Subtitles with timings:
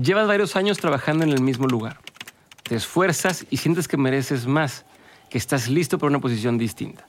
[0.00, 2.00] Llevas varios años trabajando en el mismo lugar.
[2.64, 4.84] Te esfuerzas y sientes que mereces más,
[5.30, 7.06] que estás listo para una posición distinta.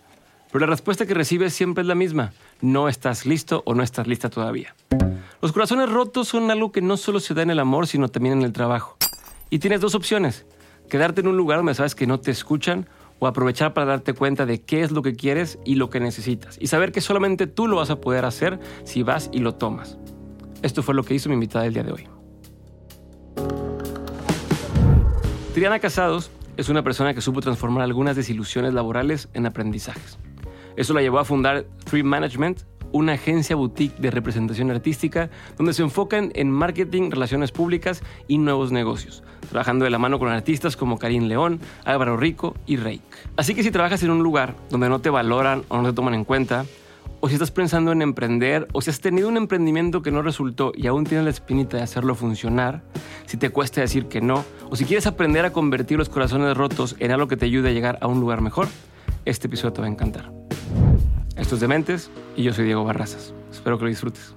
[0.53, 2.31] Pero la respuesta que recibes siempre es la misma.
[2.61, 4.73] No estás listo o no estás lista todavía.
[5.41, 8.37] Los corazones rotos son algo que no solo se da en el amor, sino también
[8.37, 8.95] en el trabajo.
[9.49, 10.45] Y tienes dos opciones.
[10.89, 12.87] Quedarte en un lugar donde sabes que no te escuchan
[13.19, 16.57] o aprovechar para darte cuenta de qué es lo que quieres y lo que necesitas.
[16.61, 19.97] Y saber que solamente tú lo vas a poder hacer si vas y lo tomas.
[20.61, 22.16] Esto fue lo que hizo mi invitada el día de hoy.
[25.57, 30.19] Triana Casados es una persona que supo transformar algunas desilusiones laborales en aprendizajes.
[30.75, 35.81] Eso la llevó a fundar Tree Management, una agencia boutique de representación artística donde se
[35.81, 40.99] enfocan en marketing, relaciones públicas y nuevos negocios, trabajando de la mano con artistas como
[40.99, 43.01] Karim León, Álvaro Rico y Reik.
[43.35, 46.13] Así que si trabajas en un lugar donde no te valoran o no te toman
[46.13, 46.65] en cuenta,
[47.19, 50.71] o si estás pensando en emprender, o si has tenido un emprendimiento que no resultó
[50.75, 52.83] y aún tienes la espinita de hacerlo funcionar,
[53.25, 56.95] si te cuesta decir que no, o si quieres aprender a convertir los corazones rotos
[56.99, 58.67] en algo que te ayude a llegar a un lugar mejor,
[59.25, 60.31] este episodio te va a encantar.
[61.35, 63.33] Esto es Dementes y yo soy Diego Barrazas.
[63.51, 64.35] Espero que lo disfrutes.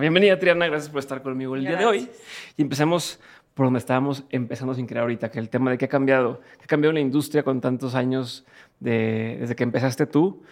[0.00, 0.66] bienvenida, Triana.
[0.66, 2.08] Gracias por estar conmigo el día de hoy.
[2.56, 3.20] Y empecemos
[3.54, 6.64] por donde estábamos empezando sin crear ahorita, que el tema de qué ha cambiado, qué
[6.64, 8.44] ha cambiado la industria con tantos años
[8.80, 10.42] de, desde que empezaste tú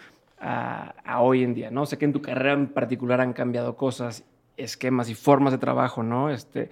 [0.43, 1.85] a, hoy en día, ¿no?
[1.85, 4.23] Sé que en tu carrera en particular han cambiado cosas,
[4.57, 6.29] esquemas y formas de trabajo, ¿no?
[6.29, 6.69] Este,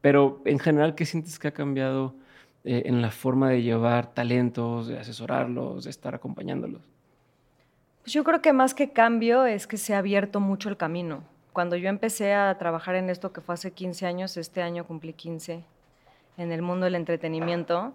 [0.00, 2.14] pero en general, ¿qué sientes que ha cambiado
[2.64, 6.82] eh, en la forma de llevar talentos, de asesorarlos, de estar acompañándolos?
[8.02, 11.22] Pues yo creo que más que cambio es que se ha abierto mucho el camino.
[11.52, 15.12] Cuando yo empecé a trabajar en esto, que fue hace 15 años, este año cumplí
[15.12, 15.62] 15,
[16.38, 17.92] en el mundo del entretenimiento,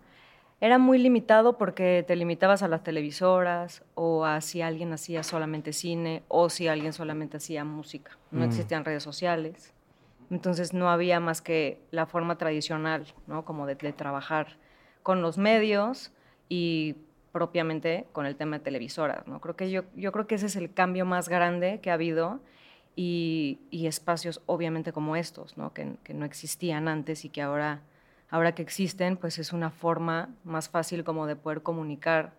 [0.60, 5.72] era muy limitado porque te limitabas a las televisoras o a si alguien hacía solamente
[5.72, 8.18] cine o si alguien solamente hacía música.
[8.32, 8.50] No mm.
[8.50, 9.74] existían redes sociales.
[10.32, 13.46] Entonces no había más que la forma tradicional, ¿no?
[13.46, 14.58] Como de, trabajar
[15.04, 16.12] con los medios
[16.50, 16.96] y
[17.32, 19.40] propiamente con el tema de televisoras, ¿no?
[19.40, 22.42] Creo que yo, yo creo que ese es el cambio más grande que ha habido
[22.96, 25.72] y, espacios obviamente como estos, ¿no?
[25.72, 27.84] Que, que no existían antes y que ahora
[28.30, 32.34] ahora que existen, pues es una forma más fácil como de poder comunicar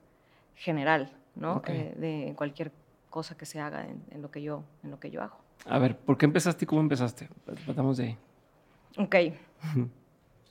[0.54, 1.62] general, ¿no?
[1.66, 2.72] Eh, de cualquier
[3.10, 5.38] cosa que se haga en, lo que yo, en lo que yo hago.
[5.66, 7.28] A ver, ¿por qué empezaste y cómo empezaste?
[7.66, 8.18] Partamos de ahí.
[8.96, 9.16] Ok.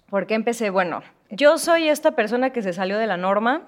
[0.10, 0.70] ¿Por qué empecé?
[0.70, 3.64] Bueno, yo soy esta persona que se salió de la norma.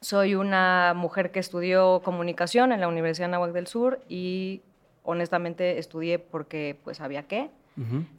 [0.00, 4.62] Soy una mujer que estudió comunicación en la Universidad de Nahuac del Sur y
[5.04, 7.50] honestamente estudié porque pues había que.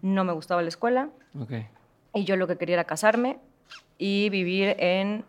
[0.04, 1.10] No me gustaba la escuela.
[1.40, 1.68] Okay.
[2.18, 3.38] Y yo lo que quería era casarme
[4.00, 5.24] y vivir en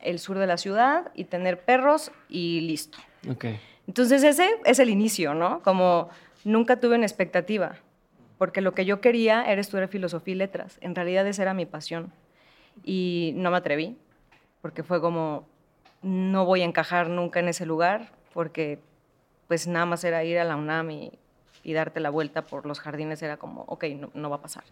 [0.00, 2.98] el sur de la ciudad y tener perros y listo.
[3.30, 3.58] Okay.
[3.86, 5.62] Entonces ese es el inicio, ¿no?
[5.62, 6.10] Como
[6.44, 7.76] nunca tuve una expectativa,
[8.36, 10.76] porque lo que yo quería era estudiar filosofía y letras.
[10.82, 12.12] En realidad esa era mi pasión.
[12.84, 13.96] Y no me atreví,
[14.60, 15.48] porque fue como,
[16.02, 18.78] no voy a encajar nunca en ese lugar, porque
[19.48, 21.18] pues nada más era ir a la UNAM y
[21.62, 23.84] y darte la vuelta por los jardines era como, ok,
[24.14, 24.64] no, va a pasar.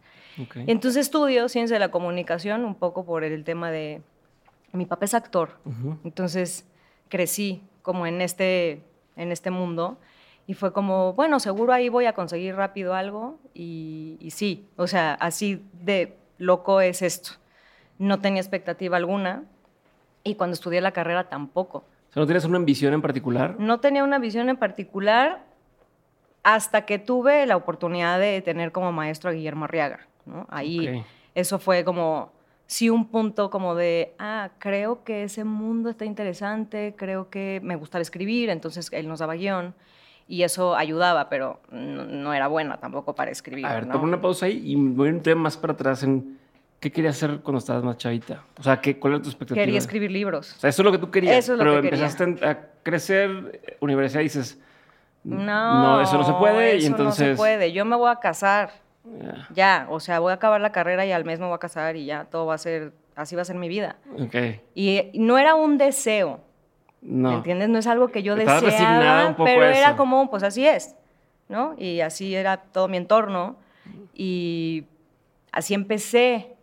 [0.55, 4.03] entonces estudio ciencia de la comunicación un poco por el tema de,
[4.73, 5.59] mi papá es actor,
[6.05, 6.67] entonces
[7.09, 8.83] crecí como en este,
[9.17, 9.99] en este mundo
[10.47, 14.87] y fue como, bueno, seguro ahí voy a conseguir rápido algo y, y sí, o
[14.87, 17.31] sea, así de loco es esto.
[17.99, 19.45] No tenía expectativa alguna
[20.23, 21.85] y cuando estudié la carrera tampoco.
[22.15, 23.57] ¿No tenías una visión en particular?
[23.59, 25.45] No tenía una visión en particular
[26.47, 30.07] hasta que tuve la oportunidad de tener como maestro a Guillermo Arriaga.
[30.27, 30.47] ¿no?
[30.49, 31.05] Ahí
[31.35, 32.31] eso fue como,
[32.69, 37.75] sí, un punto como de, ah, creo que ese mundo está interesante, creo que me
[37.75, 39.75] gusta escribir, entonces él nos daba guion.
[40.29, 43.67] y eso ayudaba, pero no, no era buena tampoco para escribir.
[43.67, 43.95] A ver, ¿no?
[43.95, 46.39] toma una pausa ahí y voy un tema más para atrás en
[46.79, 48.45] qué querías hacer cuando estabas más chavita.
[48.61, 49.65] O sea, ¿qué, ¿cuál era tu expectativa?
[49.65, 50.55] Quería escribir libros.
[50.55, 51.39] O sea, eso es lo que tú querías.
[51.39, 52.07] Eso es lo pero que quería.
[52.07, 54.61] empezaste a crecer, eh, universidad, y dices,
[55.27, 56.77] No, no, eso no se puede.
[56.77, 57.29] y eso entonces.
[57.29, 57.73] no se puede.
[57.73, 58.71] Yo me voy a casar.
[59.05, 61.59] Ya, Ya, o sea, voy a acabar la carrera y al mes me voy a
[61.59, 63.97] casar y ya todo va a ser, así va a ser mi vida.
[64.21, 64.35] Ok.
[64.75, 66.41] Y no era un deseo,
[67.03, 67.31] No.
[67.31, 67.69] ¿me entiendes?
[67.69, 69.97] No es algo que yo resignada deseaba, un poco pero a era eso.
[69.97, 70.97] como, pues así es,
[71.49, 71.75] ¿no?
[71.79, 73.57] Y así era todo mi entorno
[74.13, 74.85] y
[75.53, 76.55] así empecé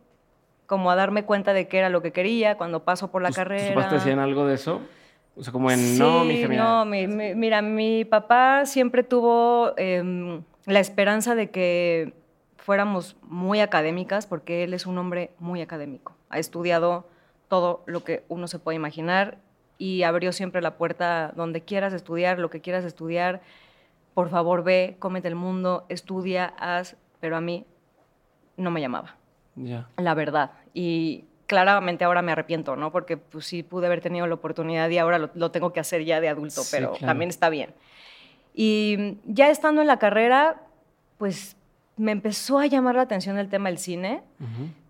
[0.66, 3.36] como a darme cuenta de qué era lo que quería cuando paso por la ¿Tus-
[3.36, 3.74] ¿Tus carrera.
[3.76, 4.82] papás te decían algo de eso?
[5.36, 6.64] O sea, como en, Sí, no, mi hija, mira.
[6.64, 12.14] no, mi- mi- mira, mi papá siempre tuvo em, la esperanza de que
[12.58, 16.14] fuéramos muy académicas, porque él es un hombre muy académico.
[16.30, 17.08] Ha estudiado
[17.48, 19.38] todo lo que uno se puede imaginar
[19.78, 23.42] y abrió siempre la puerta donde quieras estudiar, lo que quieras estudiar.
[24.14, 27.66] Por favor, ve, cómete el mundo, estudia, haz, pero a mí
[28.56, 29.16] no me llamaba
[29.56, 29.90] Ya.
[29.98, 30.52] la verdad.
[30.76, 32.92] Y claramente ahora me arrepiento, ¿no?
[32.92, 36.04] Porque pues sí pude haber tenido la oportunidad y ahora lo, lo tengo que hacer
[36.06, 37.06] ya de adulto, Sí, pero claro.
[37.08, 37.74] también está bien.
[38.54, 40.62] Y ya estando en la carrera,
[41.18, 41.56] pues
[41.98, 44.22] me empezó a llamar la atención el tema del cine,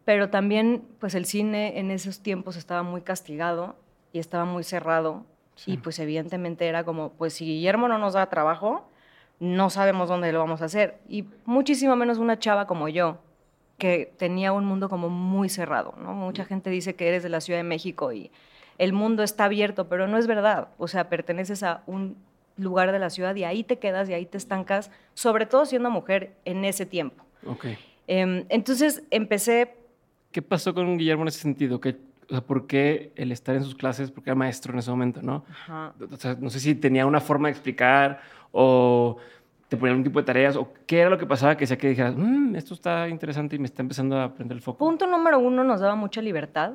[0.05, 3.75] pero también pues el cine en esos tiempos estaba muy castigado
[4.11, 5.73] y estaba muy cerrado Sí.
[5.73, 8.89] y pues evidentemente era como, pues si Guillermo no nos da trabajo,
[9.39, 10.97] no sabemos dónde lo vamos a hacer.
[11.07, 13.19] Y muchísimo menos una chava como yo,
[13.78, 16.14] que tenía un mundo como muy cerrado, ¿no?
[16.14, 18.31] Mucha gente dice que eres de la Ciudad de México y
[18.78, 20.70] el mundo está abierto, pero no es verdad.
[20.78, 22.16] O sea, perteneces a un
[22.58, 25.90] lugar de la ciudad y ahí te quedas y ahí te estancas, sobre todo siendo
[25.90, 27.24] mujer en ese tiempo.
[27.46, 27.66] Ok.
[28.08, 29.75] Em, entonces empecé
[30.34, 31.80] ¿Qué pasó con Guillermo en ese sentido?
[31.80, 31.96] ¿Qué,
[32.28, 34.10] o sea, ¿Por qué el estar en sus clases?
[34.10, 35.46] Porque era maestro en ese momento, ¿no?
[35.48, 35.94] Ajá.
[36.12, 38.20] O sea, no sé si tenía una forma de explicar
[38.52, 39.18] o
[39.74, 41.90] te ponía algún tipo de tareas o qué era lo que pasaba que decía que
[41.90, 44.78] dijeras, "Mm, esto está interesante y me está empezando a prender el foco.
[44.78, 46.74] Punto número uno, nos daba mucha libertad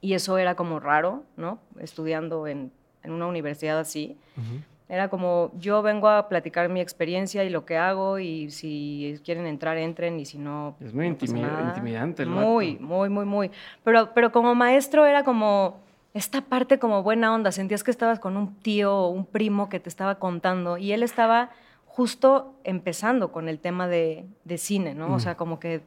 [0.00, 1.58] y eso era como raro, ¿no?
[1.78, 4.16] Estudiando en, en una universidad así.
[4.36, 4.60] Ujú.
[4.88, 9.46] Era como, yo vengo a platicar mi experiencia y lo que hago y si quieren
[9.46, 10.76] entrar, entren y si no...
[10.80, 11.68] Es muy no pasa intimi- nada.
[11.68, 13.50] intimidante el Muy, muy, muy, muy.
[13.84, 15.80] Pero, pero como maestro era como
[16.14, 17.50] esta parte como buena onda.
[17.50, 21.02] Sentías que estabas con un tío o un primo que te estaba contando y él
[21.02, 21.50] estaba
[21.96, 25.06] justo empezando con el tema de, de cine, ¿no?
[25.14, 25.20] O Mm.
[25.20, 25.80] sea, como que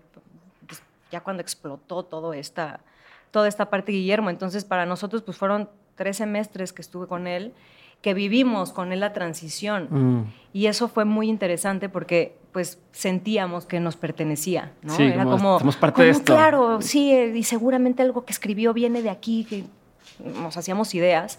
[0.67, 2.79] pues, ya cuando explotó todo esta,
[3.29, 4.31] toda esta parte de Guillermo.
[4.31, 7.53] Entonces, para nosotros, pues fueron tres semestres que estuve con él,
[8.01, 9.87] que vivimos con él la transición.
[9.91, 10.33] Mm.
[10.53, 14.95] Y eso fue muy interesante porque pues sentíamos que nos pertenecía, ¿no?
[14.95, 15.59] Sí, Era como.
[16.33, 19.65] Claro, sí, eh, y seguramente algo que escribió viene de aquí, que
[20.41, 21.37] nos hacíamos ideas,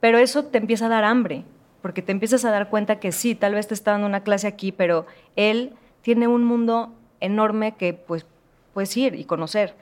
[0.00, 1.44] pero eso te empieza a dar hambre,
[1.84, 4.46] porque te empiezas a dar cuenta que sí, tal vez te está dando una clase
[4.46, 5.04] aquí, pero
[5.36, 8.24] él tiene un mundo enorme que pues
[8.72, 9.74] puedes ir y conocer.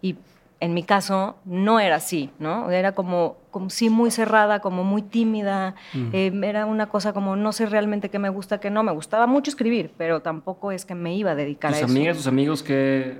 [0.00, 0.14] Y
[0.60, 2.70] en mi caso no era así, ¿no?
[2.70, 5.74] Era como, como sí muy cerrada, como muy tímida,
[6.12, 8.84] eh, era una cosa como no sé realmente qué me gusta, qué no.
[8.84, 11.90] Me gustaba mucho escribir, pero tampoco es que me iba a dedicar Tus a eso.
[11.90, 13.18] amigas, tus amigos que...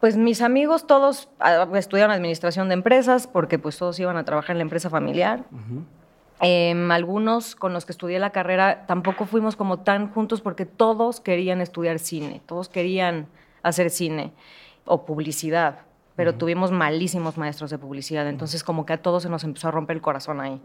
[0.00, 4.50] Pues mis amigos todos ah, estudiaron administración de empresas porque pues todos iban a trabajar
[4.50, 5.46] en la empresa familiar.
[6.44, 11.20] Em, algunos con los que estudié la carrera tampoco fuimos como tan juntos porque todos
[11.20, 13.28] querían estudiar cine, todos querían
[13.62, 14.32] hacer cine
[14.84, 15.82] o publicidad,
[16.16, 19.70] pero tuvimos malísimos maestros de publicidad, entonces como que a todos se nos empezó a
[19.70, 20.60] romper el corazón ahí.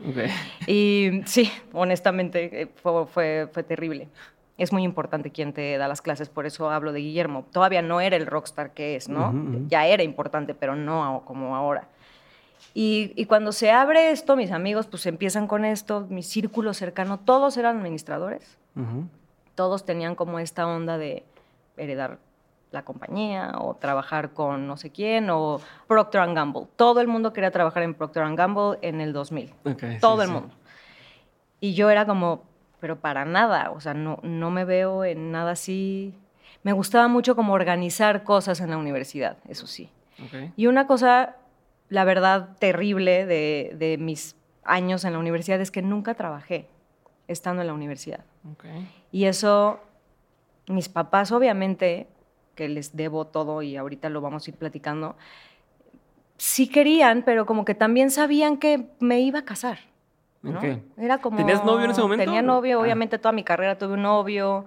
[0.65, 4.09] Y sí, honestamente eh, fue, fue, fue terrible.
[4.57, 7.45] Es muy importante quién te da las clases, por eso hablo de Guillermo.
[7.51, 9.31] Todavía no era el rockstar que es, ¿no?
[9.67, 11.87] Ya era importante, pero no como ahora.
[12.79, 17.17] Y, y cuando se abre esto, mis amigos pues empiezan con esto, mi círculo cercano,
[17.17, 19.07] todos eran administradores, Ujú.
[19.55, 21.23] todos tenían como esta onda de
[21.75, 22.19] heredar
[22.69, 26.67] la compañía o trabajar con no sé quién o Procter Gamble.
[26.75, 30.27] Todo el mundo quería trabajar en Procter Gamble en el 2000 Ok, sí, todo el
[30.27, 30.33] sí.
[30.35, 30.53] mundo.
[31.59, 32.43] Y yo era como,
[32.79, 36.13] pero para nada, o sea, no, no me veo en nada así.
[36.61, 39.89] Me gustaba mucho como organizar cosas en la universidad, eso sí.
[40.23, 40.51] Ok.
[40.55, 41.37] Y una cosa,
[41.89, 46.67] la verdad, terrible de, de mis años en la universidad es que nunca trabajé
[47.27, 48.23] estando en la universidad.
[49.11, 49.79] Y eso,
[50.67, 52.07] mis papás obviamente,
[52.55, 55.15] que les debo todo y ahorita lo vamos a ir platicando,
[56.37, 59.79] sí querían, pero como que también sabían que me iba a casar.
[60.97, 61.37] Era como...
[61.37, 62.23] ¿Tenías novio en ese momento?
[62.23, 62.81] Tenía novio, Ah.
[62.81, 64.65] obviamente toda mi carrera tuve un novio.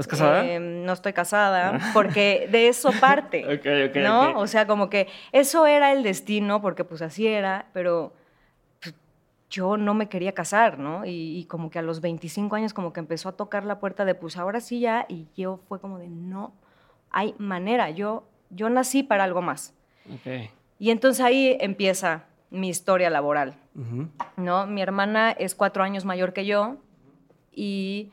[0.00, 0.46] ¿Estás casada?
[0.46, 3.44] Eh, no estoy casada, porque de eso parte.
[3.44, 4.38] Ok, ok, ¿No?
[4.38, 8.14] O sea, como que eso era el destino, porque pues así era, pero
[8.80, 8.94] pues,
[9.50, 11.04] yo no me quería casar, ¿no?
[11.04, 14.06] Y, y, como que a los 25 años como que empezó a tocar la puerta
[14.06, 16.54] de, pues ahora sí ya, y yo fue como de, no,
[17.10, 19.74] hay manera, yo, yo nací para algo más.
[20.06, 20.48] Ok.
[20.78, 23.54] Y entonces ahí empieza mi historia laboral,
[24.36, 24.66] ¿no?
[24.66, 26.78] Mi hermana es cuatro años mayor que yo
[27.52, 28.10] y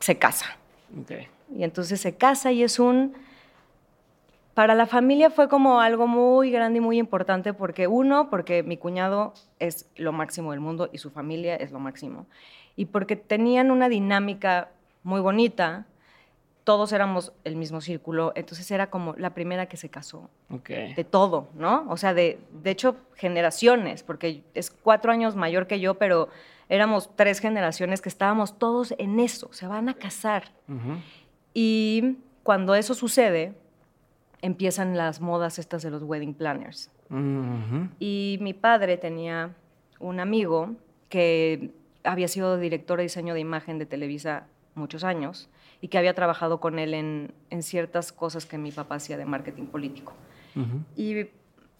[0.00, 0.59] se casa.
[0.98, 1.12] Ok.
[1.54, 3.14] Y entonces se casa y es un...
[4.54, 8.76] Para la familia fue como algo muy grande y muy importante porque uno, porque mi
[8.76, 12.26] cuñado es lo máximo del mundo y su familia es lo máximo.
[12.76, 14.68] Y porque tenían una dinámica
[15.02, 15.86] muy bonita,
[16.64, 20.28] todos éramos el mismo círculo, entonces era como la primera que se casó.
[20.50, 20.68] Ok.
[20.96, 21.86] De todo, ¿no?
[21.88, 26.28] O sea, de, de hecho, generaciones, porque es cuatro años mayor que yo, pero
[26.70, 30.52] éramos tres generaciones que estábamos todos en eso, se van a casar.
[30.68, 30.98] Ujú.
[31.52, 33.54] Y cuando eso sucede,
[34.40, 36.90] empiezan las modas estas de los wedding planners.
[37.10, 37.88] Ujú.
[37.98, 39.54] Y mi padre tenía
[39.98, 40.76] un amigo
[41.08, 41.72] que
[42.04, 44.46] había sido director de diseño de imagen de Televisa
[44.76, 45.50] muchos años
[45.80, 49.24] y que había trabajado con él en, en ciertas cosas que mi papá hacía de
[49.24, 50.14] marketing político.
[50.54, 50.84] Ujú.
[50.94, 51.26] Y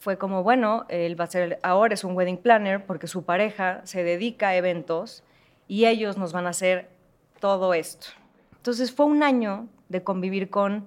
[0.01, 3.83] fue como, bueno, él va a ser, ahora es un wedding planner porque su pareja
[3.85, 5.23] se dedica a eventos
[5.69, 6.89] y ellos nos van a hacer
[7.39, 8.07] todo esto.
[8.57, 10.87] Entonces fue un año de convivir con,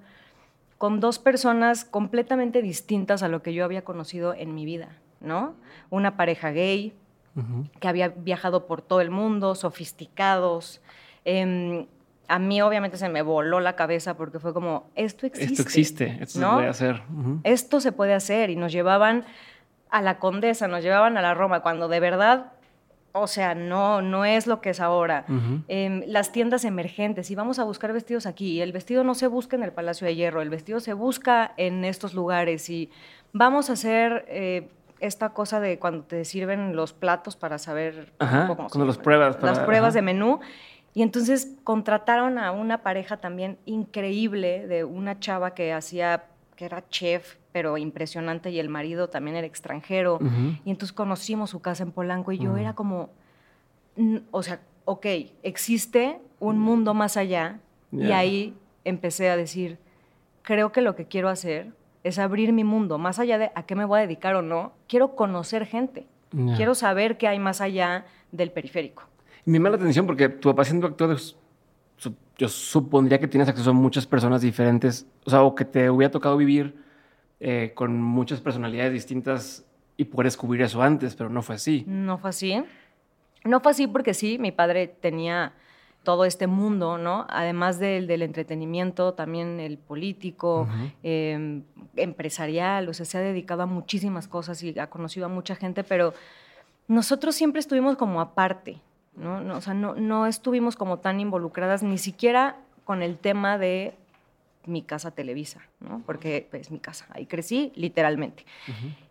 [0.80, 5.54] con dos personas completamente distintas a lo que yo había conocido en mi vida, ¿no?
[5.92, 6.94] Una pareja gay
[7.80, 10.82] que había viajado por todo el mundo, sofisticados.
[11.24, 11.86] Em,
[12.28, 15.52] a mí obviamente se me voló la cabeza porque fue como, esto existe.
[15.54, 16.50] Esto existe, esto ¿no?
[16.50, 17.02] se puede hacer.
[17.44, 19.26] Esto se puede hacer y nos llevaban
[19.90, 22.54] a la Condesa, nos llevaban a la Roma, cuando de verdad,
[23.12, 25.26] o sea, no, no es lo que es ahora.
[25.68, 29.56] Em, las tiendas emergentes, y vamos a buscar vestidos aquí, el vestido no se busca
[29.56, 32.90] en el Palacio de Hierro, el vestido se busca en estos lugares, y
[33.34, 38.48] vamos a hacer eh, esta cosa de cuando te sirven los platos para saber Ajá,
[38.48, 39.98] cómo cuando los pruebas Las pruebas ajá.
[39.98, 40.40] de menú.
[40.94, 46.88] Y entonces contrataron a una pareja también increíble de una chava que hacía, que era
[46.90, 50.20] chef, pero impresionante, y el marido también era extranjero.
[50.66, 52.60] Y entonces conocimos su casa en Polanco y yo Ujú.
[52.60, 53.10] era como,
[53.96, 55.06] mm, o sea, ok,
[55.42, 57.60] existe un mundo más allá.
[57.92, 59.78] Y ahí empecé a decir,
[60.42, 61.74] creo que lo que quiero hacer
[62.04, 64.74] es abrir mi mundo, más allá de a qué me voy a dedicar o no,
[64.88, 66.06] quiero conocer gente.
[66.56, 69.04] Quiero saber qué hay más allá del periférico.
[69.46, 71.18] Y me llama la atención porque tu papá siendo actor,
[72.38, 76.12] yo supondría que tienes acceso a muchas personas diferentes, o sea, o que te hubiera
[76.12, 76.76] tocado vivir
[77.40, 79.66] eh, con muchas personalidades distintas
[79.98, 81.84] y poder descubrir eso antes, pero no fue así.
[81.88, 82.64] No fue así.
[83.44, 85.54] No fue así porque sí, mi padre tenía
[86.04, 87.26] todo este mundo, ¿no?
[87.30, 90.68] Además del, del entretenimiento, también el político,
[91.02, 91.62] eh,
[91.96, 95.84] empresarial, o sea, se ha dedicado a muchísimas cosas y ha conocido a mucha gente,
[95.84, 96.14] pero
[96.88, 98.82] nosotros siempre estuvimos como aparte,
[99.16, 99.42] ¿no?
[99.42, 103.96] No, o sea, no, no estuvimos como tan involucradas ni siquiera con el tema de
[104.66, 106.02] mi casa Televisa, ¿no?
[106.06, 108.46] Porque es mi casa, ahí crecí literalmente.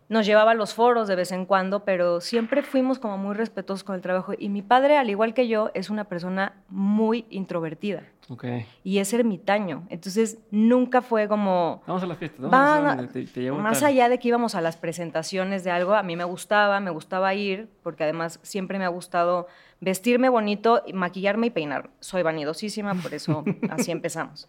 [0.09, 3.83] Nos llevaba a los foros de vez en cuando, pero siempre fuimos como muy respetuosos
[3.83, 4.33] con el trabajo.
[4.37, 8.45] Y mi padre, al igual que yo, es una persona muy introvertida Ok.
[8.83, 9.85] y es ermitaño.
[9.89, 11.81] Entonces, nunca fue como...
[11.87, 12.37] Vamos a la fiesta.
[12.47, 16.03] Vamos a te, te más allá de que íbamos a las presentaciones de algo, a
[16.03, 19.47] mí me gustaba, me gustaba ir, porque además siempre me ha gustado
[19.83, 21.89] vestirme bonito, maquillarme y peinarme.
[21.99, 24.47] Soy vanidosísima, por eso así empezamos.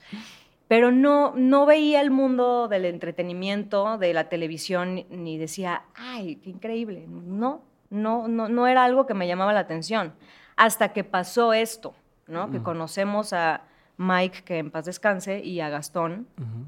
[0.69, 6.51] Pero no, no veía el mundo del entretenimiento, de la televisión, ni- decía, ay, qué
[6.51, 7.07] increíble.
[7.09, 10.15] No, no, no, no era algo que me llamaba la atención.
[10.57, 11.95] Hasta que pasó esto,
[12.27, 12.51] ¿no?
[12.51, 13.63] Que conocemos a
[13.99, 16.67] Mike, que en paz descanse, y a Gastón, Ujú.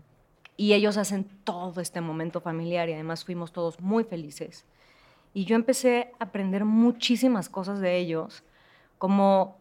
[0.56, 4.66] y ellos hacen todo este momento familiar y además fuimos todos muy felices.
[5.32, 8.42] Y yo empecé a aprender muchísimas cosas de ellos,
[8.98, 9.58] como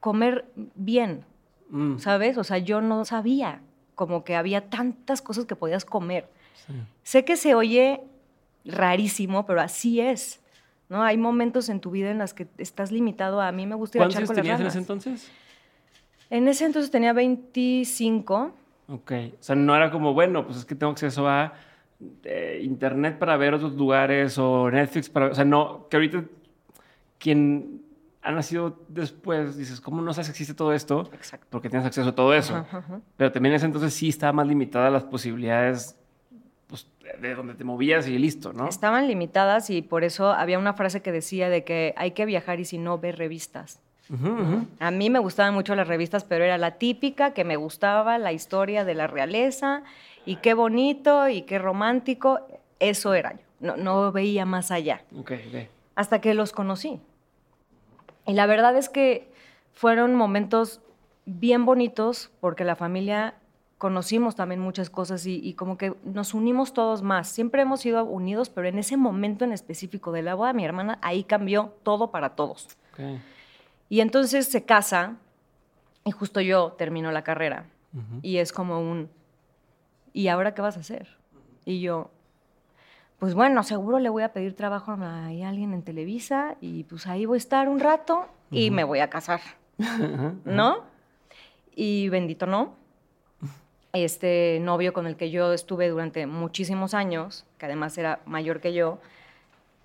[0.00, 1.24] comer bien,
[1.70, 2.36] Mm, ¿sabes?
[2.36, 3.60] O sea, yo no sabía
[3.94, 6.26] como que había tantas cosas que podías comer.
[6.66, 6.74] sí.
[7.04, 8.00] Sé que se oye
[8.64, 10.40] rarísimo, pero así es.
[10.88, 11.02] ¿no?
[11.04, 13.98] Hay momentos en tu vida en las que estás limitado a a mí me gusta
[13.98, 15.30] ir a ¿Cuántos echar con las tenías en ese entonces?
[16.28, 18.52] En ese entonces tenía 25.
[18.88, 19.12] Ok.
[19.38, 21.52] O sea, no era como, bueno, pues es que tengo acceso a
[22.24, 26.24] eh, internet para ver otros lugares o Netflix para O sea, no, que ahorita
[27.18, 27.79] quien
[28.22, 31.08] ha nacido después, dices, ¿cómo no sabes que existe todo esto?
[31.12, 31.46] Exacto.
[31.50, 32.54] Porque tienes acceso a todo eso.
[32.56, 33.00] Ajá, ajá.
[33.16, 35.96] Pero también en ese entonces sí estaba más limitada las posibilidades
[36.66, 36.86] pues,
[37.20, 38.68] de donde te movías y listo, ¿no?
[38.68, 42.60] Estaban limitadas y por eso había una frase que decía de que hay que viajar
[42.60, 43.80] y si no, ver revistas.
[44.12, 44.66] Ujú, ujú.
[44.80, 48.32] A mí me gustaban mucho las revistas, pero era la típica que me gustaba, la
[48.32, 49.82] historia de la realeza,
[50.26, 52.40] y qué bonito y qué romántico,
[52.80, 53.40] eso era yo.
[53.60, 55.02] No, no veía más allá.
[55.16, 55.68] Ok, ok.
[55.94, 56.98] hasta que los conocí.
[58.26, 59.30] Y la verdad es que
[59.72, 60.80] fueron momentos
[61.26, 63.34] bien bonitos porque la familia
[63.78, 67.28] conocimos también muchas cosas y, como que nos unimos todos más.
[67.28, 70.66] Siempre hemos sido unidos, pero en ese momento en específico de la boda de mi
[70.66, 72.68] hermana, ahí cambió todo para todos.
[73.88, 75.16] Y entonces se casa
[76.04, 77.64] y justo yo termino la carrera
[78.22, 79.08] y es como un,
[80.12, 81.08] ¿y ahora qué vas a hacer?
[81.64, 82.10] Y yo,
[83.20, 87.26] pues bueno, seguro le voy a pedir trabajo a alguien en Televisa y pues ahí
[87.26, 89.40] voy a estar un rato y me voy a casar,
[90.44, 90.78] ¿no?
[91.76, 92.80] Y bendito no
[93.92, 98.72] este novio con el que yo estuve durante muchísimos años, que además era mayor que
[98.72, 98.98] yo,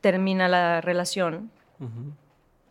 [0.02, 1.50] termina la relación.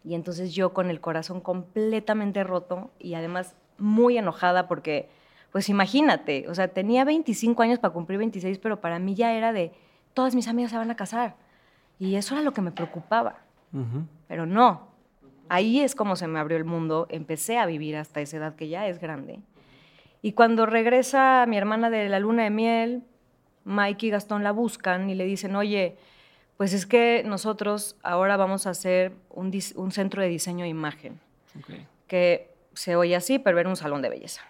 [0.05, 5.09] Y entonces yo con el corazón completamente roto y además muy enojada porque,
[5.51, 9.53] pues imagínate, o sea, tenía 25 años para cumplir 26, pero para mí ya era
[9.53, 9.73] de,
[10.15, 11.37] todas mis amigas se van a casar.
[11.99, 13.41] Y eso era lo que me preocupaba.
[14.29, 14.89] Pero no,
[15.49, 18.69] ahí es como se me abrió el mundo, empecé a vivir hasta esa edad que
[18.69, 19.41] ya es grande
[20.25, 23.03] y cuando regresa mi hermana de la luna de miel,
[23.65, 25.99] Mike y Gastón la buscan y le dicen, oye,
[26.57, 29.53] pues es que nosotros ahora vamos a hacer un,
[29.93, 31.21] centro de diseño e imagen,
[32.07, 34.41] que se oye así, pero era un salón de belleza.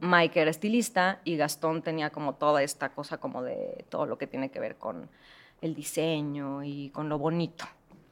[0.00, 4.26] Mike era estilista y Gastón tenía como toda esta cosa como de todo lo que
[4.26, 5.08] tiene que ver con
[5.60, 7.64] el diseño y con lo bonito.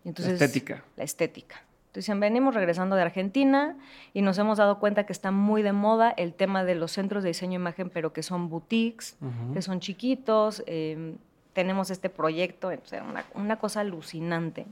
[0.05, 0.85] Entonces, la estética.
[0.97, 1.63] La estética.
[1.97, 3.77] Dicen, venimos regresando de Argentina
[4.13, 7.23] y nos hemos dado cuenta que está muy de moda el tema de los centros
[7.23, 9.17] de diseño e imagen, pero que son boutiques,
[9.55, 10.63] que son chiquitos.
[10.67, 11.17] Em,
[11.55, 14.67] tenemos este proyecto, entonces una, una, cosa alucinante.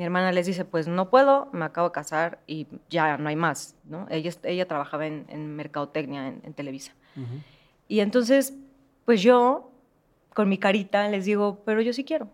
[0.00, 3.36] Mi hermana les dice, pues no puedo, me acabo de casar y ya no hay
[3.36, 3.76] más.
[3.84, 4.06] ¿no?
[4.08, 6.94] Ella, ella trabajaba en, en mercadotecnia en, Televisa.
[7.86, 8.54] Y entonces,
[9.04, 9.70] pues yo,
[10.32, 12.28] con mi carita, les digo, pero yo sí quiero.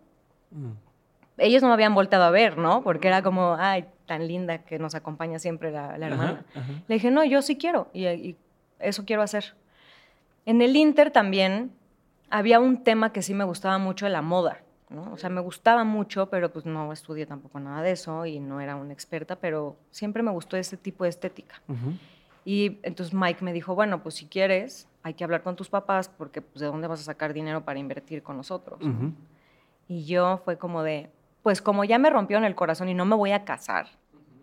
[1.38, 2.84] Ellos no me habían volteado a ver, ¿no?
[2.84, 6.44] Porque era como, ay, tan linda que nos acompaña siempre la, hermana.
[6.86, 8.36] Le dije, no, yo sí quiero y,
[8.78, 9.56] eso quiero hacer.
[10.44, 11.72] En el Inter también
[12.30, 14.60] había un tema que sí me gustaba mucho, la moda.
[14.88, 15.12] ¿No?
[15.12, 18.60] O sea, me gustaba mucho, pero pues no estudié tampoco nada de eso y no
[18.60, 21.60] era una experta, pero siempre me gustó ese tipo de estética.
[22.44, 26.08] Y entonces Mike me dijo, bueno, pues si quieres, hay que hablar con tus papás
[26.08, 28.80] porque pues de dónde vas a sacar dinero para invertir con nosotros.
[29.88, 31.10] Y yo fue como de,
[31.42, 33.88] pues como ya me rompió en el corazón y no me voy a casar,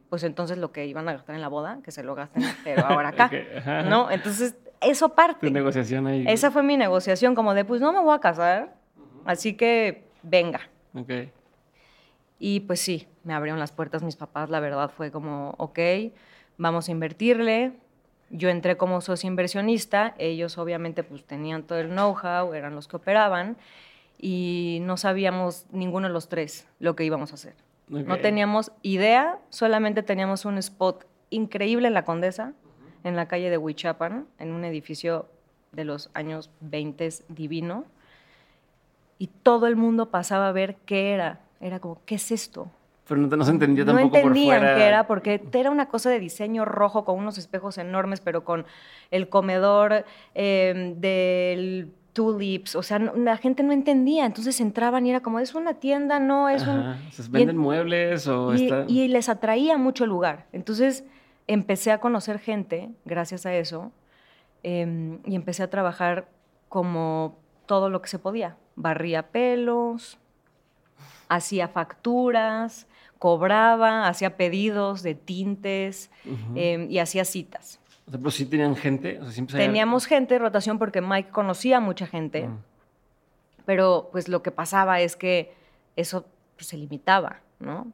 [0.10, 2.86] pues entonces lo que iban a gastar en la boda, que se lo gasten, pero
[2.86, 3.32] ahora acá,
[3.90, 4.12] ¿no?
[4.12, 5.48] Entonces, eso parte.
[5.48, 6.26] Tu negociación ahí.
[6.28, 8.76] Esa fue mi negociación, como de, pues no me voy a casar,
[9.26, 10.62] así que venga.
[10.96, 11.12] Ok.
[12.40, 15.80] Y pues sí, me abrieron las puertas mis papás, la verdad fue como, ok,
[16.58, 17.74] vamos a invertirle.
[18.30, 22.96] Yo entré como socio inversionista, ellos obviamente pues tenían todo el know-how, eran los que
[22.96, 23.58] operaban
[24.20, 27.54] y no sabíamos ninguno de los tres lo que íbamos a hacer.
[27.88, 32.54] No teníamos idea, solamente teníamos un spot increíble en la Condesa,
[33.04, 35.30] en la calle de Huichapan, en un edificio
[35.74, 37.86] de los años 20 divino.
[39.18, 41.42] Y todo el mundo pasaba a ver qué era.
[41.62, 42.70] Era como, ¿qué es esto?
[43.08, 46.66] Pero no, se entendía tampoco No entendían qué era, porque era una cosa de diseño
[46.66, 48.66] rojo con unos espejos enormes, pero con
[49.12, 55.22] el comedor eh, del tulips, o sea, la gente no entendía, entonces entraban y era
[55.22, 56.96] como, es una tienda, no, es un...
[57.12, 60.46] ¿Se venden muebles o y, y les atraía mucho el lugar.
[60.54, 61.04] Entonces
[61.48, 63.92] empecé a conocer gente, gracias a eso,
[64.62, 66.28] em, y empecé a trabajar
[66.70, 68.56] como todo lo que se podía.
[68.76, 70.18] Barría pelos,
[71.30, 72.88] hacía facturas,
[73.20, 76.12] cobraba, hacía pedidos de tintes
[76.56, 77.80] em, y hacía citas.
[78.06, 79.20] O sea, pero sí tenían gente.
[79.48, 82.48] Teníamos gente, rotación, porque Mike conocía a mucha gente.
[82.48, 82.58] Mm.
[83.66, 85.54] Pero pues lo que pasaba es que
[85.96, 87.88] eso pues, se limitaba, ¿no?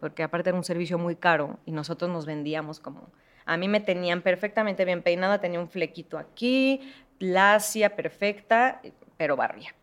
[0.00, 3.08] Porque aparte era un servicio muy caro y nosotros nos vendíamos como...
[3.46, 6.82] A mí me tenían perfectamente bien peinada, tenía un flequito aquí,
[7.18, 8.82] lacia, perfecta,
[9.16, 9.74] pero barría.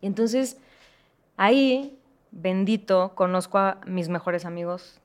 [0.00, 0.58] Y entonces
[1.36, 1.98] ahí,
[2.30, 5.00] bendito, conozco a mis mejores amigos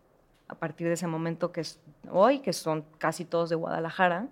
[0.47, 1.79] a partir de ese momento que es
[2.11, 4.27] hoy, que son casi todos de Guadalajara,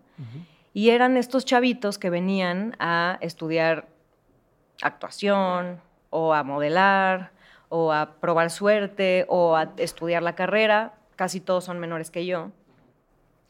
[0.73, 3.87] y eran estos chavitos que venían a estudiar
[4.81, 7.31] actuación o a modelar
[7.69, 12.51] o a probar suerte o a estudiar la carrera, casi todos son menores que yo.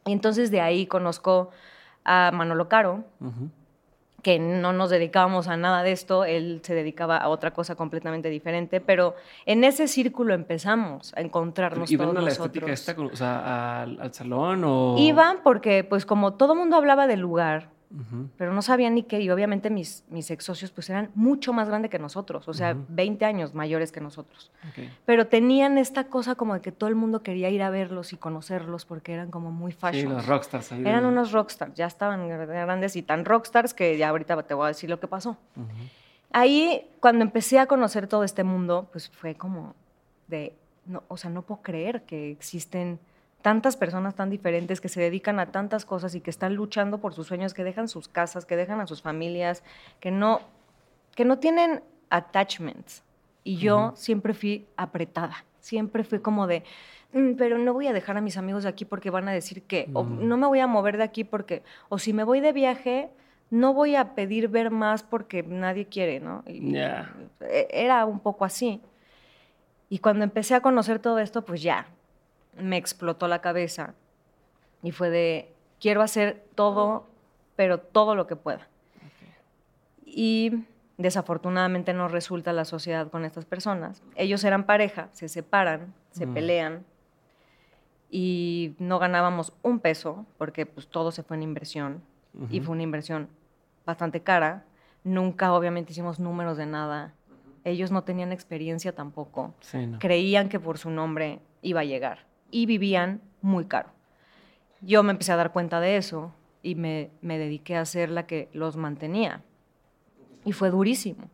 [0.06, 1.50] Y entonces de ahí conozco
[2.04, 3.04] a Manolo Caro,
[4.22, 8.30] que no nos dedicábamos a nada de esto, él se dedicaba a otra cosa completamente
[8.30, 13.82] diferente, pero en ese círculo empezamos a encontrarnos ¿Iban a la estética esta, o sea,
[13.82, 14.96] al, salón o...?
[14.98, 17.70] Iban porque, pues como todo mundo hablaba del lugar,
[18.38, 21.68] pero no sabían ni qué, y obviamente mis, mis ex socios pues eran mucho más
[21.68, 24.52] grandes que nosotros, o sea, 20 años mayores que nosotros.
[25.06, 28.18] Pero tenían esta cosa como de que todo el mundo quería ir a verlos y
[28.18, 30.10] conocerlos porque eran como muy fashion.
[30.10, 30.72] Sí, los rockstars.
[30.72, 34.68] eran unos rockstars, ya estaban grandes y tan rockstars que ya ahorita te voy a
[34.70, 35.38] decir lo que pasó.
[36.32, 39.76] Ahí, cuando empecé a conocer todo este mundo, pues fue como
[40.28, 40.54] de,
[40.86, 43.00] no, o sea, no puedo creer que existen
[43.42, 47.14] tantas personas tan diferentes que se dedican a tantas cosas y que están luchando por
[47.14, 49.64] sus sueños, que dejan sus casas, que dejan a sus familias,
[50.00, 50.42] que no,
[51.16, 53.04] que no tienen attachments.
[53.44, 56.64] Y yo siempre fui apretada, siempre fui como de,
[57.14, 59.64] mm, pero no voy a dejar a mis amigos de aquí porque van a decir
[59.64, 62.54] que, o no me voy a mover de aquí porque, o si me voy de
[62.54, 63.10] viaje,
[63.50, 66.44] no voy a pedir ver más porque nadie quiere, ¿no?
[66.48, 68.80] E, era un poco así.
[69.90, 71.88] Y cuando empecé a conocer todo esto, pues ya,
[72.58, 73.94] me explotó la cabeza
[74.84, 77.08] y fue de, quiero hacer todo,
[77.56, 78.68] pero todo lo que pueda.
[80.06, 80.66] Y
[80.98, 84.02] desafortunadamente no resulta la sociedad con estas personas.
[84.16, 86.34] Ellos eran pareja, se separan, se mm.
[86.34, 86.86] pelean
[88.10, 92.04] y no ganábamos un peso porque pues todo se fue en inversión
[92.50, 93.28] y fue una inversión
[93.86, 94.64] bastante cara.
[95.04, 97.14] Nunca obviamente hicimos números de nada.
[97.64, 99.54] Ellos no tenían experiencia tampoco.
[100.00, 103.90] Creían que por su nombre iba a llegar y vivían muy caro.
[104.82, 106.34] Yo me empecé a dar cuenta de eso
[106.64, 109.42] y me, dediqué a ser la que los mantenía.
[110.44, 111.30] Y fue durísimo,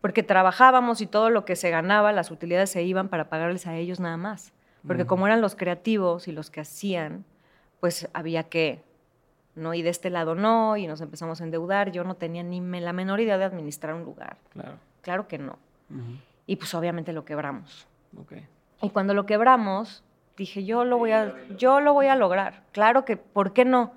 [0.00, 3.76] porque trabajábamos y todo lo que se ganaba, las utilidades se iban para pagarles a
[3.76, 4.52] ellos nada más.
[4.86, 7.26] Porque como eran los creativos y los que hacían,
[7.80, 8.82] pues había que,
[9.54, 9.74] ¿no?
[9.74, 11.92] Y de este lado no, y nos empezamos a endeudar.
[11.92, 14.38] Yo no tenía ni la menor idea de administrar un lugar.
[14.54, 14.78] Claro.
[15.02, 15.58] Claro que no.
[16.46, 17.86] Y pues obviamente lo quebramos.
[18.82, 20.02] Y cuando lo quebramos,
[20.40, 22.62] dije, yo lo voy a, yo lo voy a lograr.
[22.72, 23.92] Claro que, ¿por qué no?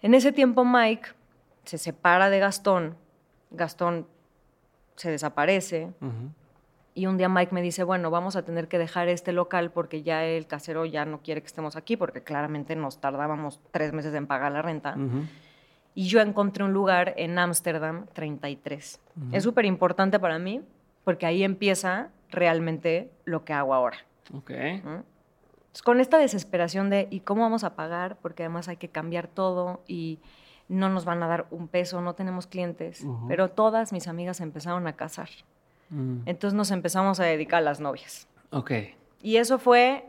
[0.00, 1.08] En ese tiempo Mike
[1.64, 2.96] se separa de Gastón,
[3.50, 4.06] Gastón
[4.96, 5.92] se desaparece
[6.94, 10.02] y un día Mike me dice, bueno, vamos a tener que dejar este local porque
[10.02, 14.14] ya el casero ya no quiere que estemos aquí porque claramente nos tardábamos tres meses
[14.14, 14.96] en pagar la renta.
[15.94, 19.00] Y yo encontré un lugar en Ámsterdam 33.
[19.32, 20.62] Es súper importante para mí
[21.04, 23.98] porque ahí empieza realmente lo que hago ahora.
[25.82, 28.16] Con esta desesperación de, ¿y cómo vamos a pagar?
[28.22, 30.18] Porque además hay que cambiar todo y
[30.68, 33.04] no nos van a dar un peso, no tenemos clientes.
[33.28, 35.28] Pero todas mis amigas empezaron a casar.
[35.90, 36.20] Mm.
[36.26, 38.28] Entonces nos empezamos a dedicar a las novias.
[38.50, 38.72] Ok.
[39.22, 40.04] Y eso fue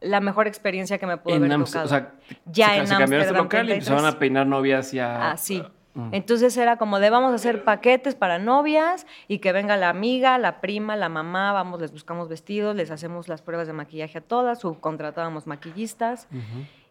[0.00, 1.84] la mejor experiencia que me pudo haber tocado.
[1.84, 2.12] O sea,
[2.46, 5.30] ya se, en se cambiaron este local y empezaron a peinar novias y a...
[5.30, 5.62] Ah, sí.
[6.10, 10.38] Entonces era como de vamos a hacer paquetes para novias y que venga la amiga,
[10.38, 14.20] la prima, la mamá, vamos, les buscamos vestidos, les hacemos las pruebas de maquillaje a
[14.20, 16.26] todas, subcontratábamos maquillistas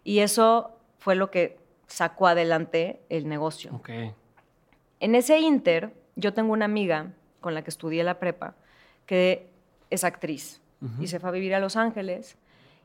[0.06, 3.82] y eso fue lo que sacó adelante el negocio.
[5.00, 7.12] En ese inter, yo tengo una amiga
[7.42, 8.56] con la que estudié la prepa
[9.06, 9.50] que
[9.90, 10.62] es actriz.
[11.00, 12.38] Y se fue a vivir a Los Ángeles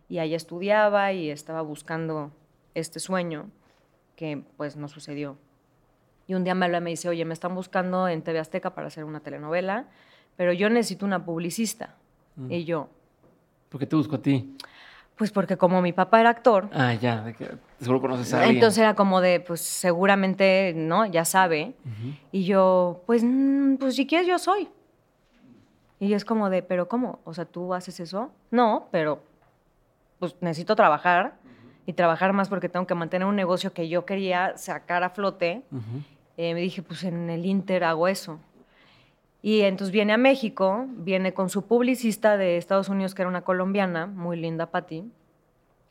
[0.09, 2.31] y ahí estudiaba y estaba buscando
[2.74, 3.50] este sueño
[4.14, 5.37] que pues no sucedió
[6.28, 8.74] y un día me habla y me dice, oye, me están buscando en TV Azteca
[8.74, 9.86] para hacer una telenovela,
[10.36, 11.94] pero yo necesito una publicista.
[12.36, 12.52] Mm.
[12.52, 12.90] Y yo...
[13.70, 14.54] ¿Por qué te busco a ti?
[15.16, 16.68] Pues porque como mi papá era actor...
[16.72, 17.34] Ah, ya,
[17.80, 18.56] seguro conoces a alguien.
[18.56, 21.06] Entonces era como de, pues seguramente, ¿no?
[21.06, 21.74] Ya sabe.
[22.30, 24.68] Y yo, pues, mm, pues si quieres yo soy.
[25.98, 27.20] Y es como de, pero ¿cómo?
[27.24, 28.30] O sea, ¿tú haces eso?
[28.50, 29.22] No, pero
[30.18, 31.36] pues necesito trabajar
[31.86, 35.62] y trabajar más porque tengo que mantener un negocio que yo quería sacar a flote.
[36.38, 38.38] Eh, me dije, pues en el Inter hago eso.
[39.42, 43.42] Y entonces viene a México, viene con su publicista de Estados Unidos, que era una
[43.42, 45.03] colombiana, muy linda, Patti.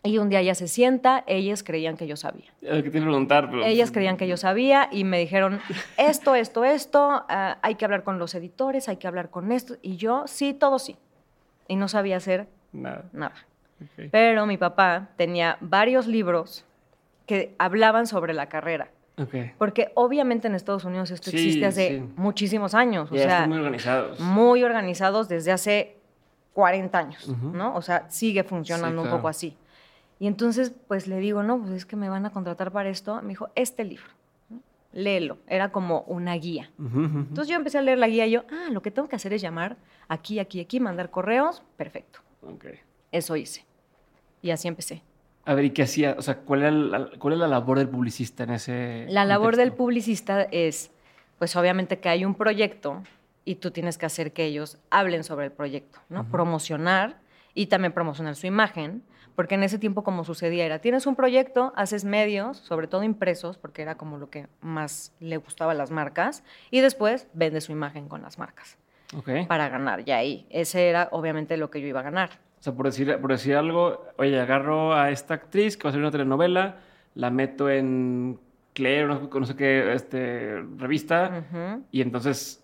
[0.04, 2.54] Y un día ella se sienta, ellas creían que yo sabía.
[2.62, 5.60] que preguntar, Ellas creían que yo sabía y me dijeron,
[5.98, 9.76] esto, esto, esto, ah, hay que hablar con los editores, hay que hablar con esto.
[9.82, 10.96] Y yo, sí, todo sí.
[11.68, 13.04] Y no sabía hacer nada.
[13.12, 13.36] nada.
[14.12, 16.64] Pero mi papá tenía varios libros
[17.26, 18.92] que hablaban sobre la carrera.
[19.58, 23.12] Porque obviamente en Estados Unidos esto existe hace muchísimos años.
[23.12, 24.20] O sea, muy organizados.
[24.20, 25.98] Muy organizados desde hace
[26.54, 27.76] 40 años, ¿no?
[27.76, 29.58] O sea, sigue funcionando un poco así.
[30.20, 33.22] Y entonces, pues le digo, no, pues es que me van a contratar para esto.
[33.22, 34.08] Me dijo, este libro,
[34.92, 35.38] léelo.
[35.48, 36.72] Era como una guía.
[36.80, 39.34] Entonces yo empecé a leer la guía y yo, ah, lo que tengo que hacer
[39.34, 39.78] es llamar
[40.08, 41.64] aquí, aquí, aquí, mandar correos.
[41.76, 42.20] Perfecto.
[43.12, 43.66] Eso hice.
[44.42, 45.04] Y así empecé.
[45.48, 46.16] A ver, ¿y qué hacía?
[46.18, 49.72] O sea, ¿cuál, la, ¿cuál es la labor del publicista en ese La labor del
[49.72, 50.92] publicista es,
[51.40, 53.02] pues obviamente que hay un proyecto
[53.46, 56.26] y tú tienes que hacer que ellos hablen sobre el proyecto, ¿no?
[56.30, 57.20] Promocionar
[57.54, 59.04] y también promocionar su imagen,
[59.36, 63.58] Porque en ese tiempo como sucedía era, tienes un proyecto, haces medios, sobre todo impresos,
[63.60, 67.72] porque era como lo que más le gustaba a las marcas, y después vendes su
[67.72, 68.80] imagen con las marcas
[69.16, 69.48] Ok.
[69.48, 70.02] para ganar.
[70.08, 72.32] Y ahí, ese era obviamente lo que yo iba a ganar.
[72.60, 75.92] O sea, por decir, por decir algo, oye, agarro a esta actriz que va a
[75.92, 76.78] hacer una telenovela,
[77.16, 78.40] la meto en
[78.74, 82.64] Claire, no, no sé qué, este, revista, Ujú, y entonces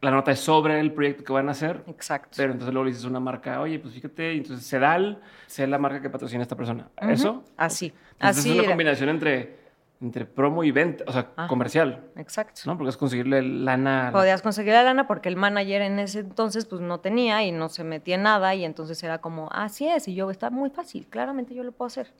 [0.00, 2.30] la nota es sobre el proyecto que van a hacer, Exacto.
[2.36, 5.78] pero entonces luego le dices a una marca, oye, pues fíjate, entonces Sedal, sea la
[5.78, 6.88] marca que patrocina a esta persona.
[7.00, 7.42] ¿Eso?
[7.56, 7.92] Así.
[8.12, 8.72] Entonces así es una era.
[8.72, 9.63] combinación entre,
[10.04, 11.48] entre promo y venta, o sea, Ajá.
[11.48, 12.60] comercial, Exacto.
[12.66, 12.76] ¿no?
[12.76, 14.10] Porque es conseguirle lana.
[14.12, 17.68] Podías conseguir la lana porque el manager en ese entonces pues no tenía y no
[17.70, 21.06] se metía en nada y entonces era como, así es, y yo, está muy fácil,
[21.08, 22.12] claramente yo lo puedo hacer.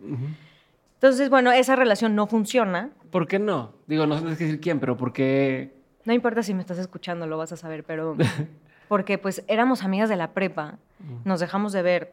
[0.94, 2.90] Entonces, bueno, esa relación no funciona.
[3.10, 3.72] ¿Por qué no?
[3.86, 5.74] Digo, no sé decir quién, pero ¿por qué?
[6.04, 8.16] No importa si me estás escuchando, lo vas a saber, pero
[8.88, 10.78] porque pues éramos amigas de la prepa,
[11.24, 12.12] nos dejamos de ver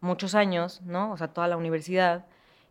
[0.00, 1.12] muchos años, ¿no?
[1.12, 2.24] O sea, toda la universidad,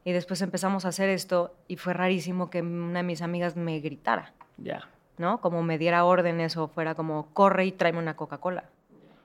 [0.05, 3.79] y después empezamos a hacer esto y fue rarísimo que una de mis amigas me
[3.81, 4.87] gritara, Ya.
[5.17, 5.41] ¿no?
[5.41, 8.65] Como me diera órdenes o fuera como, corre y tráeme una Coca-Cola.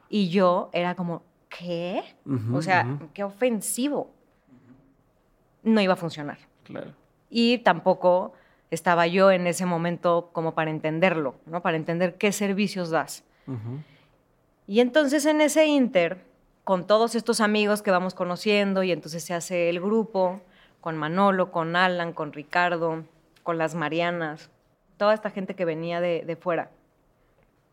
[0.09, 2.03] Y yo era como, ¿qué?
[2.25, 4.11] Ujú, o sea, qué ofensivo.
[5.62, 6.38] No iba a funcionar.
[6.64, 6.93] Claro.
[7.29, 8.33] Y tampoco
[8.71, 11.61] estaba yo en ese momento como para entenderlo, ¿no?
[11.61, 13.23] Para entender qué servicios das.
[14.66, 16.25] Y entonces en ese inter,
[16.64, 20.40] con todos estos amigos que vamos conociendo, y entonces se hace el grupo,
[20.81, 23.05] con Manolo, con Alan, con Ricardo,
[23.43, 24.51] con las Marianas,
[24.97, 26.71] toda esta gente que venía de, de fuera.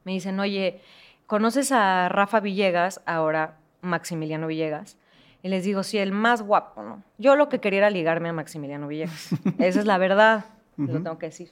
[0.04, 0.82] Me dicen, oye,
[1.26, 4.98] ¿conoces a Rafa Villegas, ahora Maximiliano Villegas?
[5.44, 7.04] Y les digo, sí, el más guapo, ¿no?
[7.18, 9.30] Yo lo que quería era ligarme a Maximiliano Villegas.
[9.60, 10.46] Esa es la verdad,
[10.78, 11.52] lo tengo que decir.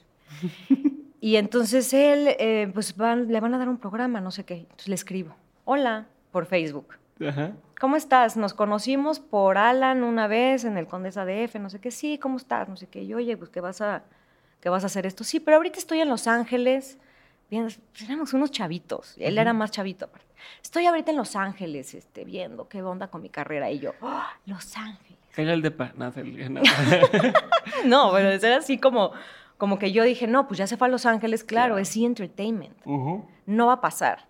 [1.20, 4.58] Y entonces él, eh, pues van- le van a dar un programa, no sé qué.
[4.58, 6.94] Entonces le escribo, hola, por Facebook.
[7.26, 7.52] Ajá.
[7.80, 8.36] ¿Cómo estás?
[8.36, 11.90] Nos conocimos por Alan una vez en el Condesa DF, no sé qué.
[11.90, 12.68] Sí, ¿cómo estás?
[12.68, 13.02] No sé qué.
[13.02, 14.02] Y oye, pues que vas a,
[14.60, 15.24] que vas a hacer esto.
[15.24, 16.98] Sí, pero ahorita estoy en Los Ángeles.
[17.50, 19.14] Bien, pues, éramos unos chavitos.
[19.18, 20.06] Él era más chavito.
[20.06, 20.26] aparte.
[20.62, 23.70] Estoy ahorita en Los Ángeles, este, viendo qué onda con mi carrera.
[23.70, 25.18] Y yo, "Ah, Los Ángeles.
[25.34, 25.92] Caiga el depa.
[25.96, 26.66] Nada, el- nada.
[27.84, 29.12] No, pero era así como,
[29.58, 32.04] como que yo dije, no, pues ya se fue a Los Ángeles, claro, es E!
[32.04, 32.74] Entertainment.
[32.86, 33.26] Ujú.
[33.44, 34.26] no va a pasar.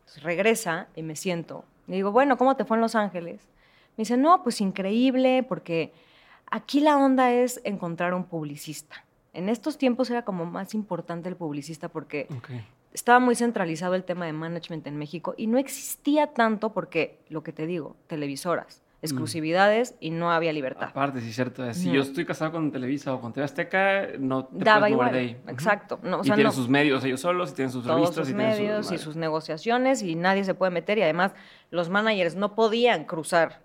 [0.00, 1.64] Entonces, regresa y me siento.
[1.86, 3.40] Le digo, bueno, ¿cómo te fue en Los Ángeles?
[3.96, 5.92] Me dice, no, pues increíble, porque
[6.50, 9.04] aquí la onda es encontrar un publicista.
[9.32, 12.28] En estos tiempos era como más importante el publicista porque
[12.92, 17.42] estaba muy centralizado el tema de management en México y no existía tanto porque, lo
[17.42, 20.88] que te digo, televisoras, exclusividades y no había libertad.
[20.90, 21.74] Aparte, sí es cierto.
[21.74, 25.08] Si yo estoy casado con Televisa o con TV Azteca, no te Daba puedes mover
[25.08, 25.12] igual.
[25.12, 25.36] de ahí.
[25.48, 25.98] Exacto.
[26.02, 26.52] No, o y sea, tienen no.
[26.52, 28.98] sus medios ellos solos, y tienen sus todos revistas, sus y tienen medios su y
[28.98, 31.34] sus negociaciones y nadie se puede meter y además
[31.70, 33.60] los managers no podían cruzar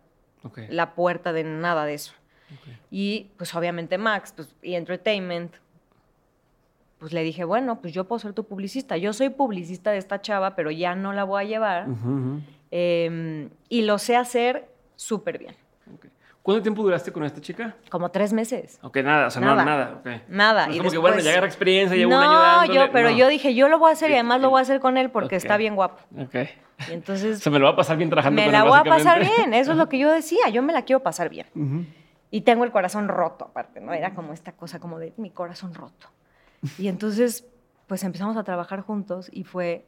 [0.70, 2.14] la puerta de nada de eso.
[2.90, 5.54] Y pues obviamente Max pues, y Entertainment,
[6.98, 8.98] pues le dije, bueno, pues yo puedo ser tu publicista.
[8.98, 11.88] Yo soy publicista de esta chava, pero ya no la voy a llevar.
[12.72, 15.56] Eh, y lo sé hacer súper bien.
[15.94, 16.08] Ok.
[16.42, 17.76] ¿Cuánto tiempo duraste con esta chica?
[17.90, 18.80] Como tres meses.
[18.82, 19.64] Ok, nada, o sea, Nada.
[19.64, 19.96] no, nada.
[20.00, 20.08] ok.
[20.30, 20.68] Nada.
[20.68, 22.74] No y como que, bueno, ya después- agarra experiencia, llevo no, un año dándole.
[22.80, 23.18] yo, pero no.
[23.18, 25.10] yo dije, yo lo voy a hacer y además lo voy a hacer con él
[25.10, 25.42] porque Ok.
[25.44, 26.02] está bien guapo.
[26.18, 26.36] Ok.
[26.90, 28.80] Y entonces Se me lo va a pasar bien trabajando me con la él, voy
[28.80, 31.48] a pasar bien, eso es lo que yo decía, yo me la quiero pasar bien.
[31.54, 31.86] Ujú.
[32.32, 33.92] Y tengo el corazón roto aparte, ¿no?
[33.94, 36.08] Era como esta cosa como de mi corazón roto.
[36.78, 37.46] Y entonces,
[37.88, 39.86] pues empezamos a trabajar juntos y fue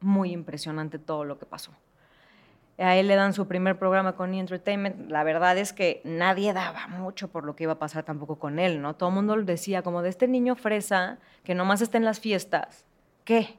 [0.00, 1.72] muy impresionante todo lo que pasó.
[2.78, 4.40] A él le dan su primer programa con E!
[4.40, 5.10] Entertainment.
[5.10, 8.58] La verdad es que nadie daba mucho por lo que iba a pasar tampoco con
[8.58, 8.94] él, ¿no?
[8.94, 12.84] Todo el mundo decía como de este niño fresa que nomás está en las fiestas.
[13.24, 13.56] ¿Qué?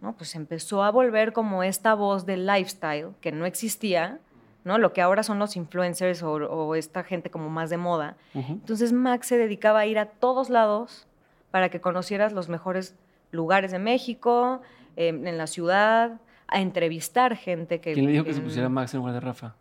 [0.00, 0.14] ¿No?
[0.16, 4.20] Pues empezó a volver como esta voz del lifestyle que no existía,
[4.64, 4.78] ¿no?
[4.78, 8.16] Lo que ahora son los influencers o, o esta gente como más de moda.
[8.34, 11.06] Entonces Max se dedicaba a ir a todos lados
[11.50, 12.94] para que conocieras los mejores
[13.30, 14.60] lugares de México,
[14.96, 17.92] eh, en la ciudad, a entrevistar gente que...
[17.92, 19.54] ¿Quién le dijo que se pusiera Max en lugar de Rafa?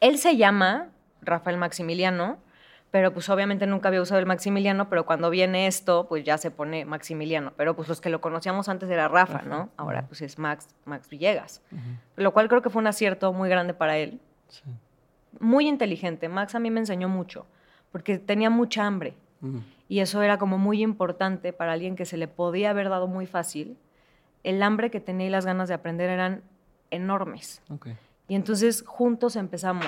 [0.00, 0.88] Él se llama
[1.22, 2.38] Rafael Maximiliano,
[2.90, 6.50] pero pues obviamente nunca había usado el Maximiliano, pero cuando viene esto, pues ya se
[6.50, 7.52] pone Maximiliano.
[7.56, 9.70] Pero pues los que lo conocíamos antes era Rafa, ¿no?
[9.76, 11.62] Ahora pues es Max, Max Villegas.
[12.16, 14.20] Lo cual creo que fue un acierto muy grande para él.
[14.48, 14.62] Sí.
[15.40, 16.28] Muy inteligente.
[16.28, 17.46] Max a mí me enseñó mucho,
[17.90, 19.14] porque tenía mucha hambre.
[19.88, 23.26] Y eso era como muy importante para alguien que se le podía haber dado muy
[23.26, 23.76] fácil.
[24.44, 26.42] El hambre que tenía y las ganas de aprender eran
[26.90, 27.62] enormes.
[27.70, 27.88] Ok.
[28.28, 29.86] Y entonces juntos empezamos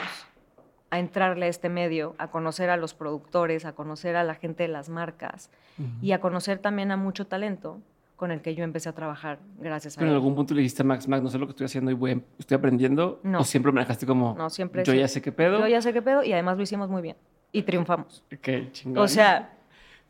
[0.90, 4.62] a entrarle a este medio, a conocer a los productores, a conocer a la gente
[4.64, 5.50] de las marcas
[6.00, 7.80] y a conocer también a mucho talento,
[8.16, 10.16] con el que yo empecé a trabajar gracias a Pero en él.
[10.16, 12.22] algún punto le dijiste a Max, Max, no sé lo que estoy haciendo y voy,
[12.38, 13.18] estoy aprendiendo.
[13.24, 13.40] No.
[13.40, 14.98] O siempre me dejaste como, No, siempre yo sí.
[15.00, 15.58] ya sé qué pedo.
[15.58, 17.16] Yo ya sé qué pedo y además lo hicimos muy bien.
[17.50, 18.22] Y triunfamos.
[18.40, 19.02] Qué chingón.
[19.02, 19.52] O sea,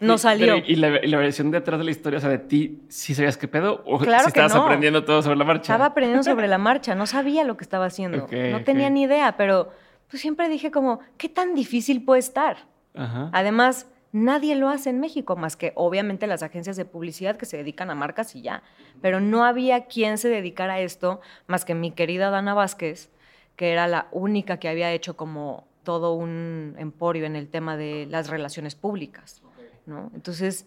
[0.01, 0.55] no Y- salió.
[0.57, 2.83] pero, ¿Y la, y la versión de atrás de la historia, o sea, de ti,
[2.89, 3.83] sí sabías qué pedo?
[3.87, 4.63] ¿O Claro sí que estabas no.
[4.65, 5.73] aprendiendo todo sobre la marcha?
[5.73, 8.27] Estaba aprendiendo sobre la marcha, no sabía lo que estaba haciendo.
[8.31, 9.71] No tenía ni idea, pero
[10.09, 12.57] pues siempre dije como, ¿qué tan difícil puede estar?
[12.95, 13.31] Ajá.
[13.33, 17.57] Además, nadie lo hace en México, más que obviamente las agencias de publicidad que se
[17.57, 18.63] dedican a marcas y ya.
[19.01, 23.11] Pero no había quien se dedicara a esto más que mi querida Dana Vázquez,
[23.57, 28.07] que era la única que había hecho como todo un emporio en el tema de
[28.09, 29.43] las relaciones públicas.
[29.87, 30.11] ¿No?
[30.15, 30.67] Entonces,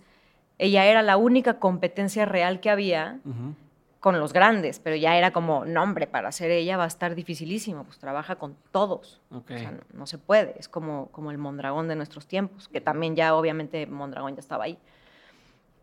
[0.58, 3.20] ella era la única competencia real que había
[4.00, 7.84] con los grandes, pero ya era como, nombre, para ser ella va a estar dificilísimo,
[7.84, 9.22] pues trabaja con todos.
[9.32, 9.52] Ok.
[9.52, 12.80] O sea, no, no se puede, es como, como el Mondragón de nuestros tiempos, que
[12.80, 14.78] también ya obviamente Mondragón ya estaba ahí.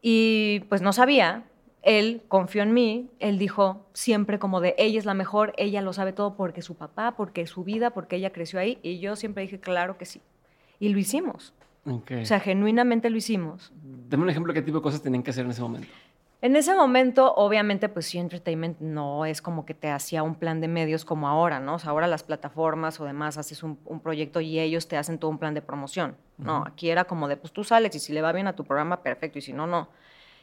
[0.00, 1.44] Y pues no sabía,
[1.82, 5.92] él confió en mí, él dijo siempre como de, ella es la mejor, ella lo
[5.92, 9.42] sabe todo porque su papá, porque su vida, porque ella creció ahí, y yo siempre
[9.42, 10.22] dije, claro que sí.
[10.78, 11.52] Y lo hicimos,
[11.86, 12.12] Ok.
[12.22, 13.72] o sea, genuinamente lo hicimos.
[14.08, 15.88] Dame un ejemplo de qué tipo de cosas tenían que hacer en ese momento.
[16.40, 20.60] En ese momento, obviamente, pues sí, Entertainment no es como que te hacía un plan
[20.60, 21.76] de medios como ahora, ¿no?
[21.76, 25.18] O sea, ahora las plataformas o demás haces un, un proyecto y ellos te hacen
[25.18, 26.16] todo un plan de promoción.
[26.36, 28.64] No, aquí era como de, pues tú sales y si le va bien a tu
[28.64, 29.88] programa, perfecto, y si no, no.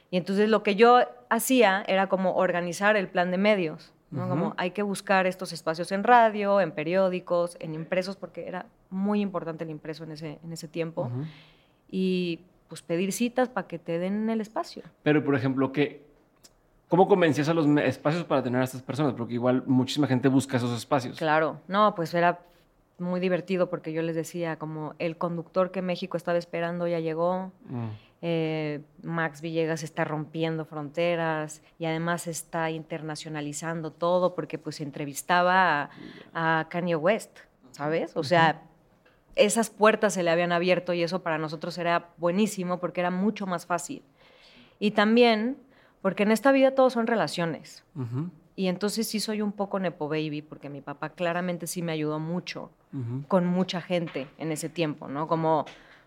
[0.10, 4.28] Y entonces lo que yo hacía era como organizar el plan de medios, ¿no?
[4.30, 9.21] Como hay que buscar estos espacios en radio, en periódicos, en impresos, porque era muy
[9.21, 11.10] importante el impreso en ese, en ese tiempo.
[11.89, 14.84] Y pues pedir citas para que te den el espacio.
[15.04, 16.06] Pero, por ejemplo, ¿qué,
[16.88, 19.13] ¿cómo convencías a los espacios para tener a estas personas?
[19.13, 21.17] Porque igual muchísima gente busca esos espacios.
[21.17, 22.39] Claro, no, pues era
[23.00, 27.52] muy divertido porque yo les decía como el conductor que México estaba esperando ya llegó,
[27.67, 27.88] Mm.
[28.21, 35.89] Eh, Max Villegas está rompiendo fronteras y además está internacionalizando todo porque pues entrevistaba
[36.34, 37.39] a, a Kanye West,
[37.71, 38.15] ¿sabes?
[38.15, 38.62] O sea,
[39.36, 43.47] esas puertas se le habían abierto y eso para nosotros era buenísimo porque era mucho
[43.47, 44.03] más fácil.
[44.79, 45.57] Y también
[46.01, 47.84] porque en esta vida todo son relaciones.
[48.55, 52.19] Y entonces sí soy un poco nepo baby, porque mi papá claramente sí me ayudó
[52.19, 52.71] mucho
[53.27, 55.27] con mucha gente en ese tiempo, ¿no?
[55.27, 55.65] Como,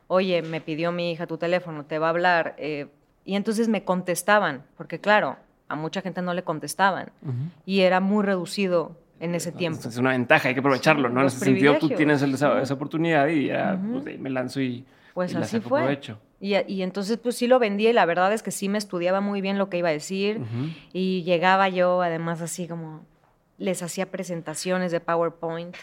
[0.08, 2.54] oye, me pidió mi hija tu teléfono, te va a hablar.
[2.58, 2.86] eh,
[3.26, 5.36] y entonces me contestaban, porque claro,
[5.68, 7.10] a mucha gente no le contestaban.
[7.64, 9.88] Y era muy reducido en ese tiempo.
[9.88, 11.22] Es una ventaja, hay que aprovecharlo, ¿no?
[11.22, 14.84] En ese sentido, tú tienes esa, esa oportunidad y ya pues, ahí me lanzo y,
[15.14, 15.80] Pues y así fue.
[15.80, 16.18] provecho.
[16.38, 19.22] Y, y entonces pues sí lo vendí y la verdad es que sí me estudiaba
[19.22, 20.42] muy bien lo que iba a decir
[20.92, 23.06] y llegaba yo además así como
[23.56, 25.74] les hacía presentaciones de PowerPoint,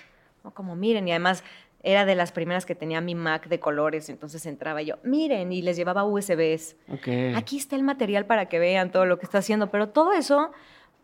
[0.44, 0.52] ¿no?
[0.52, 1.44] como miren y además
[1.84, 5.62] era de las primeras que tenía mi Mac de colores, entonces entraba yo, miren y
[5.62, 6.76] les llevaba USBs.
[6.90, 7.36] Ok.
[7.36, 10.52] Aquí está el material para que vean todo lo que está haciendo, pero todo eso,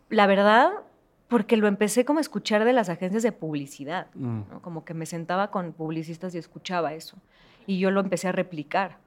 [0.08, 0.70] la verdad,
[1.28, 4.06] porque lo empecé como a escuchar de las agencias de publicidad.
[4.14, 4.40] Mm.
[4.50, 4.62] ¿no?
[4.62, 7.16] Como que me sentaba con publicistas y escuchaba eso.
[7.66, 8.98] Y yo lo empecé a replicar.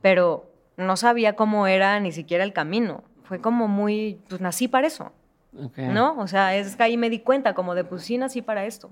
[0.00, 3.02] Pero no sabía cómo era ni siquiera el camino.
[3.24, 5.12] Fue como muy, pues nací para eso.
[5.76, 6.18] ¿no?
[6.18, 8.90] O sea, es que ahí me di cuenta como de, pues sí, nací para esto.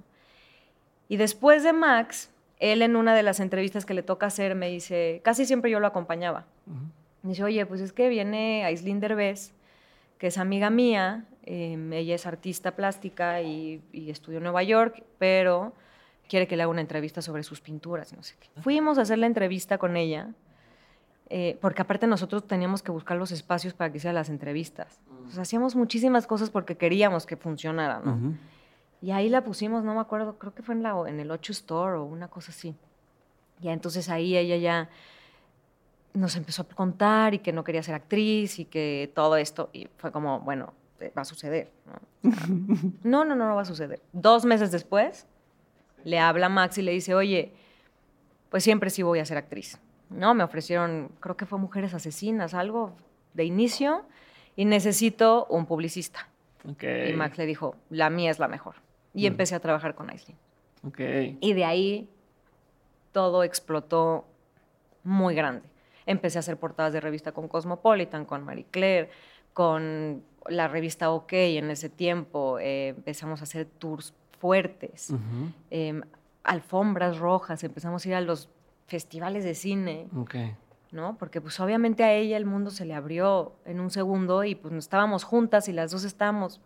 [1.08, 4.68] Y después de Max, él en una de las entrevistas que le toca hacer me
[4.68, 6.46] dice, casi siempre yo lo acompañaba.
[7.22, 9.52] Me dice, oye, pues es que viene Aislinn Derbez,
[10.18, 15.02] que es amiga mía, eh, ella es artista plástica y, y estudió en Nueva York,
[15.18, 15.74] pero
[16.28, 18.48] quiere que le haga una entrevista sobre sus pinturas, no sé qué.
[18.60, 20.30] Fuimos a hacer la entrevista con ella,
[21.30, 25.00] eh, porque aparte nosotros teníamos que buscar los espacios para que hiciera las entrevistas.
[25.30, 28.36] Sea, hacíamos muchísimas cosas porque queríamos que funcionara, ¿no?
[29.04, 31.52] Y ahí la pusimos, no me acuerdo, creo que fue en, la, en el 8
[31.52, 32.74] Store o una cosa así.
[33.60, 34.88] Y entonces ahí ella ya
[36.14, 39.68] nos empezó a contar y que no quería ser actriz y que todo esto.
[39.74, 41.70] Y fue como, bueno, eh, va a suceder.
[41.84, 42.30] ¿no?
[42.30, 42.46] O sea,
[43.02, 44.00] no, no, no, no va a suceder.
[44.14, 45.26] Dos meses después,
[46.02, 47.52] le habla Max y le dice, oye,
[48.48, 49.78] pues siempre sí voy a ser actriz.
[50.08, 50.32] ¿no?
[50.32, 52.96] Me ofrecieron, creo que fue Mujeres Asesinas, algo
[53.34, 54.06] de inicio,
[54.56, 56.26] y necesito un publicista.
[56.64, 58.76] Y Max le dijo, la mía es la mejor.
[59.14, 59.27] Y Mm.
[59.33, 60.37] empecé a trabajar con Aislinn.
[60.87, 61.00] Ok.
[61.40, 62.11] Y de ahí
[63.12, 64.27] todo explotó
[65.05, 65.68] muy grande.
[66.07, 69.09] Empecé a hacer portadas de revista con Cosmopolitan, con Marie Claire,
[69.53, 72.59] con la revista OK en ese tiempo.
[72.59, 75.52] eh, empezamos a hacer tours fuertes, Ujú.
[75.71, 76.00] eh,
[76.42, 78.50] alfombras rojas, empezamos a ir a los
[78.87, 80.08] festivales de cine.
[80.17, 80.35] Ok.
[80.90, 81.17] ¿no?
[81.19, 84.73] Porque pues obviamente a ella el mundo se le abrió en un segundo y pues
[84.75, 86.60] estábamos juntas y las dos estábamos.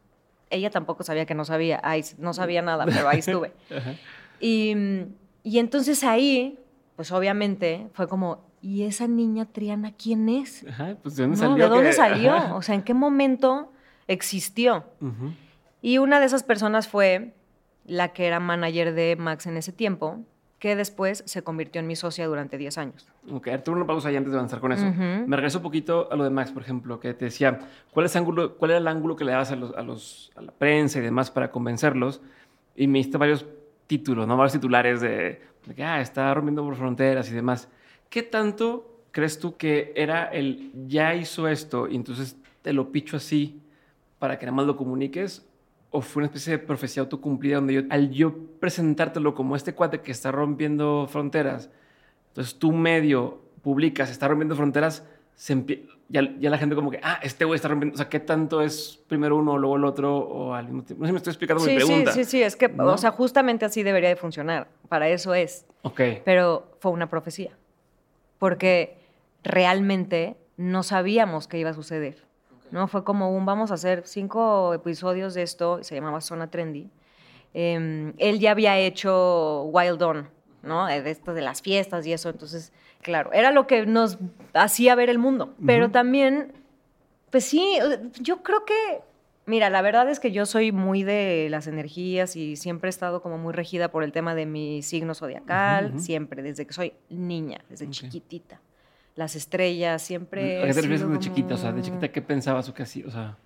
[0.51, 1.81] Ella tampoco sabía que no sabía,
[2.19, 3.53] no sabía nada, pero ahí estuve.
[4.41, 4.75] Y,
[5.43, 6.59] y entonces ahí
[6.97, 10.67] pues obviamente fue como, ¿y esa niña Triana quién es?
[10.69, 11.43] Ajá, pues ¿de dónde ¿No?
[11.49, 11.65] salió?
[11.65, 12.33] ¿De dónde que- salió?
[12.35, 12.55] Ajá.
[12.57, 13.73] O sea, ¿en qué momento
[14.09, 14.85] existió?
[15.81, 17.35] Y una de esas personas fue
[17.85, 20.19] la que era manager de Max en ese tiempo,
[20.59, 23.07] que después se convirtió en mi socia durante 10 años.
[23.31, 24.87] Ok, tuve una pausa ahí antes de avanzar con eso.
[24.87, 25.27] Ujú.
[25.27, 27.61] Me regreso un poquito a lo de Max, por ejemplo, que te decía,
[27.93, 30.43] ¿cuál, es ángulo, cuál era el ángulo que le dabas a, los, a, los, a
[30.43, 32.21] la prensa y demás para convencerlos?
[32.75, 33.47] Y me diste varios
[33.87, 34.37] títulos, ¿no?
[34.37, 37.69] Varios titulares de, de que, ah, está rompiendo por fronteras y demás.
[38.11, 43.17] ¿Qué tanto crees tú que era el, ya hizo esto y entonces te lo picho
[43.17, 43.61] así
[44.19, 45.48] para que nada más lo comuniques?
[45.91, 50.01] ¿O fue una especie de profecía autocumplida donde yo, al yo presentártelo como este cuate
[50.01, 51.71] que está rompiendo fronteras,
[52.29, 57.21] entonces tú medio publicas, está rompiendo fronteras, se ya, ya la gente como que, ah,
[57.23, 60.55] este güey está rompiendo, o sea, ¿qué tanto es primero uno, luego el otro o
[60.55, 61.03] al mismo tiempo?
[61.03, 62.13] No sé si me estoy explicando mi Sí, sí, pregunta.
[62.13, 62.87] sí, sí, es que, ¿no?
[62.93, 64.69] o sea, justamente así debería de funcionar.
[64.89, 65.67] Para eso es.
[65.83, 67.53] Ok, Pero fue una profecía.
[68.39, 68.97] Porque
[69.43, 72.25] realmente no sabíamos qué iba a suceder.
[72.71, 72.89] ¿No?
[72.89, 76.91] Fue como un, vamos a hacer cinco episodios de esto, se llamaba Zona Trendy.
[77.55, 80.29] Eh, él ya había hecho Wild On,
[80.63, 80.89] ¿no?
[80.89, 82.29] Eh, De esto de las fiestas y eso.
[82.29, 84.19] Entonces, claro, era lo que nos
[84.55, 85.55] hacía ver el mundo.
[85.65, 86.53] Pero también,
[87.31, 87.79] pues sí,
[88.21, 89.01] yo creo que,
[89.47, 93.23] mira, la verdad es que yo soy muy de las energías y siempre he estado
[93.23, 97.59] como muy regida por el tema de mi signo zodiacal, siempre, desde que soy niña,
[97.71, 98.61] desde chiquitita.
[99.19, 100.63] Las estrellas, siempre...
[100.63, 101.55] ¿A qué te refieres de chiquita?
[101.55, 103.09] O sea, de como- chiquita, ¿qué pensabas o qué hacías?
[103.09, 103.37] O sea,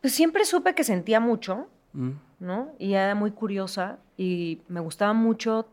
[0.00, 2.10] Pues siempre supe que sentía mucho, mm,
[2.40, 2.70] ¿no?
[2.78, 5.68] Y era muy curiosa y me gustaba mucho.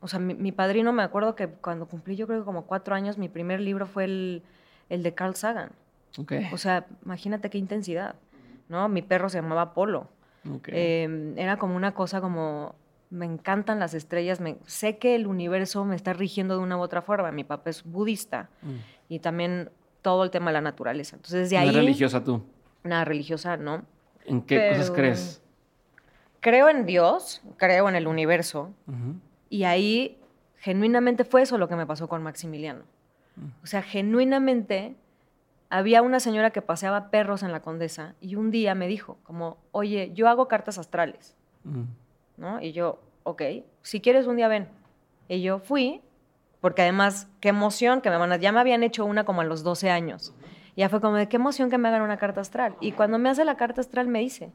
[0.00, 2.94] O sea, mi, mi padrino, me acuerdo que cuando cumplí yo creo que como cuatro
[2.94, 4.42] años, mi primer libro fue el,
[4.90, 5.70] el de Carl Sagan.
[6.18, 8.14] ok, O sea, imagínate qué intensidad,
[8.68, 8.90] ¿no?
[8.90, 10.10] Mi perro se llamaba Polo.
[10.54, 10.68] ok.
[10.70, 12.74] Eh, era como una cosa como,
[13.10, 16.80] me encantan las estrellas, me, sé que el universo me está rigiendo de una u
[16.80, 17.30] otra forma.
[17.32, 18.74] Mi papá es budista Mm.
[19.08, 19.70] y también
[20.02, 21.16] todo el tema de la naturaleza.
[21.16, 22.42] Entonces, de No ahí, eres religiosa tú.
[22.84, 23.84] nada religiosa, ¿no?
[24.24, 25.42] ¿En qué cosas crees?
[26.40, 28.72] Creo en Dios, creo en el universo,
[29.50, 30.18] y ahí
[30.58, 32.82] genuinamente fue eso lo que me pasó con Maximiliano.
[33.62, 34.96] O sea, genuinamente
[35.70, 39.58] había una señora que paseaba perros en la condesa y un día me dijo como,
[39.72, 41.34] oye, yo hago cartas astrales,
[41.64, 41.82] Mm.
[42.36, 42.60] ¿No?
[42.60, 43.42] Y yo, ok,
[43.82, 44.68] si quieres un día ven.
[45.28, 46.02] Y yo fui,
[46.60, 48.36] porque además, qué emoción que me van a...
[48.36, 50.34] Ya me habían hecho una como a los 12 años.
[50.76, 52.76] Ya fue como de qué emoción que me hagan una carta astral.
[52.80, 54.52] Y cuando me hace la carta astral me dice,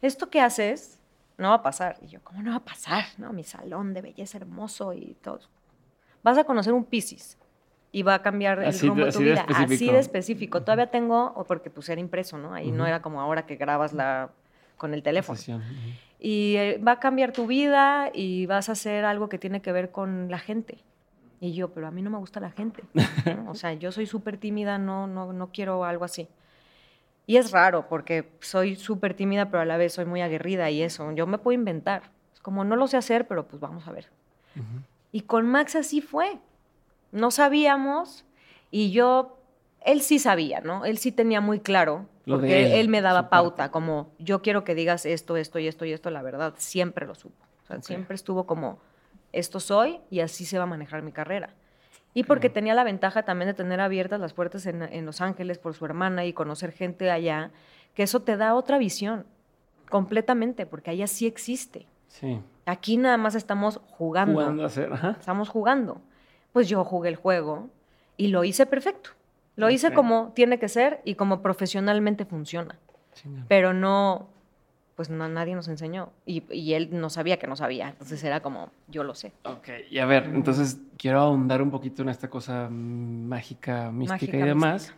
[0.00, 1.00] esto que haces
[1.36, 1.98] no va a pasar.
[2.02, 3.04] Y yo, ¿cómo no va a pasar?
[3.18, 5.40] No, mi salón de belleza hermoso y todo.
[6.22, 7.38] Vas a conocer un Piscis
[7.92, 9.42] y va a cambiar el Así rumbo de tu de vida.
[9.42, 9.92] Así específico.
[9.92, 10.62] de específico.
[10.62, 12.54] Todavía tengo, o porque pues era impreso, ¿no?
[12.54, 14.30] Ahí no era como ahora que grabas la
[14.76, 15.38] con el teléfono.
[15.38, 15.60] Ujú.
[16.18, 19.72] Y eh, va a cambiar tu vida y vas a hacer algo que tiene que
[19.72, 20.78] ver con la gente.
[21.40, 22.82] Y yo, pero a mí no me gusta la gente.
[22.94, 23.50] ¿no?
[23.50, 26.28] O sea, yo soy súper tímida, no, no, no quiero algo así.
[27.26, 30.82] Y es raro porque soy súper tímida, pero a la vez soy muy aguerrida y
[30.82, 31.12] eso.
[31.12, 32.10] Yo me puedo inventar.
[32.32, 34.08] Es como, no lo sé hacer, pero pues vamos a ver.
[35.12, 36.38] Y con Max así fue.
[37.12, 38.24] No sabíamos
[38.70, 39.37] y yo,
[39.90, 40.84] él sí sabía, ¿no?
[40.84, 43.30] Él sí tenía muy claro, Lo porque él, él, me daba parte.
[43.30, 47.06] pauta, como yo quiero que digas esto, esto y esto y esto, la verdad, siempre
[47.06, 47.44] lo supo.
[47.64, 47.82] O sea, Ok.
[47.84, 48.78] siempre estuvo como,
[49.32, 51.50] esto soy y así se va a manejar mi carrera.
[52.14, 55.58] Y porque tenía la ventaja también de tener abiertas las puertas en, en Los Ángeles
[55.58, 57.50] por su hermana y conocer gente allá,
[57.94, 59.24] que eso te da otra visión,
[59.88, 61.86] completamente, porque allá sí existe.
[62.08, 62.40] Sí.
[62.66, 64.34] Aquí nada más estamos jugando.
[64.40, 65.16] Jugando a hacer, ajá.
[65.18, 66.00] Estamos jugando.
[66.52, 67.68] Pues yo jugué el juego
[68.16, 69.10] y lo hice perfecto.
[69.58, 72.76] Lo hice como tiene que ser y como profesionalmente funciona.
[73.48, 74.28] Pero no,
[74.94, 76.10] pues no, nadie nos enseñó.
[76.26, 77.88] Y, y él no sabía que no sabía.
[77.88, 79.32] Entonces era como, yo lo sé.
[79.42, 84.38] Ok, y a ver, entonces quiero ahondar un poquito en esta cosa mágica, mística Mágica,
[84.38, 84.94] y demás.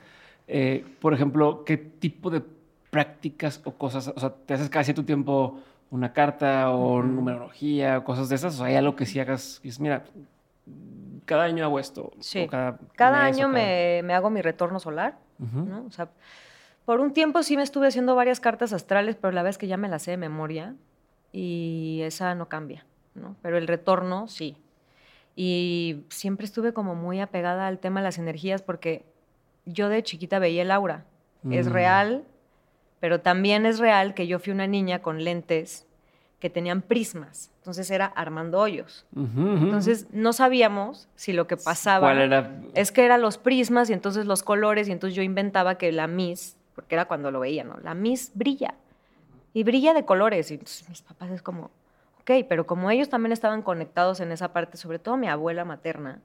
[0.47, 2.43] Eh, por ejemplo, ¿qué tipo de
[2.91, 5.59] prácticas o cosas, o sea, te haces cada cierto tiempo
[5.91, 8.55] una carta o numerología o cosas de esas?
[8.57, 10.05] O sea, hay algo que si hagas, y dices, mira,
[11.25, 12.13] cada año hago esto.
[12.21, 12.47] Sí.
[12.49, 15.19] cada año cada- me, me hago mi retorno solar.
[15.39, 15.85] ¿no?
[15.87, 16.09] O sea,
[16.85, 19.77] por un tiempo sí me estuve haciendo varias cartas astrales, pero la vez que ya
[19.79, 20.75] me las sé de memoria
[21.33, 23.37] y esa no cambia, ¿no?
[23.43, 24.57] Pero el retorno sí.
[25.37, 29.05] Y siempre estuve como muy apegada al tema de las energías porque
[29.65, 31.05] yo de chiquita veía el aura.
[31.51, 31.73] Es Mm.
[31.73, 32.25] real,
[32.99, 35.87] pero también es real que yo fui una niña con lentes
[36.41, 37.51] que tenían prismas.
[37.59, 39.05] Entonces era Armando Hoyos.
[39.15, 42.61] Entonces no sabíamos si lo que pasaba ¿Cuál era?
[42.75, 46.07] es que eran los prismas y entonces los colores y entonces yo inventaba que la
[46.07, 47.77] Miss, porque era cuando lo veía, ¿no?
[47.83, 48.75] La Miss brilla
[49.53, 51.71] y brilla de colores y entonces mis papás es como,
[52.21, 56.21] ok, pero como ellos también estaban conectados en esa parte, sobre todo mi abuela materna,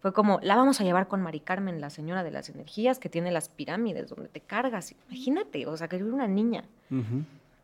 [0.00, 3.08] Fue como, la vamos a llevar con Mari Carmen, la señora de las energías, que
[3.08, 4.94] tiene las pirámides donde te cargas.
[5.08, 6.62] Imagínate, o sea, que yo era una niña.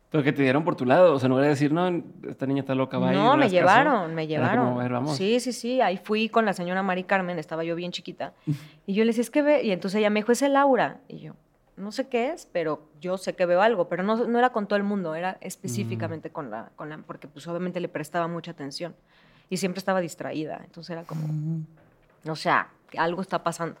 [0.09, 1.87] Pero que te dieron por tu lado, o sea, no voy a decir, no,
[2.27, 4.13] esta niña está loca, va No, no me llevaron, caso.
[4.13, 5.07] me llevaron.
[5.09, 5.81] Sí, sí, sí.
[5.81, 8.33] Ahí fui con la señora Mari Carmen, estaba yo bien chiquita.
[8.87, 9.63] Y yo le decía, es que ve.
[9.63, 10.99] Y entonces ella me dijo, es Laura.
[11.07, 11.33] Y yo,
[11.75, 13.89] no sé qué es, pero yo sé que veo algo.
[13.89, 16.97] Pero no, no era con todo el mundo, era específicamente con, la, con la.
[16.99, 18.95] Porque, pues, obviamente le prestaba mucha atención.
[19.49, 20.61] Y siempre estaba distraída.
[20.63, 21.27] Entonces era como,
[22.27, 23.77] o sea, algo está pasando.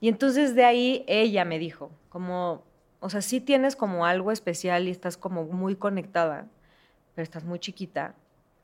[0.00, 2.62] Y entonces de ahí ella me dijo, como,
[3.04, 6.46] o sea, sí tienes como algo especial y estás como muy conectada,
[7.14, 8.14] pero estás muy chiquita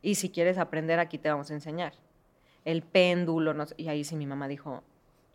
[0.01, 1.93] y si quieres aprender aquí te vamos a enseñar.
[2.64, 4.82] El péndulo, no sé, y ahí sí mi mamá dijo,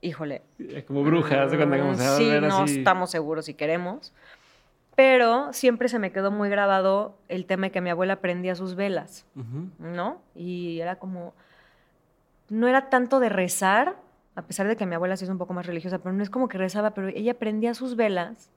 [0.02, 0.42] híjole.
[0.88, 2.80] Como bruja, ¿se cuenta cómo se va a Sí, ver no así?
[2.80, 4.12] estamos seguros si queremos.
[4.96, 8.74] Pero siempre se me quedó muy grabado el tema de que mi abuela prendía sus
[8.76, 9.26] velas.
[9.78, 10.20] ¿no?
[10.34, 11.34] Y era como,
[12.50, 13.98] no era tanto de rezar,
[14.36, 16.32] a pesar de que mi abuela sí es un poco más religiosa, pero no es
[16.32, 18.50] como que rezaba, pero ella prendía sus velas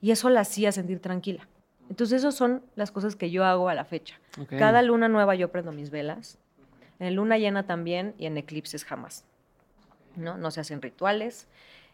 [0.00, 1.48] y eso la hacía sentir tranquila.
[1.88, 4.20] Entonces, esas son las cosas que yo hago a la fecha.
[4.50, 6.38] Cada luna nueva yo prendo mis velas,
[6.98, 9.24] en luna llena también y en eclipses jamás.
[10.16, 10.36] ¿no?
[10.36, 11.46] No se hacen rituales.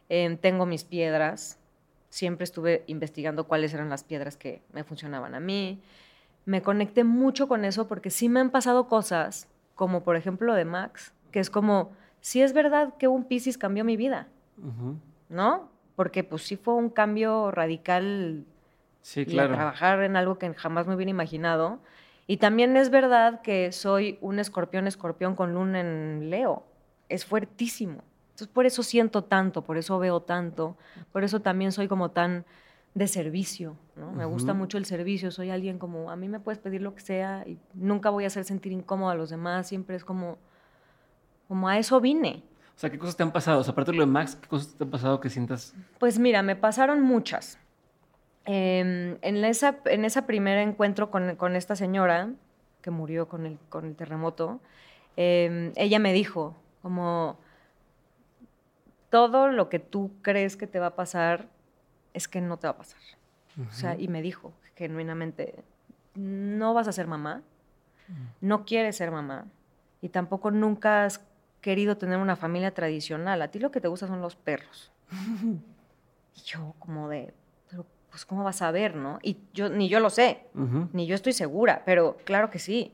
[0.08, 1.58] Eh, tengo mis piedras.
[2.08, 5.82] Siempre estuve investigando cuáles eran las piedras que me funcionaban a mí.
[6.44, 10.54] Me conecté mucho con eso porque sí me han pasado cosas, como por ejemplo lo
[10.54, 14.28] de Max, que es como, sí es verdad que un Piscis cambió mi vida.
[15.28, 15.68] ¿no?
[15.96, 18.44] Porque pues sí fue un cambio radical
[19.02, 19.54] Sí, claro.
[19.54, 21.78] trabajar en algo que jamás me hubiera imaginado.
[22.26, 26.64] Y también es verdad que soy un escorpión, escorpión con luna en Leo.
[27.10, 28.02] Es fuertísimo.
[28.30, 30.76] Entonces, por eso siento tanto, por eso veo tanto,
[31.12, 32.44] por eso también soy como tan
[32.94, 34.10] de servicio, ¿no?
[34.12, 34.60] Me gusta Ujú.
[34.60, 37.58] mucho el servicio, soy alguien como, a mí me puedes pedir lo que sea y
[37.74, 40.38] nunca voy a hacer sentir incómodo a los demás, siempre es como,
[41.46, 42.42] como a eso vine.
[42.76, 43.60] O sea, ¿qué cosas te han pasado?
[43.60, 45.74] O sea, aparte de lo de Max, ¿qué cosas te han pasado que sientas?
[45.98, 47.58] Pues mira, me pasaron muchas.
[48.46, 52.30] Eh, en, esa, en ese primer encuentro con, con esta señora
[52.82, 54.60] que murió con el, con el terremoto,
[55.16, 57.38] eh, ella me dijo como,
[59.08, 61.48] todo lo que tú crees que te va a pasar
[62.12, 63.00] es que no te va a pasar.
[63.68, 65.54] O sea, y me dijo genuinamente,
[66.16, 67.42] no vas a ser mamá,
[68.40, 69.46] no quieres ser mamá
[70.02, 71.24] y tampoco nunca has
[71.64, 73.40] querido tener una familia tradicional.
[73.40, 74.92] A ti lo que te gusta son los perros.
[76.36, 77.32] y yo como de,
[77.70, 79.18] pero pues cómo vas a ver, ¿no?
[79.22, 80.88] Y yo ni yo lo sé, Ujú.
[80.92, 82.92] ni yo estoy segura, pero claro que sí.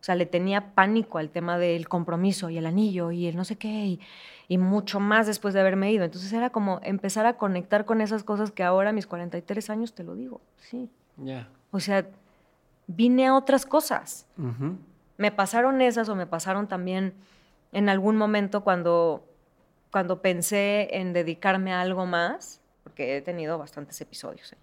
[0.00, 3.44] O sea, le tenía pánico al tema del compromiso y el anillo y el no
[3.44, 4.00] sé qué y,
[4.46, 6.04] y mucho más después de haberme ido.
[6.04, 9.94] Entonces era como empezar a conectar con esas cosas que ahora a mis 43 años
[9.94, 10.40] te lo digo.
[10.58, 10.88] Sí.
[11.16, 11.48] Ya.
[11.72, 12.06] O sea,
[12.86, 14.26] vine a otras cosas.
[14.38, 14.76] Ujú.
[15.18, 17.14] Me pasaron esas o me pasaron también
[17.72, 19.24] en algún momento cuando,
[19.90, 24.52] cuando pensé en dedicarme a algo más, porque he tenido bastantes episodios.
[24.52, 24.56] ¿eh?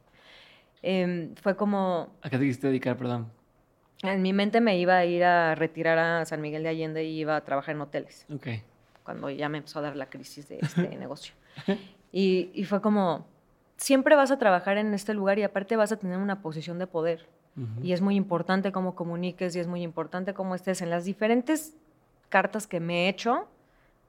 [0.82, 3.32] Em, fue como, ¿A qué te quisiste dedicar, perdón?
[4.02, 7.20] en mi mente me iba a ir a retirar a San Miguel de Allende y
[7.20, 8.48] iba a trabajar en hoteles, Ok.
[9.04, 11.34] cuando ya me empezó a dar la crisis de este negocio.
[12.14, 13.26] Y, y fue como,
[13.76, 16.88] siempre vas a trabajar en este lugar y aparte vas a tener una posición de
[16.88, 17.28] poder.
[17.58, 17.84] Ujú.
[17.86, 21.76] Y es muy importante cómo comuniques y es muy importante cómo estés en las diferentes
[22.30, 23.48] cartas que me he hecho,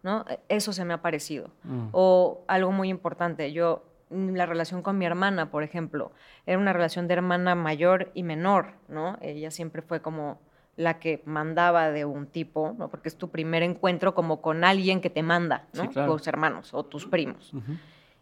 [0.02, 0.24] ¿no?
[0.48, 1.50] Eso se me ha parecido.
[1.64, 1.88] Mm.
[1.92, 6.12] O algo muy importante, yo, mm, la relación con mi hermana, por ejemplo,
[6.46, 9.18] era una relación de hermana mayor y menor, ¿no?
[9.20, 10.38] Ella siempre fue como
[10.76, 12.88] la que mandaba de un tipo, ¿no?
[12.88, 15.82] Porque es tu primer encuentro como con alguien que te manda, ¿no?
[15.82, 16.12] Sí, claro.
[16.12, 17.52] Tus hermanos o tus primos.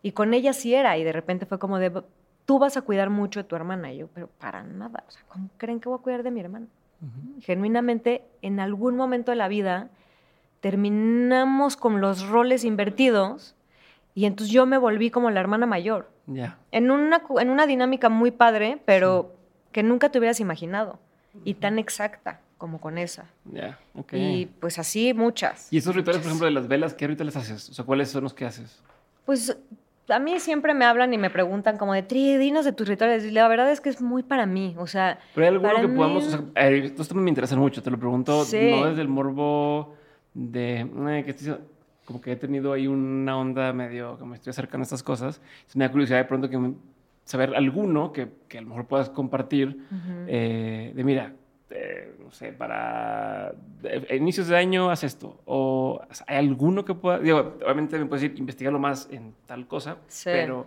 [0.03, 2.03] Y con ella sí era, y de repente fue como de,
[2.45, 3.93] tú vas a cuidar mucho de tu hermana.
[3.93, 6.41] Y yo, pero para nada, o sea, ¿cómo creen que voy a cuidar de mi
[6.41, 6.67] hermana?
[7.41, 9.89] Genuinamente, en algún momento de la vida,
[10.61, 13.55] terminamos con los roles invertidos
[14.15, 16.11] y entonces yo me volví como la hermana mayor.
[16.27, 16.59] Ya.
[16.73, 19.35] En una, en una dinámica muy padre, pero
[19.71, 20.99] que nunca te hubieras imaginado.
[21.45, 23.27] Y tan exacta como con esa.
[23.45, 23.79] Ya.
[23.95, 24.15] Ok.
[24.15, 25.73] Y pues así muchas.
[25.73, 27.71] ¿Y esos rituales, por ejemplo, de las velas, qué rituales haces?
[27.71, 28.83] O sea, ¿cuáles son los que haces?
[29.25, 29.57] Pues
[30.09, 33.25] a mí siempre me hablan y me preguntan como de, Tri, dinos de tus rituales.
[33.25, 34.75] Y la verdad es que es muy para mí.
[34.79, 36.27] O sea, Pero hay alguno que mí- podamos.
[36.27, 38.71] O sea, estos me interesan mucho, te lo pregunto, Sí.
[38.71, 39.95] no desde el morbo
[40.35, 40.81] de.
[40.81, 41.57] eh, que estoy-
[42.05, 45.41] como que he tenido ahí una onda medio que me estoy acercando a estas cosas.
[45.59, 46.75] Entonces me da curiosidad de pronto que me-
[47.25, 49.79] saber alguno que, que a lo mejor puedas compartir.
[50.27, 51.35] Eh, de mira,
[51.71, 53.53] eh, no sé, para
[53.83, 55.41] eh, inicios de año haz esto.
[55.45, 57.19] O hay alguno que pueda.
[57.19, 60.31] Digo, obviamente me puedes decir, investigarlo más en tal cosa, Sí.
[60.33, 60.67] pero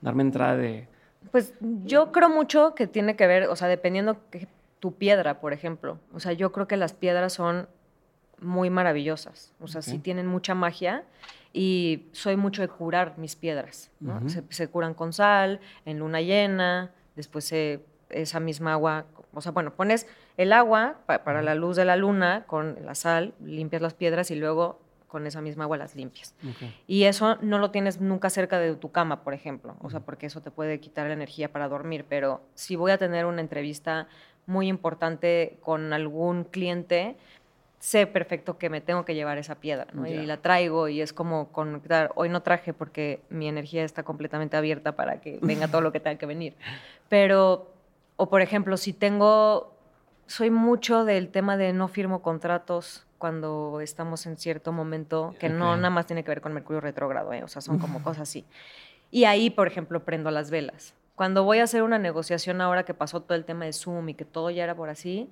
[0.00, 0.88] darme entrada de.
[1.30, 1.52] Pues
[1.84, 4.48] yo creo mucho que tiene que ver, o sea, dependiendo que
[4.80, 5.98] tu piedra, por ejemplo.
[6.12, 7.68] O sea, yo creo que las piedras son
[8.40, 9.52] muy maravillosas.
[9.60, 11.04] O sea, sí tienen mucha magia
[11.52, 13.90] y soy mucho de curar mis piedras.
[14.00, 14.22] ¿no?
[14.28, 17.52] se, curan con sal, en luna llena, después
[18.10, 20.06] esa misma agua, o sea, bueno, pones
[20.38, 24.36] el agua para la luz de la luna con la sal, limpias las piedras y
[24.36, 26.34] luego con esa misma agua las limpias.
[26.86, 30.26] Y eso no lo tienes nunca cerca de tu cama, por ejemplo, o sea, porque
[30.26, 34.06] eso te puede quitar la energía para dormir, pero si voy a tener una entrevista
[34.46, 37.16] muy importante con algún cliente,
[37.78, 40.06] sé perfecto que me tengo que llevar esa piedra, ¿no?
[40.06, 42.10] Y la traigo y es como conectar.
[42.14, 46.00] Hoy no traje porque mi energía está completamente abierta para que venga todo lo que
[46.00, 46.54] tenga que venir.
[47.08, 47.70] Pero,
[48.16, 49.77] o por ejemplo, si tengo,
[50.28, 55.74] soy mucho del tema de no firmo contratos cuando estamos en cierto momento, que no
[55.76, 57.42] nada más tiene que ver con Mercurio retrógrado, ¿eh?
[57.42, 58.44] o sea, son como cosas así.
[59.10, 60.94] Y ahí, por ejemplo, prendo las velas.
[61.16, 64.14] Cuando voy a hacer una negociación ahora que pasó todo el tema de Zoom y
[64.14, 65.28] que todo ya era por así,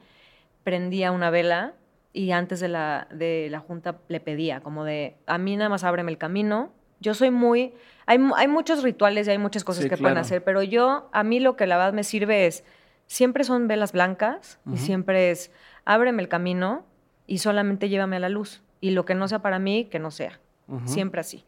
[0.64, 1.74] prendía una vela
[2.12, 5.84] y antes de la, de la junta le pedía, como de, a mí nada más
[5.84, 6.72] ábreme el camino.
[6.98, 7.74] Yo soy muy,
[8.06, 11.38] hay, hay muchos rituales y hay muchas cosas que pueden hacer, pero yo, a mí
[11.38, 12.64] lo que la verdad me sirve es,
[13.06, 15.50] siempre son velas blancas y siempre es,
[15.84, 16.84] ábreme el camino
[17.26, 18.62] y solamente llévame a la luz.
[18.80, 20.38] Y lo que no sea para mí, que no sea.
[20.84, 21.44] Siempre así.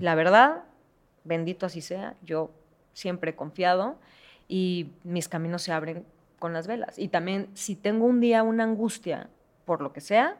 [0.00, 0.64] La verdad,
[1.24, 2.50] bendito así sea, yo
[2.92, 3.98] siempre he confiado
[4.48, 6.04] y mis caminos se abren
[6.38, 6.98] con las velas.
[6.98, 9.28] Y también si tengo un día una angustia
[9.64, 10.36] por lo que sea,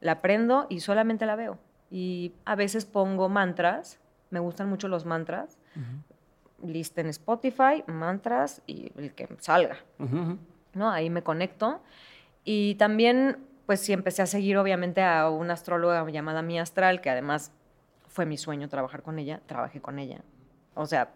[0.00, 1.58] la prendo y solamente la veo.
[1.90, 3.98] Y a veces pongo mantras,
[4.30, 5.58] me gustan mucho los mantras,
[6.62, 9.76] lista en Spotify, mantras y el que salga.
[10.74, 10.90] ¿no?
[10.90, 11.80] Ahí me conecto.
[12.44, 17.10] Y también, pues sí, empecé a seguir obviamente a una astróloga llamada Mi Astral, que
[17.10, 17.52] además
[18.06, 20.22] fue mi sueño trabajar con ella, trabajé con ella.
[20.74, 21.10] O sea,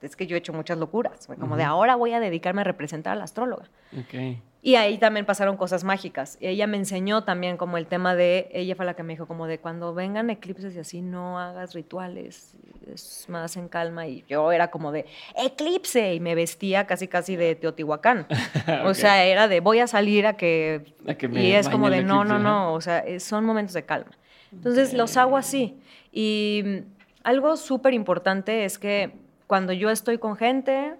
[0.00, 3.14] es que yo he hecho muchas locuras, como de ahora voy a dedicarme a representar
[3.14, 3.64] a la astróloga.
[4.04, 4.40] Okay.
[4.60, 6.36] Y ahí también pasaron cosas mágicas.
[6.40, 9.46] Ella me enseñó también como el tema de, ella fue la que me dijo como
[9.46, 12.56] de cuando vengan eclipses y así no hagas rituales,
[12.92, 14.06] es más en calma.
[14.06, 18.26] Y yo era como de, eclipse, y me vestía casi casi de Teotihuacán.
[18.84, 20.94] O sea, era de, voy a salir a que...
[21.32, 24.10] y es como de, no, no, no, o sea, son momentos de calma.
[24.52, 25.80] Entonces los hago así.
[26.12, 26.82] Y
[27.22, 29.12] algo súper importante es que
[29.48, 30.94] cuando yo estoy con gente,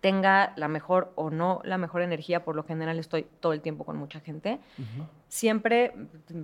[0.00, 3.84] tenga la mejor o no la mejor energía, por lo general estoy todo el tiempo
[3.84, 4.58] con mucha gente,
[5.28, 5.92] siempre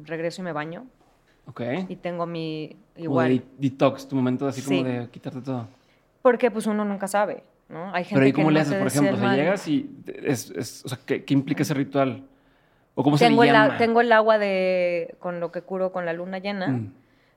[0.04, 0.86] regreso y me baño.
[1.46, 1.62] Ok.
[1.88, 3.42] Y tengo mi igual.
[3.58, 5.66] detox, tu momento así como de quitarte todo.
[6.20, 7.92] Porque pues uno nunca sabe, ¿no?
[7.94, 9.14] Hay gente Pero ¿y cómo le haces, por ejemplo?
[9.14, 12.22] O sea, llegas y es, o sea, ¿qué, implica ese ritual?
[12.94, 13.72] ¿O cómo tengo se le llama?
[13.72, 16.68] El, tengo el agua de, con lo que curo con la luna llena.
[16.68, 16.92] Mm.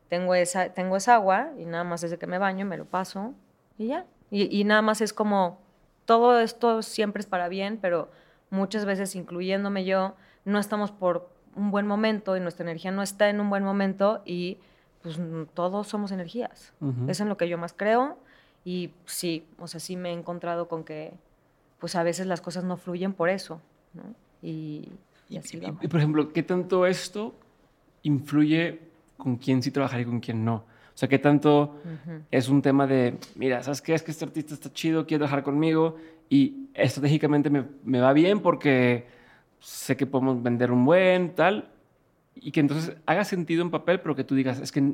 [0.10, 3.34] Tengo, esa, tengo esa agua y nada más desde que me baño me lo paso
[3.78, 4.06] y ya.
[4.32, 5.60] Y, y nada más es como
[6.06, 8.10] todo esto siempre es para bien, pero
[8.50, 10.16] muchas veces, incluyéndome yo,
[10.46, 14.22] no estamos por un buen momento y nuestra energía no está en un buen momento
[14.26, 14.58] y
[15.02, 15.20] pues
[15.54, 16.74] todos somos energías.
[16.82, 18.18] Eso es en lo que yo más creo
[18.64, 21.14] y sí, o sea, sí me he encontrado con que
[21.80, 23.62] pues a veces las cosas no fluyen por eso,
[23.94, 24.04] ¿no?
[24.42, 24.90] Y,
[25.38, 27.36] así y, y, por ejemplo, ¿qué tanto esto
[28.04, 28.82] influye
[29.18, 30.64] con quién sí trabajar y con quién no?
[30.96, 31.76] O sea, ¿qué tanto
[32.32, 33.94] es un tema de, mira, ¿sabes qué?
[33.94, 35.98] Es que este artista está chido, quiere trabajar conmigo
[36.30, 39.06] y estratégicamente me, me va bien porque
[39.60, 41.70] sé que podemos vender un buen, tal,
[42.34, 44.94] y que entonces haga sentido en papel, pero que tú digas, es que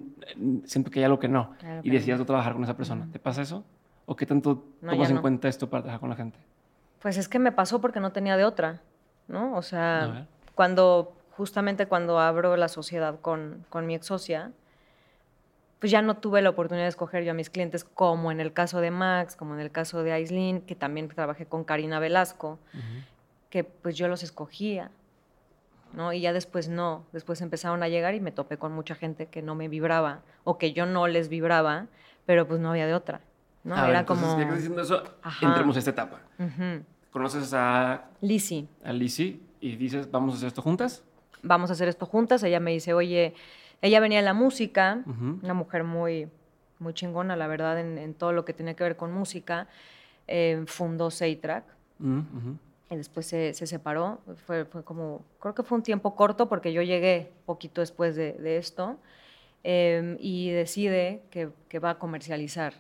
[0.66, 3.08] siento que hay algo que no, y decidas no trabajar con esa persona.
[3.12, 3.64] ¿Te pasa eso?
[4.08, 6.40] ¿O qué tanto tomas en cuenta esto para trabajar con la gente?
[7.00, 8.82] Pues es que me pasó porque no tenía de otra,
[9.28, 9.56] ¿no?
[9.56, 14.52] O sea, cuando, justamente cuando abro la sociedad con, con mi ex socia,
[15.82, 18.54] pues ya no tuve la oportunidad de escoger yo a mis clientes, como en el
[18.54, 22.60] caso de Max, como en el caso de Aislinn, que también trabajé con Karina Velasco,
[23.50, 24.92] que pues yo los escogía,
[25.94, 26.14] ¿no?
[26.14, 29.42] Y ya después no, después empezaron a llegar y me topé con mucha gente que
[29.42, 31.88] no me vibraba o que yo no les vibraba,
[32.28, 33.22] pero pues no había de otra,
[33.64, 33.84] ¿no?
[33.84, 34.38] Era como...
[34.38, 35.02] Ya que diciendo eso,
[35.42, 36.20] entremos a esta etapa.
[37.10, 38.06] ¿Conoces a...
[38.22, 38.70] Lisi.
[38.86, 41.04] A Lisi y dices, vamos a hacer esto juntas.
[41.42, 42.44] Vamos a hacer esto juntas.
[42.44, 43.34] Ella me dice, oye,
[43.82, 45.04] ella venía de la música,
[45.42, 46.28] una mujer muy,
[46.80, 49.68] muy chingona, la verdad, en, todo lo que tenía que ver con música.
[50.28, 51.66] Eh, fundó Seitrack.
[52.90, 54.22] Y después se, separó.
[54.46, 58.58] Fue, fue, como, creo que fue un tiempo corto porque yo llegué poquito después de,
[58.58, 58.98] esto.
[59.64, 62.74] Em, y decide que, que, va a comercializar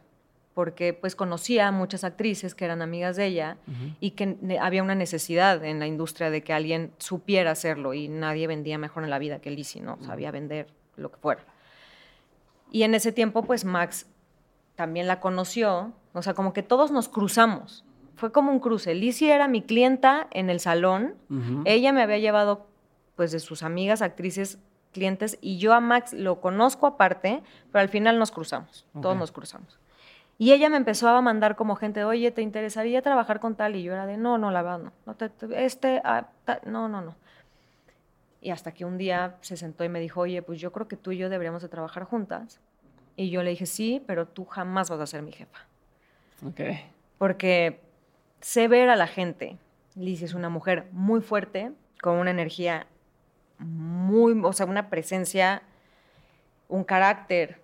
[0.56, 3.58] porque pues conocía a muchas actrices que eran amigas de ella
[4.00, 8.48] y que había una necesidad en la industria de que alguien supiera hacerlo y nadie
[8.48, 9.98] vendía mejor en la vida que Lizzie, ¿no?
[10.02, 11.42] Sabía vender lo que fuera.
[12.72, 14.08] Y en ese tiempo, pues Max
[14.76, 17.84] también la conoció, o sea, como que todos nos cruzamos.
[18.16, 18.94] Fue como un cruce.
[18.94, 21.16] Lizzie era mi clienta en el salón,
[21.66, 22.68] ella me había llevado
[23.16, 24.58] pues de sus amigas, actrices,
[24.94, 29.32] clientes, y yo a Max lo conozco aparte, pero al final nos cruzamos, todos nos
[29.32, 29.80] cruzamos.
[30.38, 33.76] Y ella me empezó a mandar como gente, oye, ¿te interesaría trabajar con tal?
[33.76, 34.92] Y yo era de, no, no, la verdad, no.
[35.06, 37.16] no te- te- este, ah, ta- no, no, no.
[38.42, 40.98] Y hasta que un día se sentó y me dijo, oye, pues yo creo que
[40.98, 42.60] tú y yo deberíamos de trabajar juntas.
[43.16, 45.60] Y yo le dije, sí, pero tú jamás vas a ser mi jefa.
[46.46, 46.62] Ok.
[47.20, 47.80] Porque
[48.40, 49.58] sé ver a la gente.
[49.96, 51.72] Liz es una mujer muy fuerte,
[52.02, 52.88] con una energía
[53.60, 55.62] muy, o sea, una presencia,
[56.68, 57.62] un carácter.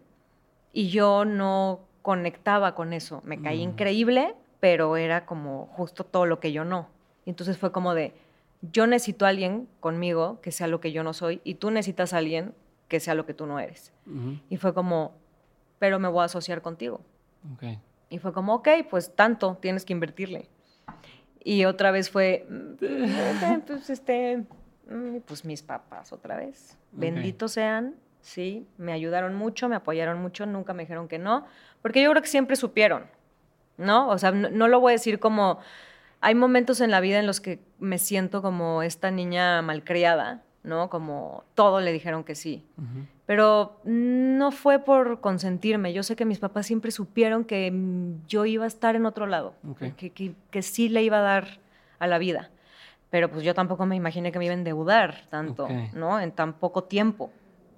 [0.73, 3.21] Y yo no conectaba con eso.
[3.25, 6.87] Me caí increíble, pero era como justo todo lo que yo no.
[7.25, 8.13] Y entonces fue como de,
[8.61, 12.13] yo necesito a alguien conmigo que sea lo que yo no soy y tú necesitas
[12.13, 12.53] a alguien
[12.87, 13.93] que sea lo que tú no eres.
[14.49, 15.15] Y fue como,
[15.79, 17.01] pero me voy a asociar contigo.
[17.53, 17.77] Ok.
[18.09, 20.47] Y fue como, ok, pues tanto, tienes que invertirle.
[21.43, 24.45] Y otra vez fue, mm, pues este,
[24.89, 26.77] mm, pues mis papás otra vez.
[26.91, 31.45] Benditos sean, sí, me ayudaron mucho, me apoyaron mucho, nunca me dijeron que no,
[31.81, 33.05] porque yo creo que siempre supieron,
[33.77, 34.09] ¿no?
[34.09, 35.59] O sea, no, no lo voy a decir como,
[36.21, 40.89] hay momentos en la vida en los que me siento como esta niña malcriada, ¿no?
[40.89, 42.65] Como todo le dijeron que sí.
[43.25, 45.91] Pero no fue por consentirme.
[45.93, 47.71] Yo sé que mis papás siempre supieron que
[48.27, 49.53] yo iba a estar en otro lado,
[49.97, 51.59] que, que- que sí le iba a dar
[51.99, 52.49] a la vida.
[53.09, 55.67] Pero pues yo tampoco me imaginé que me iba a endeudar tanto.
[55.93, 56.19] ¿no?
[56.19, 57.31] En tan poco tiempo.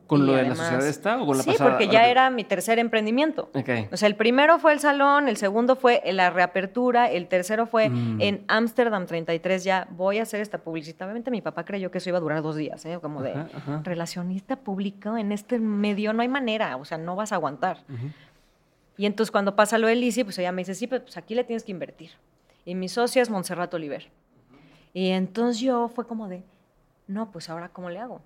[0.10, 1.70] ¿Con Y lo de la además- sociedad esta o con la sí, pasada?
[1.70, 3.50] porque Ahora ya era mi tercer emprendimiento.
[3.54, 3.70] Ok.
[3.92, 7.90] O sea, el primero fue el salón, el segundo fue la reapertura, el tercero fue
[7.90, 8.20] Mm.
[8.22, 11.04] en Ámsterdam 33, ya voy a hacer esta publicidad.
[11.04, 12.98] Obviamente mi papá creyó que eso iba a durar dos días, ¿eh?
[13.02, 13.82] Como de Ajá, ajá.
[13.84, 17.84] relacionista público en este medio, no hay manera, o sea, no vas a aguantar.
[17.88, 18.08] Ujú.
[18.98, 21.44] Y entonces cuando pasa lo de Lizzy, pues ella me dice, sí, pues aquí le
[21.44, 22.10] tienes que invertir.
[22.66, 24.10] Y mi socia es Montserrat Oliver.
[24.94, 26.44] Y entonces yo fue como de,
[27.08, 28.22] no, pues ahora ¿cómo le hago?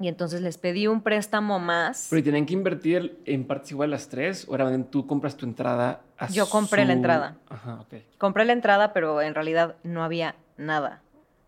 [0.00, 2.08] Y entonces les pedí un préstamo más.
[2.10, 4.44] Pero ¿y tenían que invertir en partes igual las tres?
[4.48, 7.36] ¿O era tú compras tu entrada a Yo compré la su- entrada.
[7.48, 7.94] Ajá, ok.
[8.18, 11.00] Compré la entrada, pero en realidad no había nada.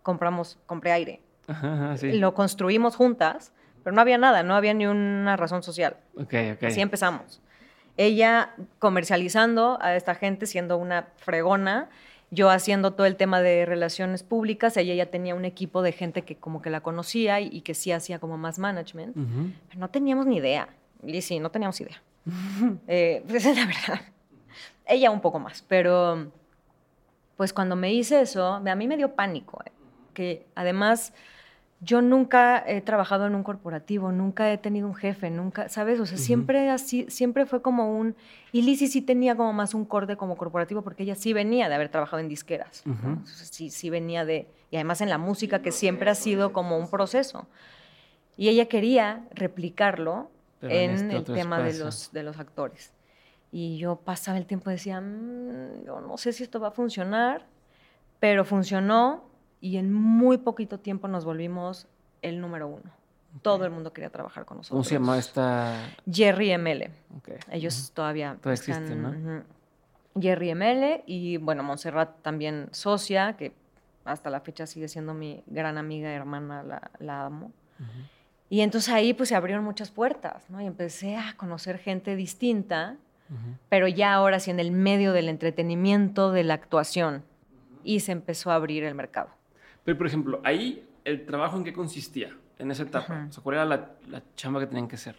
[0.03, 1.21] Compramos, compré aire.
[1.49, 2.13] Ajá, ajá, sí.
[2.13, 5.97] Lo construimos juntas, pero no había nada, no había ni una razón social.
[6.17, 6.63] Ok, ok.
[6.65, 7.41] Así empezamos.
[7.97, 11.89] Ella comercializando a esta gente, siendo una fregona,
[12.37, 16.23] yo haciendo todo el tema de relaciones públicas, ella ya tenía un equipo de gente
[16.23, 19.15] que como que la conocía y, y que sí hacía como más management.
[19.69, 20.69] Pero no teníamos ni idea.
[21.05, 22.01] Y sí, no teníamos idea.
[22.89, 24.01] Eh, pues es la verdad.
[24.87, 26.31] Ella un poco más, pero
[27.37, 29.63] pues cuando me hice eso, a mí me dio pánico.
[29.65, 29.71] eh,
[30.15, 31.13] Que además
[31.81, 36.01] yo nunca he trabajado en un corporativo, nunca he tenido un jefe, nunca, ¿sabes?
[36.01, 38.17] O sea, siempre así, siempre fue como un...
[38.51, 41.75] Y Lizzy sí tenía como más un corte como corporativo porque ella sí venía de
[41.75, 42.83] haber trabajado en disqueras.
[42.87, 42.95] ¿no?
[42.95, 43.07] Ujú.
[43.09, 44.49] Entonces, sí, sí venía de...
[44.71, 47.47] Y además en la música que siempre ha sido como un proceso.
[48.39, 52.93] Y ella quería replicarlo Pero en en, este el tema de los, de los actores.
[53.53, 56.73] Y yo pasaba el tiempo y decía, "Mm, yo no sé si esto va a
[56.73, 57.47] funcionar,
[58.19, 59.25] pero funcionó
[59.61, 61.87] y en muy poquito tiempo nos volvimos
[62.23, 62.91] el número uno.
[63.43, 64.77] Todo el mundo quería trabajar con nosotros.
[64.77, 65.77] ¿Cómo se llama esta?
[66.11, 66.85] Jerry ML.
[67.19, 67.31] Ok.
[67.51, 69.11] Ellos todavía, Todavía están, existen, ¿no?
[69.11, 69.45] ujú.
[70.19, 73.53] Jerry ML y bueno, Montserrat también socia, que
[74.07, 77.53] hasta la fecha sigue siendo mi gran amiga, hermana, la, la amo.
[78.49, 80.63] Y entonces ahí pues se abrieron muchas puertas, ¿no?
[80.63, 82.97] Y empecé a conocer gente distinta,
[83.69, 87.25] pero ya ahora sí en el medio del entretenimiento, de la actuación.
[87.85, 89.29] Y se empezó a abrir el mercado.
[89.87, 92.37] Pero, por ejemplo, ahí, ¿el trabajo en qué consistía?
[92.59, 93.27] En esa etapa.
[93.29, 95.17] O sea, ¿cuál era la, la chamba que tenían que hacer?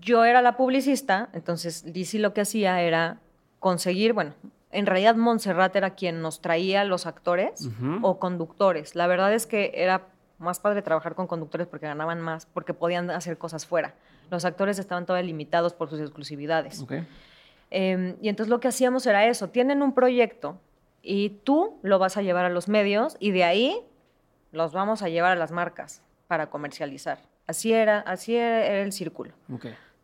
[0.00, 3.20] Yo era la publicista, entonces Lizzy lo que hacía era
[3.58, 4.34] conseguir, bueno,
[4.70, 7.68] en realidad Montserrat era quien nos traía los actores
[8.02, 8.94] o conductores.
[8.94, 10.08] La verdad es que era
[10.38, 13.94] más padre trabajar con conductores porque ganaban más, porque podían hacer cosas fuera.
[14.30, 16.82] Los actores estaban todavía limitados por sus exclusividades.
[16.82, 16.92] Ok.
[17.70, 20.58] Eh, y entonces lo que hacíamos era eso, tienen un proyecto
[21.02, 23.80] y tú lo vas a llevar a los medios y de ahí
[24.52, 27.18] los vamos a llevar a las marcas para comercializar.
[27.46, 29.32] Así era, así era el círculo.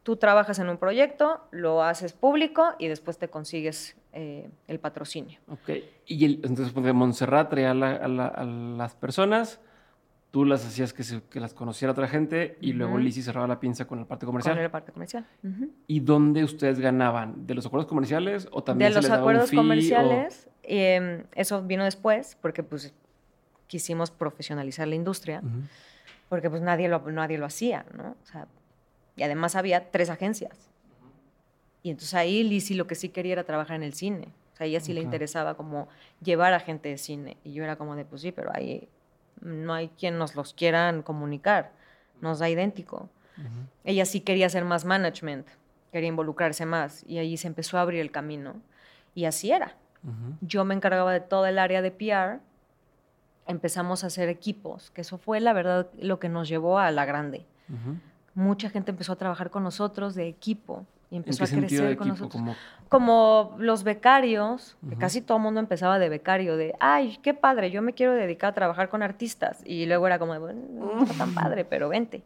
[0.02, 5.40] Tú trabajas en un proyecto, lo haces público y después te consigues eh, el patrocinio.
[5.48, 5.70] Ok.
[6.06, 9.60] Y el- entonces, pues, de Montserrat traía a, la- a la- a las personas,
[10.30, 13.02] tú las hacías que, se- que las conociera otra gente y luego Ujú.
[13.02, 14.54] Lizzy cerraba la pinza con la parte comercial.
[14.56, 15.26] Con el parte comercial.
[15.86, 17.46] ¿Y dónde ustedes ganaban?
[17.46, 19.62] ¿De los acuerdos comerciales o también De se los les daba un acuerdos fee o-
[19.62, 22.94] comerciales, eh, eso vino después porque pues
[23.66, 25.42] quisimos profesionalizar la industria.
[26.28, 28.16] Porque pues nadie lo, nadie lo hacía, ¿no?
[28.22, 28.46] O sea,
[29.16, 30.56] y además había tres agencias.
[31.82, 34.28] Y entonces ahí Lizzy lo que sí quería era trabajar en el cine.
[34.54, 35.88] O sea, a ella sí le interesaba como
[36.22, 37.36] llevar a gente de cine.
[37.44, 38.88] Y yo era como de, pues sí, pero hay
[39.44, 41.72] no hay quien nos los quieran comunicar,
[42.20, 43.08] nos da idéntico.
[43.82, 45.46] Ella sí quería hacer más management,
[45.92, 48.54] quería involucrarse más y ahí se empezó a abrir el camino
[49.14, 49.76] y así era.
[50.40, 52.40] Yo me encargaba de todo el área de PR,
[53.46, 57.04] empezamos a hacer equipos, que eso fue la verdad lo que nos llevó a la
[57.04, 57.46] grande.
[58.34, 62.42] Mucha gente empezó a trabajar con nosotros de equipo y empezó a crecer con nosotros.
[62.88, 63.54] Como...
[63.58, 67.82] los becarios, que casi todo el mundo empezaba de becario, de, ay, qué padre, yo
[67.82, 69.62] me quiero dedicar a trabajar con artistas.
[69.64, 72.22] Y luego era como, bueno, no está tan padre, pero vente.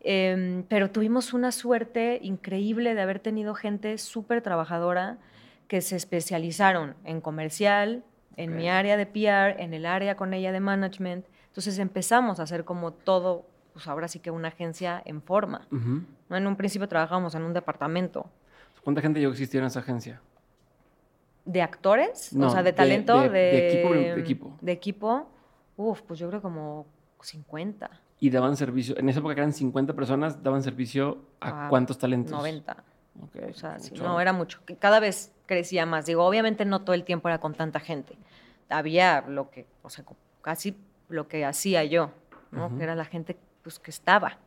[0.00, 5.18] Em, pero tuvimos una suerte increíble de haber tenido gente súper trabajadora
[5.68, 8.04] que se especializaron en comercial,
[8.36, 11.26] en mi área de PR, en el área con ella de management.
[11.48, 15.66] Entonces empezamos a hacer como todo, pues ahora sí que una agencia en forma.
[15.70, 16.36] ¿no?
[16.36, 18.26] En un principio trabajábamos en un departamento.
[18.84, 20.20] ¿Cuánta gente llegó a existir en esa agencia?
[21.44, 22.32] ¿De actores?
[22.38, 23.20] o sea, de talento.
[23.20, 24.58] De, de, equipo, de equipo.
[24.60, 25.28] De equipo.
[25.76, 26.86] Uf, pues yo creo como
[27.20, 27.90] 50.
[28.18, 28.96] ¿Y daban servicio?
[28.98, 32.32] En esa época eran 50 personas, ¿daban servicio a, cuántos talentos?
[32.32, 32.76] 90.
[33.28, 34.60] Okay, o sea, no, era mucho.
[34.78, 36.06] Cada vez crecía más.
[36.06, 38.16] Digo, obviamente no todo el tiempo era con tanta gente.
[38.68, 40.04] Había lo que, o sea,
[40.42, 40.76] casi
[41.08, 42.10] lo que hacía yo,
[42.50, 42.76] ¿no?
[42.76, 44.38] Que era la gente pues, que estaba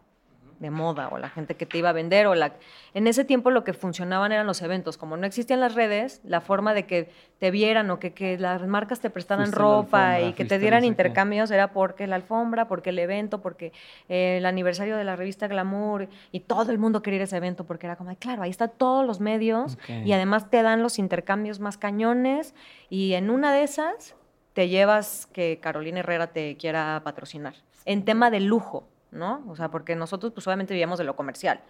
[0.60, 2.54] de moda o la gente que te iba a vender o la
[2.94, 6.42] en ese tiempo lo que funcionaban eran los eventos como no existían las redes la
[6.42, 10.46] forma de que te vieran o que, que las marcas te prestaran ropa y que
[10.46, 13.72] te dieran intercambios era porque la alfombra porque el evento porque
[14.10, 17.38] eh, el aniversario de la revista Glamour y todo el mundo quería ir a ese
[17.38, 21.00] evento porque era como claro ahí están todos los medios y además te dan los
[21.00, 22.54] intercambios más cañones
[22.90, 24.16] y en una de esas
[24.54, 27.54] te llevas que Carolina Herrera te quiera patrocinar
[27.86, 29.44] en tema de lujo ¿no?
[29.48, 31.62] O sea, porque nosotros pues obviamente vivíamos de lo comercial.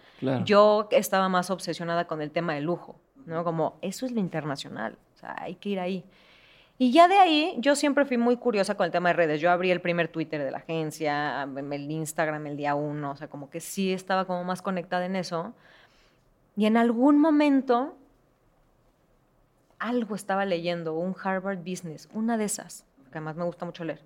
[0.44, 3.44] Yo estaba más obsesionada con el tema de lujo, ¿no?
[3.44, 6.04] Como, eso es lo internacional, o sea, hay que ir ahí.
[6.78, 9.38] Y ya de ahí, yo siempre fui muy curiosa con el tema de redes.
[9.38, 13.28] Yo abrí el primer Twitter de la agencia, el Instagram el día uno, o sea,
[13.28, 15.52] como que sí estaba como más conectada en eso.
[16.56, 17.94] Y en algún momento,
[19.78, 24.00] algo estaba leyendo, un Harvard Business, una de esas, que además me gusta mucho leer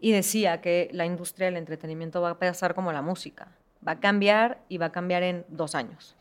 [0.00, 3.48] y decía que la industria del entretenimiento va a pasar como la música,
[3.86, 6.16] va a cambiar y va a cambiar en dos años.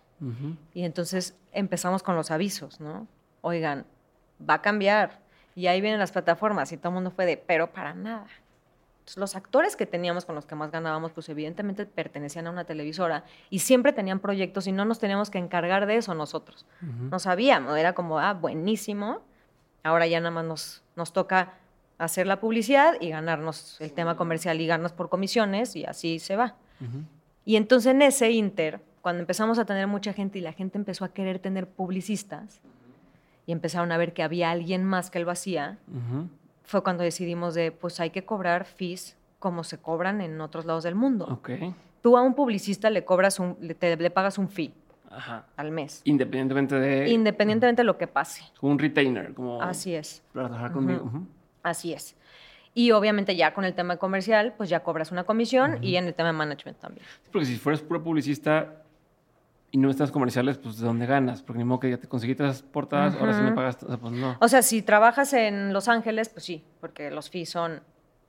[0.74, 3.08] Y entonces empezamos con los avisos, ¿no?
[3.42, 3.86] Oigan,
[4.40, 5.20] va a cambiar.
[5.54, 8.28] Y ahí vienen las plataformas y todo el mundo fue de, pero para nada.
[9.00, 12.64] Entonces, los actores que teníamos con los que más ganábamos, pues evidentemente pertenecían a una
[12.64, 16.66] televisora y siempre tenían proyectos y no nos teníamos que encargar de eso nosotros.
[16.80, 19.22] No sabíamos, era como, ah, buenísimo.
[19.84, 21.56] Ahora ya nada más nos, nos toca
[22.06, 26.36] hacer la publicidad y ganarnos el tema comercial y ganarnos por comisiones y así se
[26.36, 26.56] va.
[27.46, 31.06] Y entonces en ese inter, cuando empezamos a tener mucha gente y la gente empezó
[31.06, 32.62] a querer tener publicistas
[33.46, 35.78] y empezaron a ver que había alguien más que lo hacía,
[36.64, 40.84] fue cuando decidimos de, pues hay que cobrar fees como se cobran en otros lados
[40.84, 41.42] del mundo.
[42.02, 44.74] Tú a un publicista le cobras un, le, le pagas un fee.
[45.56, 46.02] al mes.
[46.06, 47.10] Independientemente de...
[47.10, 48.44] Independientemente de lo que pase.
[48.62, 49.62] Un retainer, como...
[49.62, 50.24] Así es.
[50.34, 51.12] Para trabajar conmigo.
[51.64, 52.16] Así es.
[52.76, 56.14] Y obviamente ya con el tema comercial, pues ya cobras una comisión y en el
[56.14, 57.06] tema de management también.
[57.32, 58.84] porque si fueras puro publicista
[59.72, 61.42] y no estás comerciales, pues ¿de dónde ganas?
[61.42, 63.98] Porque ni modo que ya te conseguiste las portadas, ahora sí me pagas, o sea,
[63.98, 64.38] pues no.
[64.40, 67.82] O sea, si trabajas en Los Ángeles, pues sí, porque los fees son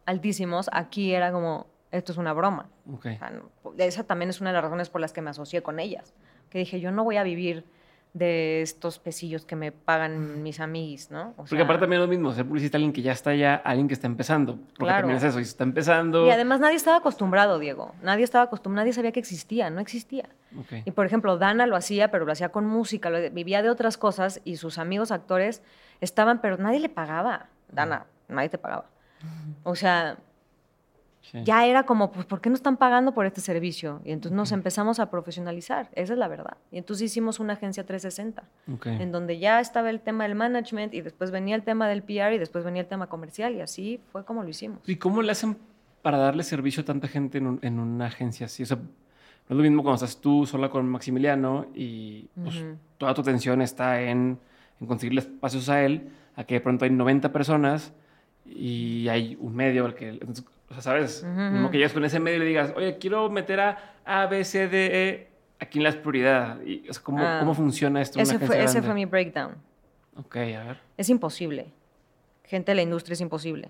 [0.07, 0.70] altísimos.
[0.72, 2.68] Aquí era como, esto es una broma.
[2.95, 3.18] Okay.
[3.78, 6.14] esa también es una de las razones por las que me asocié con ellas.
[6.49, 7.64] Que dije, yo no voy a vivir
[8.14, 11.34] de estos pesillos que me pagan mis amigos, ¿no?
[11.36, 13.94] Porque aparte también es lo mismo, ser publicista alguien que ya está ya, alguien que
[13.94, 14.56] está empezando.
[14.78, 16.24] Porque también es eso, y está empezando.
[16.24, 17.92] Y además nadie estaba acostumbrado, Diego.
[18.02, 20.28] Nadie estaba acostumbrado, nadie sabía que existía, no existía.
[20.84, 23.98] Y por ejemplo, Dana lo hacía, pero lo hacía con música, lo, vivía de otras
[23.98, 25.62] cosas y sus amigos actores
[26.00, 27.48] estaban, pero nadie le pagaba.
[27.72, 28.84] Dana, nadie te pagaba.
[29.64, 30.18] O sea,
[31.32, 34.00] ya era como, pues, ¿por qué no están pagando por este servicio?
[34.04, 36.56] Y entonces nos empezamos a profesionalizar, esa es la verdad.
[36.70, 38.44] Y entonces hicimos una agencia 360,
[38.86, 42.34] en donde ya estaba el tema del management y después venía el tema del PR
[42.34, 44.80] y después venía el tema comercial y así fue como lo hicimos.
[44.86, 45.56] ¿Y cómo le hacen
[46.02, 48.62] para darle servicio a tanta gente en, una agencia así?
[48.62, 48.84] O sea, no
[49.48, 52.62] es lo mismo cuando estás tú sola con Maximiliano y pues,
[52.98, 54.38] toda tu atención está en,
[54.80, 57.92] en conseguirle espacios a él, a que de pronto hay 90 personas
[58.44, 60.20] y hay un medio al que...
[60.70, 61.20] O sea, ¿sabes?
[61.22, 64.44] Como que llegas con ese medio y le digas, oye, quiero meter a A, B,
[64.44, 65.28] C, D, E
[65.60, 66.60] aquí en la prioridad.
[66.62, 68.18] Y, o ¿cómo, ah, ¿cómo, funciona esto?
[68.20, 69.54] Ese, fue, ese fue mi breakdown.
[70.16, 70.80] Ok, a ver.
[70.96, 71.72] Es imposible.
[72.44, 73.68] Gente de la industria es imposible.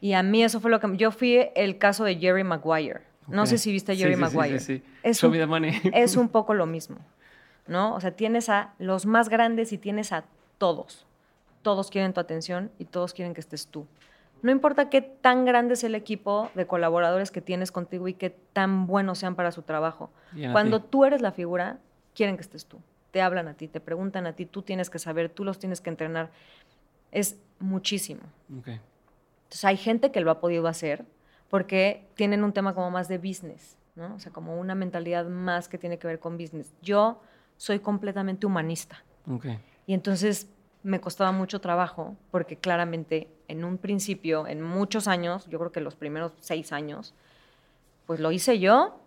[0.00, 0.96] y a mí eso fue lo que...
[0.96, 3.02] Yo fui el caso de Jerry Maguire.
[3.26, 4.58] No sé si viste a Jerry Maguire.
[4.58, 5.80] Sí, sí, es, Show un, me the money.
[5.94, 6.96] es un poco lo mismo,
[7.68, 7.94] ¿no?
[7.94, 10.24] O sea, tienes a los más grandes y tienes a
[10.58, 11.06] todos.
[11.62, 13.86] Todos quieren tu atención y todos quieren que estés tú
[14.42, 18.30] No importa qué tan grande es el equipo de colaboradores que tienes contigo y qué
[18.30, 20.10] tan buenos sean para su trabajo.
[20.52, 21.78] Cuando tú eres la figura,
[22.14, 22.78] quieren que estés tú.
[23.10, 25.80] Te hablan a ti, te preguntan a ti, tú tienes que saber, tú los tienes
[25.80, 26.30] que entrenar.
[27.10, 28.22] Es muchísimo.
[28.58, 28.68] Ok.
[28.68, 31.04] Entonces hay gente que lo ha podido hacer
[31.48, 34.14] porque tienen un tema como más de business, ¿no?
[34.14, 36.72] O sea, como una mentalidad más que tiene que ver con business.
[36.82, 37.20] Yo
[37.56, 39.02] soy completamente humanista.
[39.28, 39.46] Ok.
[39.86, 40.48] Y entonces
[40.82, 45.80] me costaba mucho trabajo porque claramente en un principio, en muchos años, yo creo que
[45.80, 47.14] los primeros seis años,
[48.06, 48.98] pues lo hice yo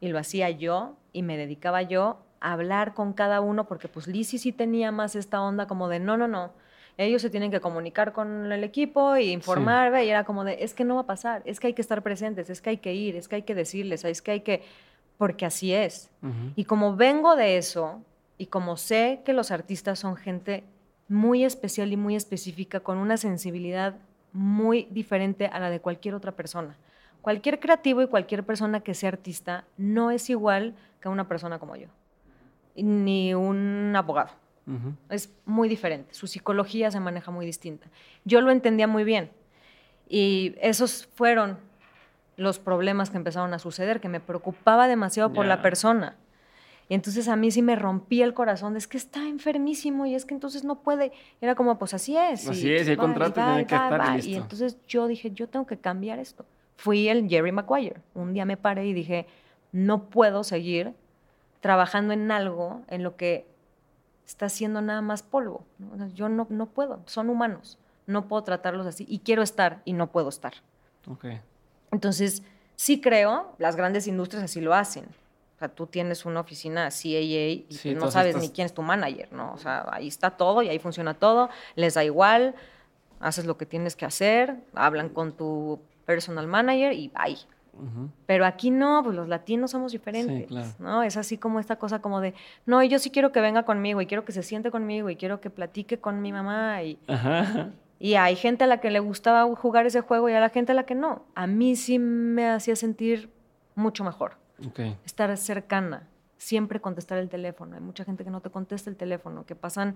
[0.00, 4.06] y lo hacía yo y me dedicaba yo a hablar con cada uno porque pues
[4.06, 6.52] Lizzie sí tenía más esta onda como de no, no, no.
[6.98, 10.62] Ellos se tienen que comunicar con el equipo y informar, ve, y era como de,
[10.62, 12.76] es que no va a pasar, es que hay que estar presentes, es que hay
[12.78, 14.62] que ir, es que hay que decirles, es que hay que,
[15.16, 16.10] porque así es.
[16.54, 18.02] Y como vengo de eso,
[18.36, 20.64] y como sé que los artistas son gente
[21.12, 23.96] muy especial y muy específica, con una sensibilidad
[24.32, 26.74] muy diferente a la de cualquier otra persona.
[27.20, 31.76] Cualquier creativo y cualquier persona que sea artista no es igual que una persona como
[31.76, 31.88] yo,
[32.74, 34.30] ni un abogado.
[35.10, 36.14] Es muy diferente.
[36.14, 37.88] Su psicología se maneja muy distinta.
[38.24, 39.30] Yo lo entendía muy bien.
[40.08, 41.58] Y esos fueron
[42.36, 46.16] los problemas que empezaron a suceder, que me preocupaba demasiado por la persona.
[46.92, 50.14] Y entonces a mí sí me rompía el corazón, de, es que está enfermísimo y
[50.14, 51.10] es que entonces no puede.
[51.40, 52.46] Era como, pues así es.
[52.46, 54.14] Así es, y hay va, contrato, va, tiene que estar y va.
[54.16, 54.30] listo.
[54.30, 56.44] Y entonces yo dije, yo tengo que cambiar esto.
[56.76, 58.02] Fui el Jerry Maguire.
[58.12, 59.26] Un día me paré y dije,
[59.72, 60.92] no puedo seguir
[61.60, 63.46] trabajando en algo en lo que
[64.26, 65.64] está haciendo nada más polvo.
[66.12, 70.08] Yo no, no puedo, son humanos, no puedo tratarlos así y quiero estar y no
[70.08, 70.52] puedo estar.
[71.90, 72.42] Entonces,
[72.76, 75.06] sí creo, las grandes industrias así lo hacen.
[75.62, 78.82] Sea, tú tienes una oficina CAA y Sí, pues no sabes ni quién es tu
[78.82, 79.52] manager, ¿no?
[79.52, 82.56] O sea, ahí está todo y ahí funciona todo, les da igual,
[83.20, 87.38] haces lo que tienes que hacer, hablan con tu personal manager y bye.
[87.74, 88.10] Ujú.
[88.26, 90.68] Pero aquí no, pues los latinos somos diferentes, claro.
[90.80, 91.04] ¿no?
[91.04, 92.34] Es así como esta cosa como de,
[92.66, 95.40] no, yo sí quiero que venga conmigo y quiero que se siente conmigo y quiero
[95.40, 97.70] que platique con mi mamá y, Ajá.
[98.00, 100.72] y hay gente a la que le gustaba jugar ese juego y a la gente
[100.72, 101.22] a la que no.
[101.36, 103.30] A mí sí me hacía sentir
[103.76, 104.80] mucho mejor, Ok.
[105.04, 107.74] estar cercana, siempre contestar el teléfono.
[107.76, 109.94] Hay mucha gente que no te contesta el teléfono, que pasan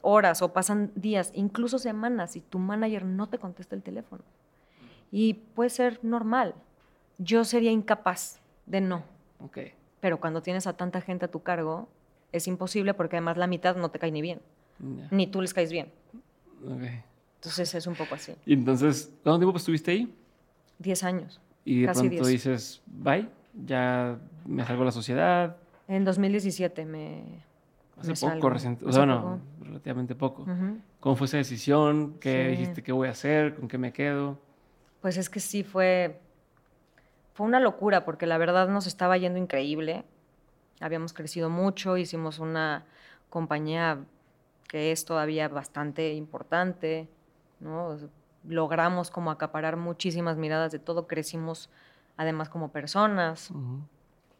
[0.00, 4.22] horas o pasan días, incluso semanas, y tu manager no te contesta el teléfono.
[5.10, 6.54] Y puede ser normal.
[7.18, 9.04] Yo sería incapaz de no.
[9.40, 9.58] Ok.
[10.00, 11.88] Pero cuando tienes a tanta gente a tu cargo,
[12.32, 14.40] es imposible porque además la mitad no te cae ni bien,
[15.10, 15.92] ni tú les caes bien.
[16.66, 16.82] Ok.
[17.36, 18.34] Entonces es un poco así.
[18.46, 20.14] Y entonces, ¿cuánto tiempo estuviste ahí?
[20.78, 21.40] Diez años.
[21.64, 22.44] Y de Casi pronto diez.
[22.44, 25.56] dices, bye, ya me salgo de la sociedad.
[25.88, 27.44] En 2017 me...
[27.98, 28.50] Hace me poco, salgo.
[28.50, 28.84] reciente.
[28.86, 29.40] O sea, no, poco.
[29.64, 30.42] relativamente poco.
[30.42, 30.78] Ujú.
[31.00, 32.14] ¿Cómo fue esa decisión?
[32.20, 32.50] ¿Qué Sí.
[32.52, 33.54] dijiste que voy a hacer?
[33.54, 34.38] ¿Con qué me quedo?
[35.00, 36.18] Pues es que sí fue,
[37.34, 40.04] fue una locura porque la verdad nos estaba yendo increíble.
[40.80, 42.84] Habíamos crecido mucho, hicimos una
[43.30, 43.98] compañía
[44.68, 47.08] que es todavía bastante importante,
[47.60, 47.96] ¿no?
[48.48, 51.68] Logramos como acaparar muchísimas miradas de todo, crecimos
[52.16, 53.52] además como personas.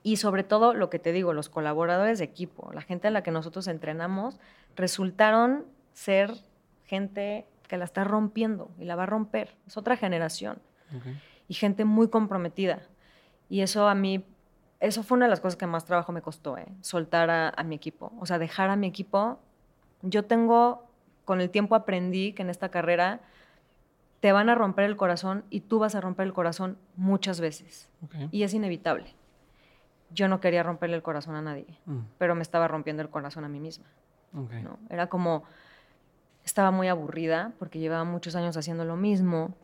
[0.03, 3.23] Y sobre todo, lo que te digo, los colaboradores de equipo, la gente a la
[3.23, 4.41] que nosotros entrenamos,
[4.75, 6.35] resultaron ser
[6.85, 9.57] gente que la está rompiendo y la va a romper.
[9.66, 10.59] Es otra generación
[11.49, 12.83] y gente muy comprometida.
[13.49, 14.25] Y eso a mí,
[14.81, 16.66] eso fue una de las cosas que más trabajo me costó, ¿eh?
[16.81, 18.12] soltar a, a mi equipo.
[18.18, 19.39] O sea, dejar a mi equipo.
[20.03, 20.87] Yo tengo,
[21.25, 23.20] con el tiempo aprendí que en esta carrera
[24.23, 27.91] te van a romper el corazón y tú vas a romper el corazón muchas veces.
[28.31, 29.16] Y es inevitable.
[30.11, 33.45] Yo no quería romperle el corazón a nadie, Mm, pero me estaba rompiendo el corazón
[33.45, 33.87] a mí misma.
[34.89, 35.43] Era como,
[36.45, 39.57] estaba muy aburrida porque llevaba muchos años haciendo lo mismo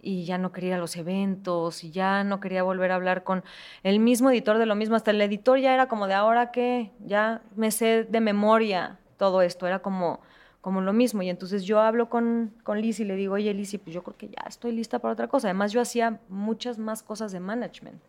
[0.00, 3.24] y ya no quería ir a los eventos y ya no quería volver a hablar
[3.24, 3.42] con
[3.82, 4.94] el mismo editor de lo mismo.
[4.94, 9.42] Hasta el editor ya era como de ahora que ya me sé de memoria todo
[9.42, 10.20] esto, era como,
[10.60, 11.22] como lo mismo.
[11.22, 14.16] Y entonces yo hablo con, con Liz y le digo, oye Liz, pues yo creo
[14.16, 15.48] que ya estoy lista para otra cosa.
[15.48, 18.00] Además yo hacía muchas más cosas de management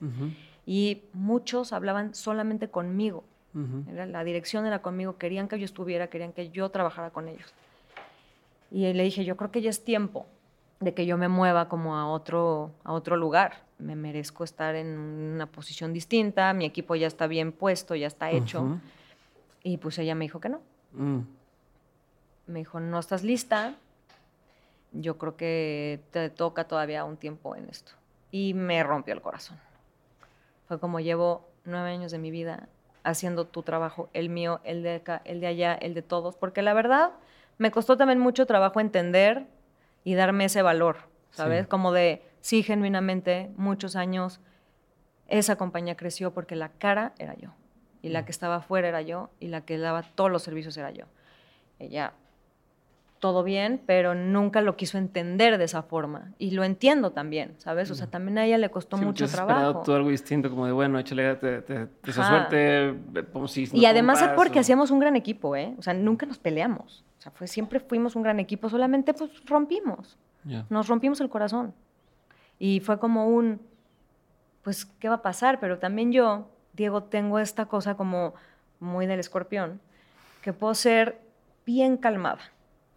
[0.66, 3.24] y muchos hablaban solamente conmigo.
[3.54, 7.54] la dirección era conmigo, querían que yo estuviera, querían que yo trabajara con ellos.
[8.72, 10.28] Y le dije, yo creo que ya es tiempo
[10.80, 13.64] de que yo me mueva como a otro, a otro lugar.
[13.80, 18.32] Me merezco estar en una posición distinta, mi equipo ya está bien puesto, ya está
[18.32, 18.80] hecho.
[19.64, 20.62] Y pues ella me dijo que no.
[20.94, 21.20] Mm,
[22.50, 23.76] Me dijo, no estás lista,
[24.92, 27.92] yo creo que te toca todavía un tiempo en esto.
[28.32, 29.58] Y me rompió el corazón.
[30.68, 32.68] Fue como llevo nueve años de mi vida
[33.04, 36.62] haciendo tu trabajo, el mío, el de acá, el de allá, el de todos, porque
[36.62, 37.12] la verdad
[37.58, 39.46] me costó también mucho trabajo entender
[40.04, 40.98] y darme ese valor,
[41.32, 41.64] ¿sabes?
[41.64, 41.68] Sí.
[41.68, 44.40] Como de, sí, genuinamente, muchos años,
[45.28, 47.52] esa compañía creció porque la cara era yo.
[48.02, 49.30] Y la que estaba afuera era yo.
[49.40, 51.06] Y la que daba todos los servicios era yo.
[51.80, 52.14] Ella,
[53.20, 56.32] todo bien, pero nunca lo quiso entender de esa forma.
[56.38, 57.92] Y lo entiendo también, ¿sabes?
[57.92, 59.82] O sea, también a ella le costó Sí, mucho trabajo.
[59.84, 62.96] tú algo distinto, como de, bueno, échale, te, te, te suerte,
[63.34, 65.76] vamos si Y además es porque hacíamos hacíamos un gran equipo, ¿eh?
[65.78, 67.04] O sea, nunca nos peleamos.
[67.18, 70.18] O sea, fue, siempre fuimos un gran equipo, solamente pues rompimos.
[70.70, 71.74] Nos rompimos el corazón.
[72.58, 73.60] Y fue como un,
[74.64, 75.60] pues, ¿qué va a pasar?
[75.60, 78.34] Pero también yo, Diego, tengo esta cosa como
[78.80, 79.82] muy del escorpión,
[80.42, 81.20] que puedo ser
[81.66, 82.40] bien calmada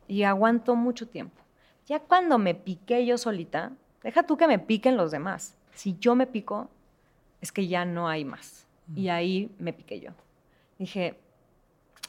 [0.09, 1.40] y aguanto mucho tiempo.
[1.86, 3.72] Ya cuando me piqué yo solita,
[4.03, 5.57] deja tú que me piquen los demás.
[5.74, 6.68] Si yo me pico,
[7.40, 8.66] es que ya no hay más.
[8.94, 10.11] Y ahí me piqué yo.
[10.78, 11.18] Dije,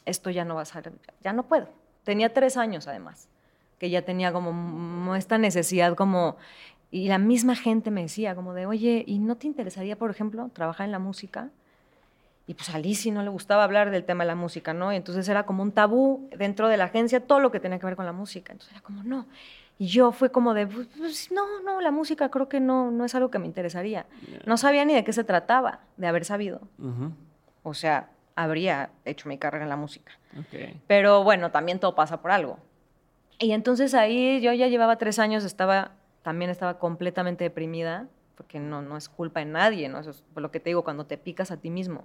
[0.05, 0.91] esto ya no va a ser,
[1.21, 1.69] ya no puedo.
[2.03, 3.29] Tenía tres años además,
[3.79, 6.37] que ya tenía como esta necesidad como,
[6.91, 10.49] y la misma gente me decía como de, oye, ¿y no te interesaría, por ejemplo,
[10.53, 11.49] trabajar en la música?
[12.45, 14.91] Y pues a Lizzy no le gustaba hablar del tema de la música, ¿no?
[14.91, 17.85] Y entonces era como un tabú dentro de la agencia todo lo que tenía que
[17.85, 18.51] ver con la música.
[18.51, 19.27] Entonces era como, no.
[19.79, 23.05] Y yo fue como de, pues, pues, no, no, la música creo que no, no
[23.05, 24.05] es algo que me interesaría.
[24.45, 26.61] No sabía ni de qué se trataba, de haber sabido.
[27.63, 30.11] O sea, habría hecho mi carrera en la música.
[30.87, 32.59] Pero bueno, también todo pasa por algo.
[33.39, 35.91] Y entonces ahí yo ya llevaba tres años, estaba,
[36.21, 39.99] también estaba completamente deprimida, porque no, no es culpa de nadie, ¿no?
[39.99, 42.03] Eso es por lo que te digo, cuando te picas a ti mismo.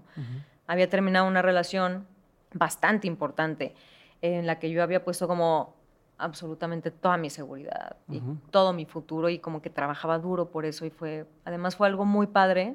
[0.66, 2.07] Había terminado una relación
[2.53, 3.74] bastante importante
[4.20, 5.74] en la que yo había puesto como
[6.18, 8.37] absolutamente toda mi seguridad y Ujú.
[8.51, 12.05] todo mi futuro y como que trabajaba duro por eso y fue, además fue algo
[12.05, 12.74] muy padre,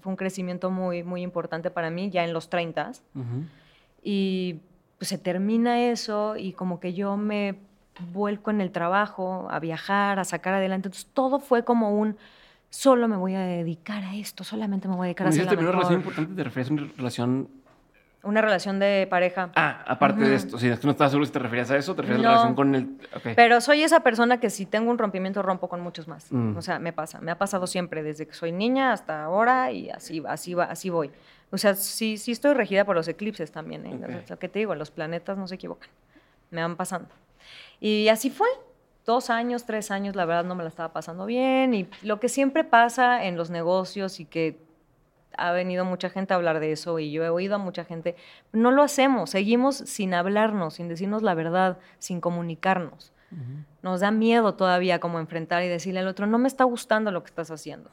[0.00, 3.44] fue un crecimiento muy, muy importante para mí ya en los 30 Ujú.
[4.02, 4.60] y
[4.98, 7.58] pues se termina eso y como que yo me
[8.12, 10.88] vuelco en el trabajo, a viajar, a sacar adelante.
[10.88, 12.16] Entonces todo fue como un,
[12.70, 15.44] solo me voy a dedicar a esto, solamente me voy a dedicar a Cuando ser
[15.44, 16.12] dices la terminó una relación mejor.
[16.12, 17.48] importante, ¿te refieres a una relación...
[18.22, 19.50] Una relación de pareja.
[19.54, 20.34] Ah, aparte de Ujú.
[20.34, 22.28] esto, si que no estabas seguro si te referías a eso, te refieres a No.
[22.28, 22.98] la relación con el...
[23.14, 23.34] ok.
[23.36, 26.32] Pero soy esa persona que si tengo un rompimiento rompo con muchos más.
[26.32, 26.56] Mm.
[26.56, 29.90] O sea, me pasa, me ha pasado siempre desde que soy niña hasta ahora y
[29.90, 31.12] así así va, así voy.
[31.52, 33.94] O sea, sí sí estoy regida por los eclipses también, ¿eh?
[34.02, 34.24] Ok.
[34.24, 35.88] O sea, que te digo, los planetas no se equivocan.
[36.50, 37.08] Me van pasando.
[37.78, 38.48] Y así fue.
[39.06, 41.72] Dos años, tres años, la verdad no me la estaba pasando bien.
[41.74, 44.58] Y lo que siempre pasa en los negocios y que
[45.38, 48.16] ha venido mucha gente a hablar de eso y yo he oído a mucha gente,
[48.52, 53.12] no lo hacemos, seguimos sin hablarnos, sin decirnos la verdad, sin comunicarnos.
[53.82, 57.22] Nos da miedo todavía como enfrentar y decirle al otro, no me está gustando lo
[57.22, 57.90] que estás haciendo.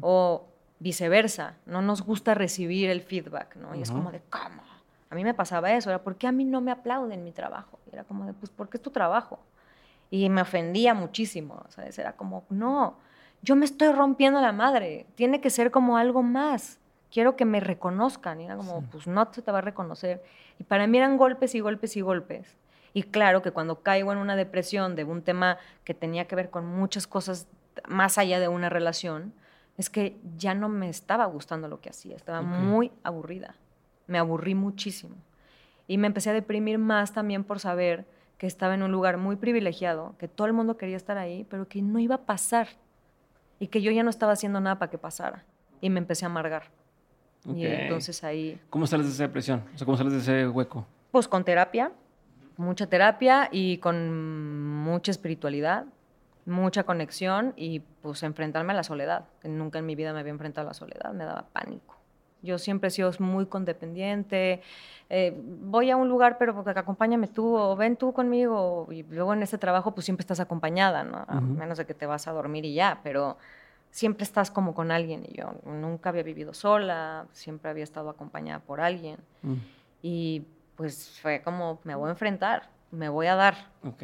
[0.00, 0.46] O
[0.78, 3.74] viceversa, no nos gusta recibir el feedback, ¿no?
[3.74, 4.62] Y es como de, ¿cómo?
[5.10, 7.78] A mí me pasaba eso, era, ¿por qué a mí no me aplauden mi trabajo?
[7.86, 9.38] Y era como de, pues, porque es tu trabajo.
[10.10, 11.98] Y me ofendía muchísimo, ¿sabes?
[11.98, 12.98] Era como, no,
[13.42, 16.78] yo me estoy rompiendo la madre, tiene que ser como algo más.
[17.10, 18.40] Quiero que me reconozcan.
[18.40, 20.22] Y era como, pues no se te va a reconocer.
[20.58, 22.56] Y para mí eran golpes y golpes y golpes.
[22.92, 26.50] Y claro que cuando caigo en una depresión de un tema que tenía que ver
[26.50, 27.46] con muchas cosas
[27.86, 29.34] más allá de una relación,
[29.76, 33.54] es que ya no me estaba gustando lo que hacía, estaba muy aburrida.
[34.06, 35.16] Me aburrí muchísimo.
[35.86, 38.06] Y me empecé a deprimir más también por saber
[38.38, 41.68] que estaba en un lugar muy privilegiado, que todo el mundo quería estar ahí, pero
[41.68, 42.68] que no iba a pasar.
[43.58, 45.44] Y que yo ya no estaba haciendo nada para que pasara.
[45.80, 46.64] Y me empecé a amargar.
[47.54, 49.62] Y entonces ahí, ¿Cómo sales de esa depresión?
[49.74, 50.86] O sea, ¿cómo sales de ese hueco?
[51.12, 51.92] pues con terapia,
[52.58, 55.86] mucha terapia y con mucha espiritualidad,
[56.44, 59.24] mucha conexión y pues enfrentarme a la soledad.
[59.42, 61.95] Nunca en mi vida me había enfrentado a la soledad, me daba pánico.
[62.46, 64.62] Yo siempre he sido muy condependiente.
[65.10, 68.88] eh, voy a un lugar, pero porque acompáñame tú o ven tú conmigo.
[68.90, 71.24] Y luego en este trabajo, pues siempre estás acompañada, ¿no?
[71.28, 73.36] A menos de que te vas a dormir y ya, pero
[73.90, 75.24] siempre estás como con alguien.
[75.28, 79.18] Y yo nunca había vivido sola, siempre había estado acompañada por alguien.
[79.42, 79.54] Mm,
[80.02, 80.42] Y
[80.76, 83.54] pues fue como, me voy a enfrentar, me voy a dar.
[83.84, 84.02] Ok.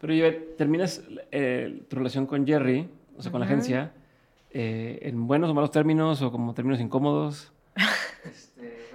[0.00, 2.88] Pero Yvette, terminas eh, tu relación con Jerry,
[3.18, 3.92] o sea, con la agencia,
[4.50, 7.52] eh, en buenos o malos términos o como términos incómodos.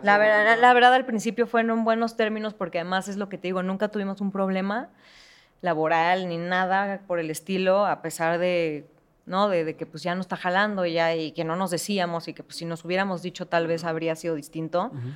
[0.03, 3.37] La verdad, la verdad al principio fue en buenos términos porque además es lo que
[3.37, 4.89] te digo, nunca tuvimos un problema
[5.61, 8.85] laboral ni nada por el estilo, a pesar de,
[9.25, 9.49] ¿no?
[9.49, 12.33] de, de que pues ya no está jalando ya y que no nos decíamos y
[12.33, 14.91] que pues si nos hubiéramos dicho tal vez habría sido distinto.
[14.93, 15.09] Ujú.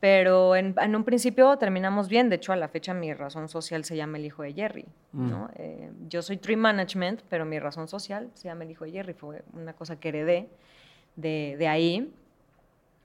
[0.00, 2.28] Pero en, en un principio terminamos bien.
[2.28, 4.84] De hecho, a la fecha mi razón social se llama el hijo de Jerry.
[5.14, 5.48] ¿no?
[5.56, 9.14] Eh, yo soy Tree Management, pero mi razón social se llama el hijo de Jerry.
[9.14, 10.50] Fue una cosa que heredé
[11.16, 12.12] de, de ahí.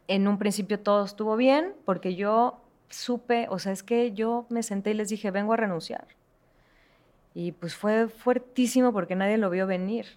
[0.10, 4.64] En un principio todo estuvo bien porque yo supe, o sea, es que yo me
[4.64, 6.08] senté y les dije, vengo a renunciar.
[7.34, 10.08] Y pues fue fuertísimo porque nadie lo vio venir.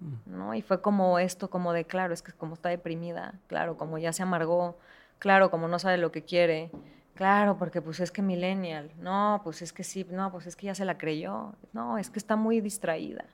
[0.00, 0.14] Mm.
[0.26, 0.54] ¿no?
[0.54, 4.12] Y fue como esto, como de, claro, es que como está deprimida, claro, como ya
[4.12, 4.76] se amargó,
[5.18, 6.70] claro, como no sabe lo que quiere,
[7.14, 10.66] claro, porque pues es que millennial, no, pues es que sí, no, pues es que
[10.66, 13.24] ya se la creyó, no, es que está muy distraída.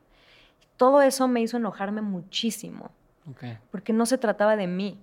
[0.77, 2.91] Todo eso me hizo enojarme muchísimo,
[3.71, 5.01] porque no se trataba de mí.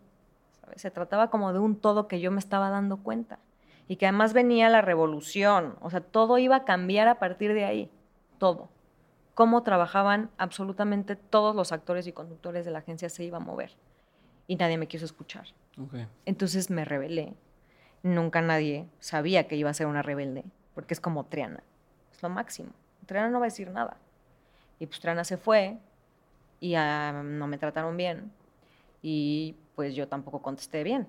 [0.75, 3.39] Se trataba como de un todo que yo me estaba dando cuenta.
[3.87, 7.65] Y que además venía la revolución, o sea, todo iba a cambiar a partir de
[7.65, 7.89] ahí,
[8.37, 8.69] todo
[9.39, 13.71] cómo trabajaban absolutamente todos los actores y conductores de la agencia se iba a mover.
[14.47, 15.45] Y nadie me quiso escuchar.
[16.25, 17.35] Entonces me rebelé.
[18.03, 20.43] Nunca nadie sabía que iba a ser una rebelde,
[20.75, 21.63] porque es como Triana.
[22.11, 22.71] Es lo máximo.
[23.05, 23.95] Triana no va a decir nada.
[24.77, 25.77] Y pues Triana se fue
[26.59, 28.33] y ah, no me trataron bien.
[29.01, 31.07] Y pues yo tampoco contesté bien,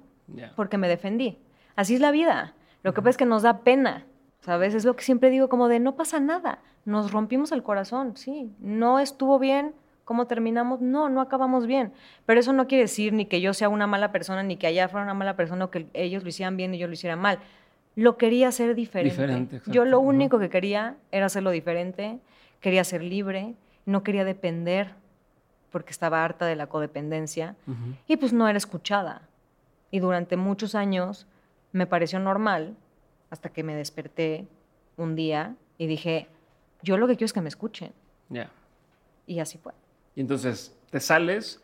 [0.57, 1.39] porque me defendí.
[1.77, 2.55] Así es la vida.
[2.83, 4.07] Lo que pasa es que nos da pena,
[4.41, 4.75] ¿sabes?
[4.75, 6.61] Es lo que siempre digo, como de no pasa nada.
[6.85, 8.53] Nos rompimos el corazón, sí.
[8.59, 9.75] No estuvo bien.
[10.05, 10.81] ¿Cómo terminamos?
[10.81, 11.93] No, no acabamos bien.
[12.27, 14.89] Pero eso no quiere decir ni que yo sea una mala persona, ni que allá
[14.89, 17.39] fuera una mala persona, o que ellos lo hicieran bien y yo lo hiciera mal.
[17.95, 19.61] Lo quería hacer diferente.
[19.67, 22.19] Yo lo único que quería era hacerlo diferente,
[22.61, 23.55] quería ser libre,
[23.87, 24.95] no quería depender,
[25.71, 27.57] porque estaba harta de la codependencia
[28.07, 29.23] y pues no era escuchada.
[29.91, 31.27] Y durante muchos años
[31.73, 32.77] me pareció normal
[33.31, 34.47] hasta que me desperté
[34.97, 36.27] un día y dije,
[36.83, 37.93] yo lo que quiero es que me escuchen.
[38.29, 38.51] Ya.
[39.27, 39.73] Y así fue.
[40.17, 41.63] Y entonces, te sales.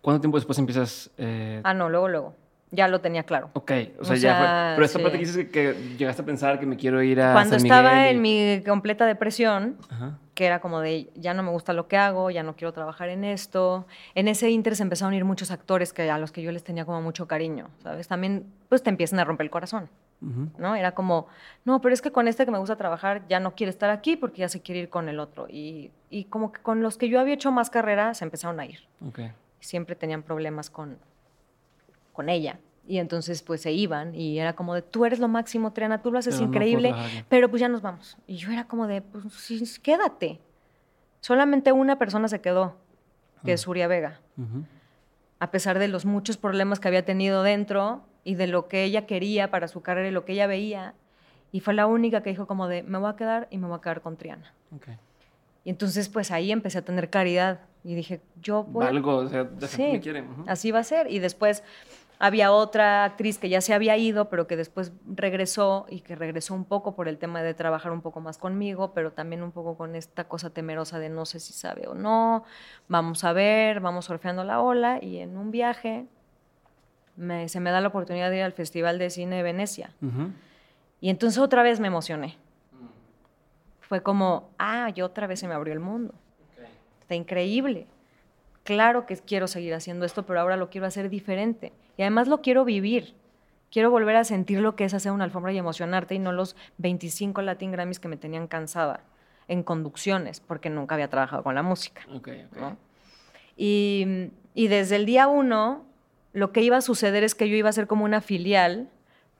[0.00, 1.10] ¿Cuánto tiempo después empiezas?
[1.18, 2.34] eh, Ah, no, luego, luego.
[2.70, 3.50] Ya lo tenía claro.
[3.52, 4.46] Ok, o sea, O ya fue.
[4.76, 5.02] Pero esta sí.
[5.02, 7.32] parte que dices que, que llegaste a pensar que me quiero ir a.
[7.32, 10.18] Cuando San estaba y- en mi completa depresión, Ajá.
[10.40, 13.10] Que era como de ya no me gusta lo que hago, ya no quiero trabajar
[13.10, 13.86] en esto.
[14.14, 16.64] En ese inter se empezaron a ir muchos actores que a los que yo les
[16.64, 18.08] tenía como mucho cariño, ¿sabes?
[18.08, 19.90] También pues te empiezan a romper el corazón.
[20.56, 20.74] ¿no?
[20.76, 21.26] Era como,
[21.66, 24.16] no, pero es que con este que me gusta trabajar ya no quiere estar aquí
[24.16, 25.46] porque ya se quiere ir con el otro.
[25.46, 28.64] Y, y como que con los que yo había hecho más carrera se empezaron a
[28.64, 28.80] ir.
[29.06, 29.20] Ok.
[29.58, 30.96] Siempre tenían problemas con,
[32.14, 32.58] con ella.
[32.90, 36.10] Y entonces pues se iban y era como de, tú eres lo máximo, Triana, tú
[36.10, 37.24] lo haces Pero increíble, trabajar aquí".
[37.28, 38.16] pero pues ya nos vamos.
[38.26, 40.40] Y yo era como de, pues sí, quédate.
[41.20, 42.76] Solamente una persona se quedó,
[43.44, 44.20] que es Uria Vega
[45.40, 49.06] a pesar de los muchos problemas que había tenido dentro y de lo que ella
[49.06, 50.94] quería para su carrera y lo que ella veía.
[51.50, 53.78] Y fue la única que dijo como de, me voy a quedar y me voy
[53.78, 54.54] a quedar con Triana.
[55.64, 58.86] Y entonces pues ahí empecé a tener caridad y dije, yo voy...
[58.86, 60.28] Algo, o sea, de Sí, me quieren.
[60.46, 61.10] Así va a ser.
[61.10, 61.64] Y después
[62.22, 66.54] había otra actriz que ya se había ido, pero que después regresó y que regresó
[66.54, 69.76] un poco por el tema de trabajar un poco más conmigo, pero también un poco
[69.76, 72.44] con esta cosa temerosa de no sé si sabe o no,
[72.88, 76.06] vamos a ver, vamos surfeando la ola y en un viaje
[77.16, 79.90] me- se me da la oportunidad de ir al Festival de Cine de Venecia.
[81.00, 82.36] Y entonces otra vez me emocioné.
[83.80, 86.14] Fue como, ah, y otra vez se me abrió el mundo.
[87.00, 87.86] Está increíble.
[88.70, 91.72] Claro que quiero seguir haciendo esto, pero ahora lo quiero hacer diferente.
[91.96, 93.14] Y además lo quiero vivir.
[93.68, 96.54] Quiero volver a sentir lo que es hacer una alfombra y emocionarte y no los
[96.78, 99.00] 25 Latin Grammys que me tenían cansada
[99.48, 102.02] en conducciones, porque nunca había trabajado con la música.
[102.14, 102.60] Ok, ok.
[102.60, 102.76] ¿no?
[103.56, 105.84] Y, y desde el día uno,
[106.32, 108.88] lo que iba a suceder es que yo iba a ser como una filial,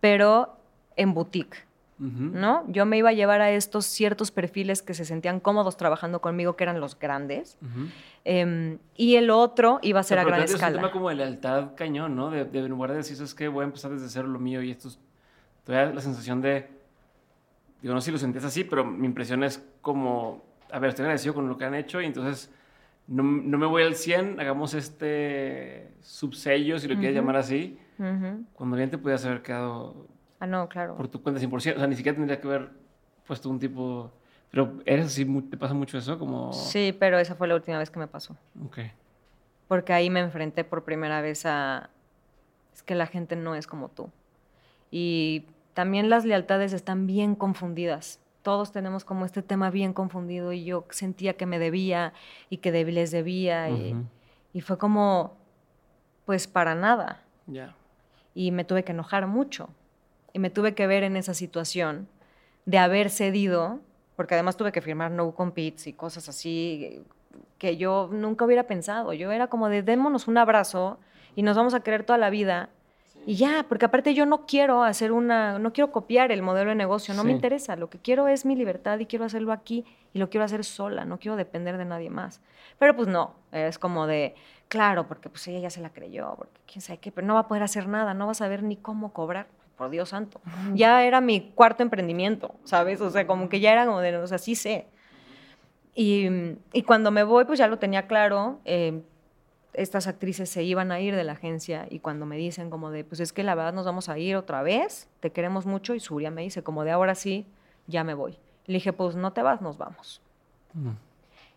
[0.01, 0.57] pero
[0.97, 1.69] en boutique.
[2.01, 2.65] ¿No?
[2.69, 6.57] Yo me iba a llevar a estos ciertos perfiles que se sentían cómodos trabajando conmigo,
[6.57, 7.59] que eran los grandes,
[8.25, 10.61] em, y el otro iba a ser O sea, a pero gran te- Es un
[10.61, 10.91] tema escala.
[10.93, 12.31] como de lealtad cañón, ¿no?
[12.31, 14.63] De, de en lugar de decir, es que voy a empezar desde cero lo mío
[14.63, 14.99] y esto es...
[15.65, 16.69] Todavía la sensación de...
[17.83, 20.43] Digo, no sé si lo sentías así, pero mi impresión es como...
[20.73, 22.51] A ver, estoy agradecido con lo que han hecho y entonces
[23.09, 27.21] no, no me voy al 100, hagamos este subsello, si lo quieres Ujú.
[27.23, 28.45] llamar así, Ujú.
[28.55, 30.07] cuando bien te pudieras haber quedado
[30.41, 30.97] Ah, no, claro.
[30.97, 31.55] por tu cuenta 100%.
[31.55, 32.71] O sea, ni siquiera tendría que haber
[33.27, 34.11] puesto un tipo...
[34.51, 36.19] Pero eres así, ¿te pasa mucho eso?
[36.19, 36.53] Como...
[36.53, 38.37] Sí, pero esa fue la última vez que me pasó.
[38.65, 38.79] Ok.
[39.69, 41.91] Porque ahí me enfrenté por primera vez a...
[42.73, 44.11] Es que la gente no es como tú.
[44.91, 45.45] Y
[45.75, 48.19] también las lealtades están bien confundidas.
[48.43, 52.13] Todos tenemos como este tema bien confundido y yo sentía que me debía
[52.49, 53.95] y que les debía y,
[54.53, 55.37] y fue como,
[56.25, 57.23] pues para nada.
[57.47, 57.75] Ya.
[58.35, 59.69] y me tuve que enojar mucho.
[60.33, 62.09] Y me tuve que ver en esa situación
[62.67, 63.81] de haber cedido,
[64.17, 67.03] porque además tuve que firmar no competes y cosas así
[67.59, 69.13] que yo nunca hubiera pensado.
[69.13, 70.99] Yo era como de démonos un abrazo
[71.37, 72.71] y nos vamos a querer toda la vida.
[73.27, 76.77] Y ya, porque aparte yo no quiero hacer una, no quiero copiar el modelo de
[76.77, 77.77] negocio, no me interesa.
[77.77, 79.85] Lo que quiero es mi libertad y quiero hacerlo aquí
[80.15, 82.41] y lo quiero hacer sola, no quiero depender de nadie más.
[82.79, 84.35] Pero pues no, es como de,
[84.69, 87.41] claro, porque pues ella ya se la creyó, porque quién sabe qué, pero no va
[87.41, 89.49] a poder hacer nada, no va a saber ni cómo cobrar,
[89.81, 90.43] por Dios santo.
[90.75, 93.01] Ya era mi cuarto emprendimiento, ¿sabes?
[93.01, 94.89] O sea, como que ya era como de, o sea, sí sé.
[95.95, 96.29] Y,
[96.75, 98.59] y cuando me voy, pues ya lo tenía claro.
[98.67, 99.01] eh,
[99.73, 103.05] estas actrices se iban a ir de la agencia y cuando me dicen como de,
[103.05, 106.01] pues es que la verdad nos vamos a ir otra vez, te queremos mucho y
[106.01, 107.47] Surya me dice como de ahora sí,
[107.87, 108.37] ya me voy.
[108.67, 110.21] Le dije, pues no te vas, nos vamos.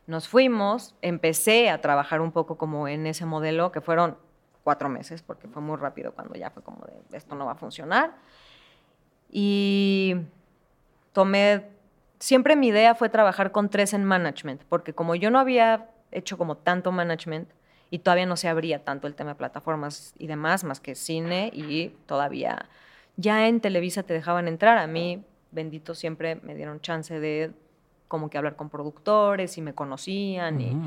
[0.07, 4.15] Nos fuimos, empecé a trabajar un poco como en ese modelo, que fueron
[4.63, 7.55] cuatro meses, porque fue muy rápido cuando ya fue como de, esto no va a
[7.55, 8.15] funcionar.
[9.29, 10.15] Y
[11.11, 11.65] tomé,
[12.19, 16.37] siempre mi idea fue trabajar con tres en management, porque como yo no había hecho
[16.37, 17.49] como tanto management
[17.89, 21.51] y todavía no se abría tanto el tema de plataformas y demás, más que cine
[21.53, 22.69] y todavía
[23.17, 24.77] ya en Televisa te dejaban entrar.
[24.77, 27.51] A mí, bendito, siempre me dieron chance de
[28.07, 30.77] como que hablar con productores y me conocían y.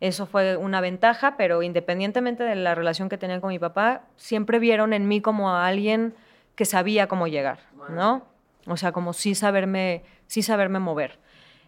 [0.00, 4.58] eso fue una ventaja, pero independientemente de la relación que tenían con mi papá, siempre
[4.58, 6.14] vieron en mí como a alguien
[6.54, 7.60] que sabía cómo llegar,
[7.90, 8.24] ¿no?
[8.66, 11.18] O sea, como sí saberme, sí saberme mover.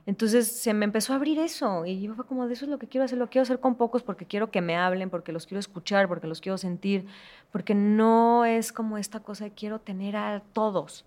[0.09, 2.79] Entonces se me empezó a abrir eso y yo fue como de eso es lo
[2.79, 5.47] que quiero hacer, lo quiero hacer con pocos porque quiero que me hablen, porque los
[5.47, 7.07] quiero escuchar, porque los quiero sentir,
[7.53, 11.05] porque no es como esta cosa de quiero tener a todos.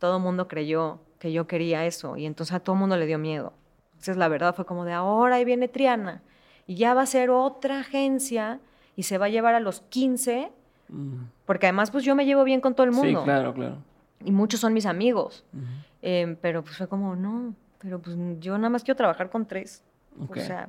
[0.00, 3.06] Todo el mundo creyó que yo quería eso y entonces a todo el mundo le
[3.06, 3.52] dio miedo.
[4.00, 6.22] Entonces la verdad fue como de ahora ahí viene Triana
[6.66, 8.58] y ya va a ser otra agencia
[8.96, 10.50] y se va a llevar a los 15
[10.88, 11.26] Mm.
[11.46, 13.76] porque además pues yo me llevo bien con todo el mundo Sí, claro, claro.
[14.24, 15.44] y muchos son mis amigos.
[15.52, 15.62] Ujú.
[16.02, 19.84] Eh, pero pues fue como, no, pero pues yo nada más quiero trabajar con tres.
[20.20, 20.38] Ok.
[20.38, 20.68] O sea,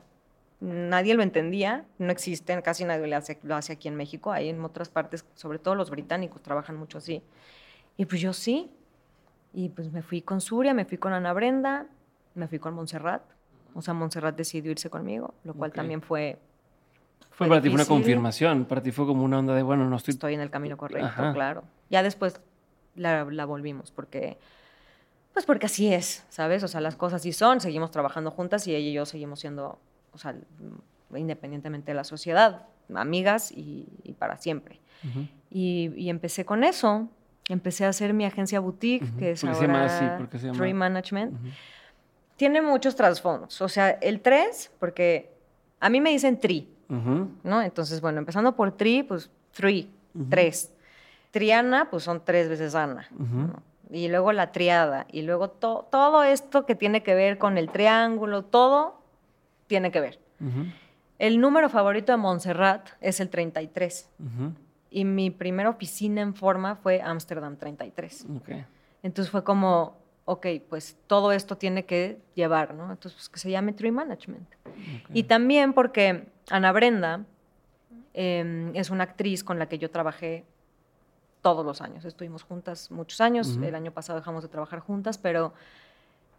[0.60, 4.50] nadie lo entendía, no existen, casi nadie lo hace, lo hace aquí en México, hay
[4.50, 7.24] en otras partes, sobre todo los británicos trabajan mucho así.
[7.98, 8.70] Y pues yo sí.
[9.54, 11.88] Y pues me fui con Suria, me fui con Ana Brenda,
[12.36, 13.22] me fui con Montserrat.
[13.74, 16.38] O sea, Montserrat decidió irse conmigo, lo cual también fue,
[17.30, 19.90] Fue fue para ti fue una confirmación, para ti fue como una onda de, bueno,
[19.90, 20.14] no estoy...
[20.14, 21.34] estoy en el camino correcto, Ajá.
[21.34, 21.64] claro.
[21.90, 22.42] Ya después
[22.96, 24.38] la, la volvimos, porque,
[25.34, 26.64] pues porque así es, ¿sabes?
[26.64, 29.80] O sea, las cosas sí son, seguimos trabajando juntas y ella y yo seguimos siendo,
[30.12, 30.36] o sea,
[31.16, 34.82] independientemente de la sociedad, amigas y, y para siempre.
[35.50, 37.08] Y, y empecé con eso.
[37.50, 40.06] Empecé a hacer mi agencia boutique, que es ¿Por qué se llama así?
[40.18, 40.58] ¿Por qué se llama?
[40.58, 41.34] Tree Management.
[42.42, 43.62] Tiene muchos trasfondos.
[43.62, 45.32] O sea, el 3, porque
[45.80, 47.28] a mí me dicen Tree, Ujú.
[47.44, 47.62] ¿no?
[47.62, 50.26] Entonces, bueno, empezando por Tri, pues Three, Ujú.
[50.28, 50.74] tres.
[51.30, 53.08] Triana, pues son tres veces Ana.
[53.14, 53.24] Ujú.
[53.42, 53.64] ¿no?
[53.92, 55.06] Y luego la triada.
[55.12, 59.00] Y luego to- todo esto que tiene que ver con el triángulo, todo
[59.68, 60.20] tiene que ver.
[61.20, 64.10] El número favorito de Montserrat es el 33.
[64.18, 64.54] Ujú.
[64.90, 68.26] Y mi primera oficina en forma fue Amsterdam 33.
[68.36, 68.50] Ok.
[69.04, 72.92] Entonces fue como, ok, pues todo esto tiene que llevar, ¿no?
[72.92, 74.48] Entonces, pues que se llame Tree Management.
[75.14, 77.26] Y también porque Ana Brenda
[78.14, 80.44] eh, es una actriz con la que yo trabajé
[81.42, 82.06] todos los años.
[82.06, 83.56] Estuvimos juntas muchos años.
[83.56, 83.64] Ujú.
[83.66, 85.54] El año pasado dejamos de trabajar juntas, pero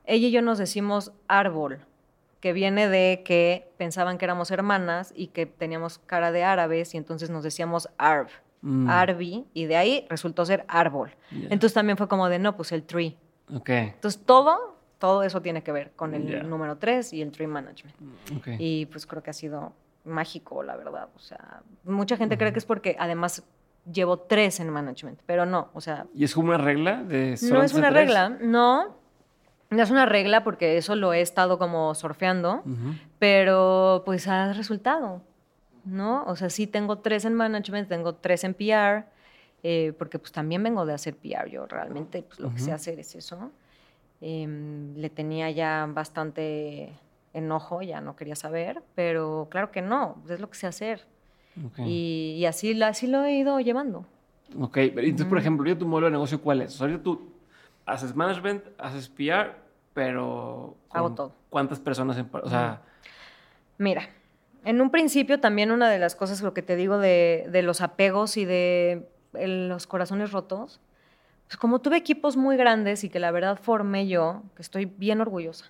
[0.05, 1.81] ella y yo nos decimos árbol,
[2.41, 6.97] que viene de que pensaban que éramos hermanas y que teníamos cara de árabes y
[6.97, 8.29] entonces nos decíamos arb,
[8.65, 8.89] Mm.
[8.89, 11.11] arbi, y de ahí resultó ser árbol.
[11.33, 11.49] Ya.
[11.51, 13.17] Entonces también fue como de, no, pues el tree.
[13.55, 13.69] Ok.
[13.71, 16.43] Entonces todo, todo eso tiene que ver con el Ya.
[16.43, 17.95] número 3 y el tree management.
[18.37, 18.49] Ok.
[18.59, 19.73] Y pues creo que ha sido
[20.05, 21.09] mágico, la verdad.
[21.17, 23.43] O sea, mucha gente cree que es porque además
[23.93, 27.63] llevo tres en management, pero no, o sea, ¿Y es como una regla de no
[27.65, 28.03] es una tres?
[28.05, 29.01] regla, no.
[29.71, 32.63] No es una regla porque eso lo he estado como surfeando,
[33.19, 35.23] pero pues ha resultado,
[35.85, 36.25] ¿no?
[36.27, 39.07] O sea, sí tengo tres en management, tengo tres en PR,
[39.63, 42.99] eh, porque pues también vengo de hacer PR, yo realmente pues, lo que sé hacer
[42.99, 43.51] es eso.
[44.21, 46.93] Em, le tenía ya bastante
[47.33, 51.05] enojo, ya no quería saber, pero claro que no, pues, es lo que sé hacer.
[51.65, 51.81] Ok.
[51.81, 54.07] Y, y así, así lo he ido llevando.
[54.59, 56.81] Ok, entonces, por ejemplo, ahorita tu modelo de negocio, ¿cuál es?
[56.81, 57.33] O sea, tú
[57.87, 59.55] haces management, haces PR,
[59.95, 60.77] pero...
[60.91, 61.33] Hago todo.
[61.51, 62.29] ¿Cuántas personas en...
[62.33, 62.83] O sea,
[63.79, 64.09] Mira,
[64.65, 67.81] en un principio también una de las cosas, lo que te digo de, de los
[67.81, 70.81] apegos y de el- los corazones rotos,
[71.47, 75.21] pues como tuve equipos muy grandes y que la verdad formé yo, que estoy bien
[75.21, 75.67] orgullosa.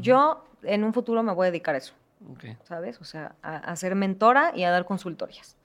[0.00, 1.94] Yo en un futuro me voy a dedicar a eso,
[2.64, 3.00] ¿sabes?
[3.00, 5.56] O sea, a, a ser mentora y a dar consultorías.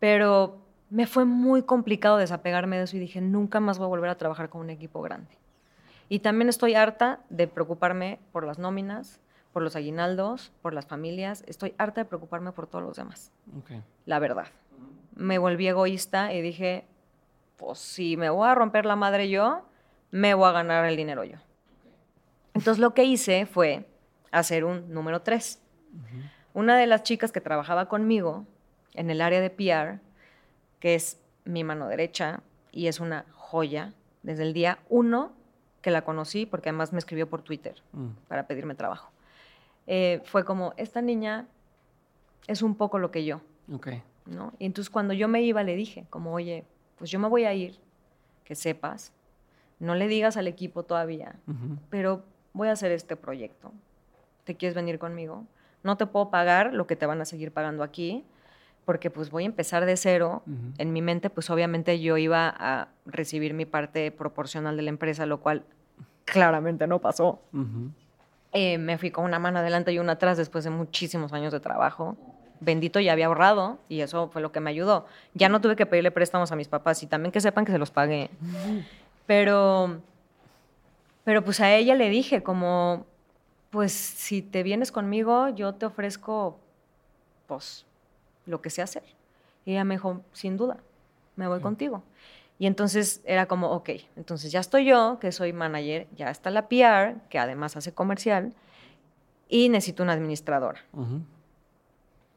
[0.00, 0.58] Pero
[0.90, 4.16] me fue muy complicado desapegarme de eso y dije, nunca más voy a volver a
[4.18, 5.30] trabajar con un equipo grande.
[6.08, 9.20] Y también estoy harta de preocuparme por las nóminas,
[9.52, 11.44] por los aguinaldos, por las familias.
[11.46, 13.30] Estoy harta de preocuparme por todos los demás,
[14.06, 14.46] la verdad.
[15.18, 16.86] Me volví egoísta y dije,
[17.56, 19.62] pues si me voy a romper la madre yo,
[20.12, 21.36] me voy a ganar el dinero yo.
[22.54, 23.84] Entonces lo que hice fue
[24.30, 25.60] hacer un número 3.
[26.54, 28.46] Una de las chicas que trabajaba conmigo
[28.94, 30.00] en el área de PR,
[30.80, 32.40] que es mi mano derecha
[32.72, 33.92] y es una joya,
[34.22, 35.32] desde el día uno
[35.82, 38.08] que la conocí, porque además me escribió por Twitter Mm.
[38.28, 39.10] para pedirme trabajo.
[39.90, 41.46] eh, fue como, esta niña
[42.46, 43.40] es un poco lo que yo,
[43.72, 43.88] Ok.
[44.28, 44.52] ¿No?
[44.58, 46.64] Y entonces cuando yo me iba le dije, como, oye,
[46.98, 47.78] pues yo me voy a ir,
[48.44, 49.12] que sepas,
[49.78, 51.36] no le digas al equipo todavía,
[51.90, 52.22] pero
[52.52, 53.72] voy a hacer este proyecto.
[54.44, 55.44] ¿Te quieres venir conmigo?
[55.82, 58.24] No te puedo pagar lo que te van a seguir pagando aquí,
[58.84, 60.42] porque pues voy a empezar de cero.
[60.78, 65.26] En mi mente, pues obviamente yo iba a recibir mi parte proporcional de la empresa,
[65.26, 65.64] lo cual
[66.24, 67.40] claramente no pasó.
[68.52, 71.60] Eh, me fui con una mano adelante y una atrás después de muchísimos años de
[71.60, 72.16] trabajo.
[72.60, 75.06] Bendito ya había ahorrado y eso fue lo que me ayudó.
[75.34, 77.78] Ya no tuve que pedirle préstamos a mis papás y también que sepan que se
[77.78, 78.30] los pagué.
[79.26, 80.00] Pero,
[81.24, 83.06] pero pues a ella le dije como,
[83.70, 86.58] pues si te vienes conmigo, yo te ofrezco,
[87.46, 87.84] pues,
[88.46, 89.04] lo que sé hacer.
[89.64, 90.78] Y ella me dijo, sin duda,
[91.36, 92.02] me voy contigo.
[92.58, 96.68] Y entonces era como, ok, entonces ya estoy yo, que soy manager, ya está la
[96.68, 98.52] PR, que además hace comercial,
[99.48, 100.80] y necesito una administradora.
[100.92, 101.20] Ujú.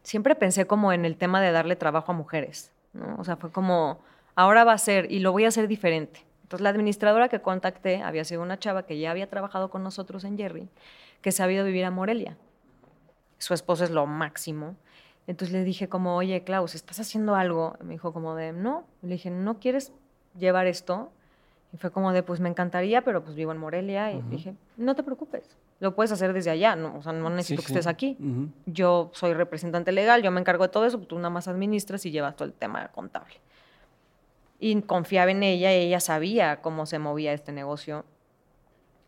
[0.04, 3.16] Siempre pensé como en el tema de darle trabajo a mujeres, ¿no?
[3.18, 4.00] O sea, fue como,
[4.36, 6.26] ahora va a ser, y lo voy a hacer diferente.
[6.44, 10.24] Entonces la administradora que contacté había sido una chava que ya había trabajado con nosotros
[10.24, 10.68] en Jerry,
[11.22, 12.36] que se había ido a vivir a Morelia.
[13.38, 14.76] Su esposo es lo máximo.
[15.28, 17.78] Entonces le dije como, oye, Klaus, ¿estás haciendo algo?
[17.82, 18.84] Me dijo como de, no.
[19.02, 19.94] Le dije, ¿no quieres
[20.38, 21.12] llevar esto?
[21.74, 24.12] Y fue como de, pues me encantaría, pero pues vivo en Morelia.
[24.12, 27.62] Y dije, no te preocupes, lo puedes hacer desde allá, no, o sea, no necesito
[27.64, 27.80] Sí, que sí.
[27.80, 28.18] estés aquí.
[28.68, 32.12] Yo soy representante legal, yo me encargo de todo eso, tú nada más administras y
[32.12, 33.34] llevas todo el tema contable.
[34.60, 38.06] Y confiaba en ella, y ella sabía cómo se movía este negocio.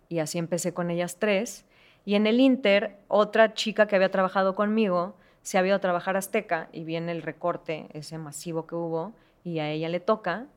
[0.10, 1.64] Y así empecé con ellas tres.
[2.06, 6.16] Y en el Inter, otra chica que había trabajado conmigo se había ido a trabajar
[6.16, 9.14] a Azteca y viene el recorte, ese masivo que hubo,
[9.44, 10.48] y a ella le toca.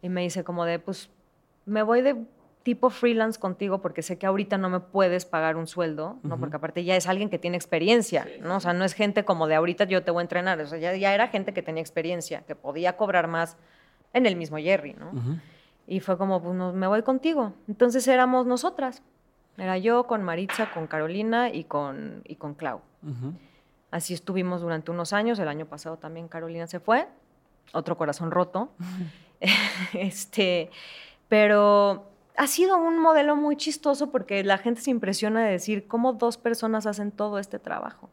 [0.00, 1.10] Y me dice como de, pues,
[1.66, 2.16] me voy de
[2.62, 6.38] tipo freelance contigo porque sé que ahorita no me puedes pagar un sueldo, ¿no?
[6.38, 8.56] Porque aparte ya es alguien que tiene experiencia, ¿no?
[8.56, 10.78] O sea, no es gente como de ahorita yo te voy a entrenar, o sea,
[10.78, 13.56] ya, ya era gente que tenía experiencia, que podía cobrar más
[14.12, 15.10] en el mismo Jerry, ¿no?
[15.86, 17.54] Y fue como, pues no- me voy contigo.
[17.66, 19.02] Entonces éramos nosotras.
[19.58, 22.80] Era yo con Maritza, con Carolina y con, y con Clau.
[23.90, 25.38] Así estuvimos durante unos años.
[25.40, 27.08] El año pasado también Carolina se fue.
[27.72, 28.70] Otro corazón roto.
[29.92, 30.70] este,
[31.28, 36.12] pero ha sido un modelo muy chistoso porque la gente se impresiona de decir cómo
[36.12, 38.08] dos personas hacen todo este trabajo.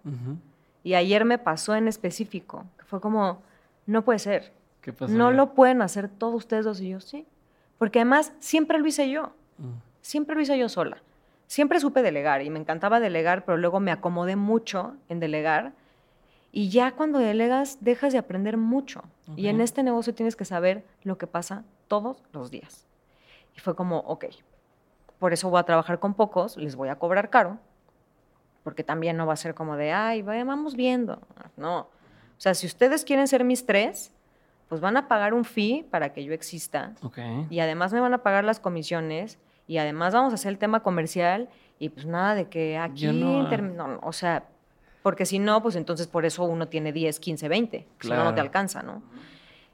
[0.84, 2.66] Y ayer me pasó en específico.
[2.78, 3.41] que Fue como,
[3.86, 4.54] no puede ser.
[4.82, 5.14] ¿Qué pasó?
[5.14, 7.26] No lo pueden hacer todos ustedes dos y yo, sí.
[7.78, 9.34] Porque además siempre lo hice yo.
[9.58, 9.74] Mm.
[10.02, 11.02] Siempre lo hice yo sola.
[11.48, 15.74] Siempre supe delegar y me encantaba delegar, pero luego me acomodé mucho en delegar.
[16.52, 19.04] Y ya cuando delegas, dejas de aprender mucho.
[19.36, 22.89] Y en este negocio tienes que saber lo que pasa todos los días.
[23.60, 24.23] Y fue como, ok,
[25.19, 27.57] por eso voy a trabajar con pocos, les voy a cobrar caro,
[28.64, 31.19] porque también no va a ser como de, ay, vamos viendo.
[31.57, 31.80] No.
[31.81, 31.88] O
[32.41, 34.14] sea, si ustedes quieren ser mis tres,
[34.69, 37.18] pues van a pagar un fee para que yo exista Ok.
[37.49, 39.38] y además me van a pagar las comisiones
[39.68, 41.49] y además vamos a hacer el tema comercial
[41.80, 44.45] y pues nada de que aquí, no, no, no, o sea,
[45.03, 48.23] porque si no, pues entonces por eso uno tiene 10, 15, 20, si no, no
[48.30, 48.41] te Claro.
[48.41, 49.02] alcanza, ¿no?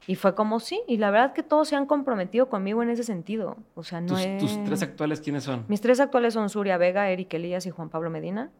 [0.08, 3.02] Y fue como sí, y la verdad que todos se han comprometido conmigo en ese
[3.02, 4.38] sentido, o sea, no ¿Tus, es...
[4.40, 5.64] tus tres actuales quiénes son?
[5.68, 8.50] Mis tres actuales son Suria Vega, Eric Elías y Juan Pablo Medina,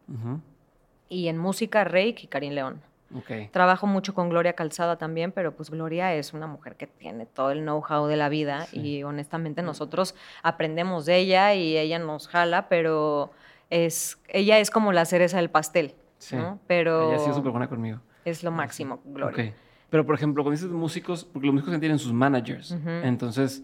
[1.09, 2.81] y en música, Reik y Karim León.
[3.15, 3.49] Ok.
[3.51, 7.51] Trabajo mucho con Gloria Calzada también, pero pues Gloria es una mujer que tiene todo
[7.51, 8.79] el know-how de la vida Sí.
[8.81, 13.31] y honestamente nosotros aprendemos de ella y ella nos jala, pero
[13.69, 16.35] es ella es como la cereza del pastel, Sí.
[16.35, 16.59] ¿no?
[16.67, 18.01] Pero Ella ha sido súper buena conmigo.
[18.25, 19.45] es lo máximo, Gloria.
[19.51, 19.55] Ok.
[19.89, 22.75] Pero, por ejemplo, cuando dices músicos, porque los músicos tienen sus managers.
[23.03, 23.63] Entonces,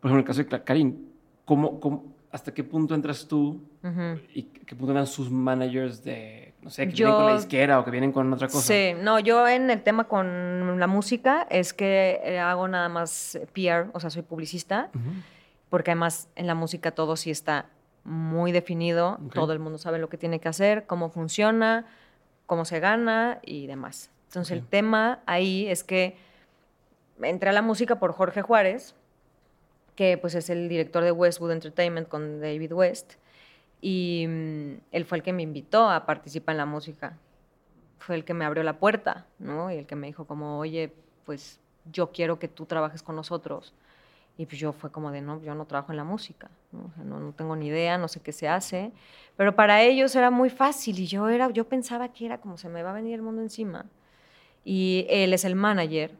[0.00, 0.96] por ejemplo, en el caso de Karim,
[1.44, 3.62] ¿cómo, cómo, hasta qué punto entras tú
[4.34, 7.80] y qué punto entran sus managers de, no sé, que Yo- vienen con la disquera
[7.80, 8.60] o que vienen con otra cosa?
[8.60, 13.38] Sí, no, yo en el tema con la música es que eh, hago nada más
[13.54, 14.90] PR, o sea, soy publicista,
[15.70, 17.66] porque además en la música todo sí está
[18.04, 21.86] muy definido, todo el mundo sabe lo que tiene que hacer, cómo funciona,
[22.46, 24.10] cómo se gana y demás.
[24.34, 26.16] Entonces el tema ahí es que
[27.22, 28.96] entré a la música por Jorge Juárez,
[29.94, 33.14] que pues es el director de Westwood Entertainment con David West,
[33.80, 37.16] y mm, él fue el que me invitó a participar en la música.
[37.98, 39.70] Fue el que me abrió la puerta, ¿no?
[39.70, 40.92] Y el que me dijo como, oye,
[41.24, 41.60] pues
[41.92, 43.72] yo quiero que tú trabajes con nosotros.
[44.36, 46.86] Y pues yo fue como de, no, yo no trabajo en la música, ¿no?
[46.86, 48.90] O sea, no, no tengo ni idea, no sé qué se hace.
[49.36, 52.68] Pero para ellos era muy fácil y yo, era, yo pensaba que era como se
[52.68, 53.86] me va a venir el mundo encima.
[54.64, 56.16] Y él es el manager.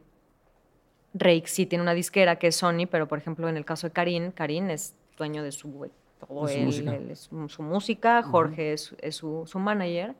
[1.13, 3.93] Rake sí tiene una disquera que es Sony, pero por ejemplo en el caso de
[3.93, 5.89] Karim, Karim es dueño de su
[6.19, 6.95] todo él, música.
[6.95, 10.15] él es su, su música, Jorge es, es su, su manager.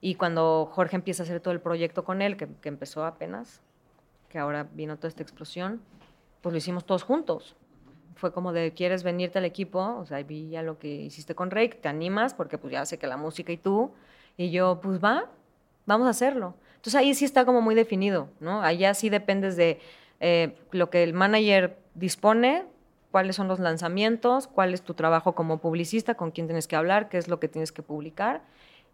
[0.00, 3.62] Y cuando Jorge empieza a hacer todo el proyecto con él, que, que empezó apenas,
[4.28, 5.80] que ahora vino toda esta explosión,
[6.42, 7.56] pues lo hicimos todos juntos.
[8.14, 9.96] Fue como de, ¿quieres venirte al equipo?
[9.98, 12.34] O sea, vi ya lo que hiciste con Rake, ¿te animas?
[12.34, 13.92] Porque pues ya sé que la música y tú.
[14.36, 15.30] Y yo, pues va,
[15.86, 16.54] vamos a hacerlo.
[16.86, 18.62] Entonces ahí sí está como muy definido, ¿no?
[18.62, 19.80] Allá sí dependes de
[20.20, 22.62] eh, lo que el manager dispone,
[23.10, 27.08] cuáles son los lanzamientos, cuál es tu trabajo como publicista, con quién tienes que hablar,
[27.08, 28.42] qué es lo que tienes que publicar.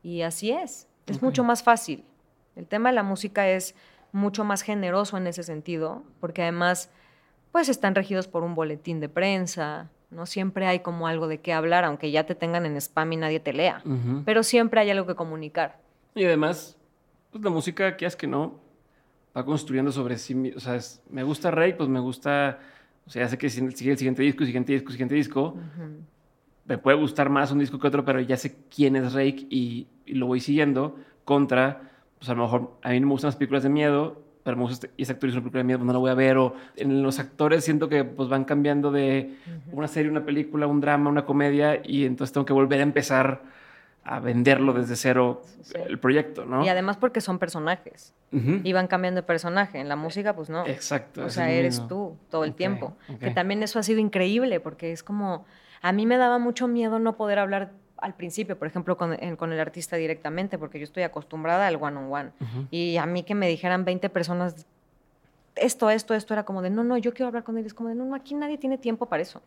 [0.02, 0.89] Y así es.
[1.06, 2.02] Es mucho más fácil.
[2.56, 3.74] El tema de la música es
[4.10, 6.89] mucho más generoso en ese sentido, porque además,
[7.51, 10.24] pues están regidos por un boletín de prensa, ¿no?
[10.24, 13.40] Siempre hay como algo de qué hablar, aunque ya te tengan en spam y nadie
[13.40, 13.82] te lea.
[14.24, 15.77] Pero siempre hay algo que comunicar.
[16.14, 16.78] Y además,
[17.32, 18.60] pues la música, que es que no,
[19.36, 22.59] va construyendo sobre sí O sea, es- me gusta Rey, pues me gusta.
[23.06, 25.56] O sea, ya sé que si- sigue el siguiente disco, siguiente disco, siguiente disco.
[26.66, 29.88] Me puede gustar más un disco que otro, pero ya sé quién es Rake y,
[30.06, 30.96] y lo voy siguiendo.
[31.24, 34.56] Contra, pues a lo mejor a mí no me gustan las películas de miedo, pero
[34.56, 36.10] me gusta este, y ese actor hizo una película de miedo, pues no la voy
[36.10, 36.36] a ver.
[36.36, 39.36] O en los actores siento que pues van cambiando de
[39.72, 43.42] una serie, una película, un drama, una comedia, y entonces tengo que volver a empezar
[44.04, 45.74] a venderlo desde cero Sí.
[45.86, 46.64] el proyecto, ¿no?
[46.64, 48.14] Y además porque son personajes.
[48.32, 49.78] Y van cambiando de personaje.
[49.78, 50.66] En la música, pues no.
[50.66, 51.24] Exacto.
[51.24, 51.88] O sea, eres mismo.
[51.88, 52.94] tú todo el tiempo.
[53.20, 55.44] Que también eso ha sido increíble porque es como,
[55.82, 59.36] a mí me daba mucho miedo no poder hablar al principio, por ejemplo, con, en-
[59.36, 62.30] con el artista directamente, porque yo estoy acostumbrada al one-on-one.
[62.70, 64.66] Y a mí que me dijeran 20 personas,
[65.54, 67.66] esto, esto, esto, era como de, no, no, yo quiero hablar con él.
[67.66, 69.42] Es como de, no, no, aquí nadie tiene tiempo para eso.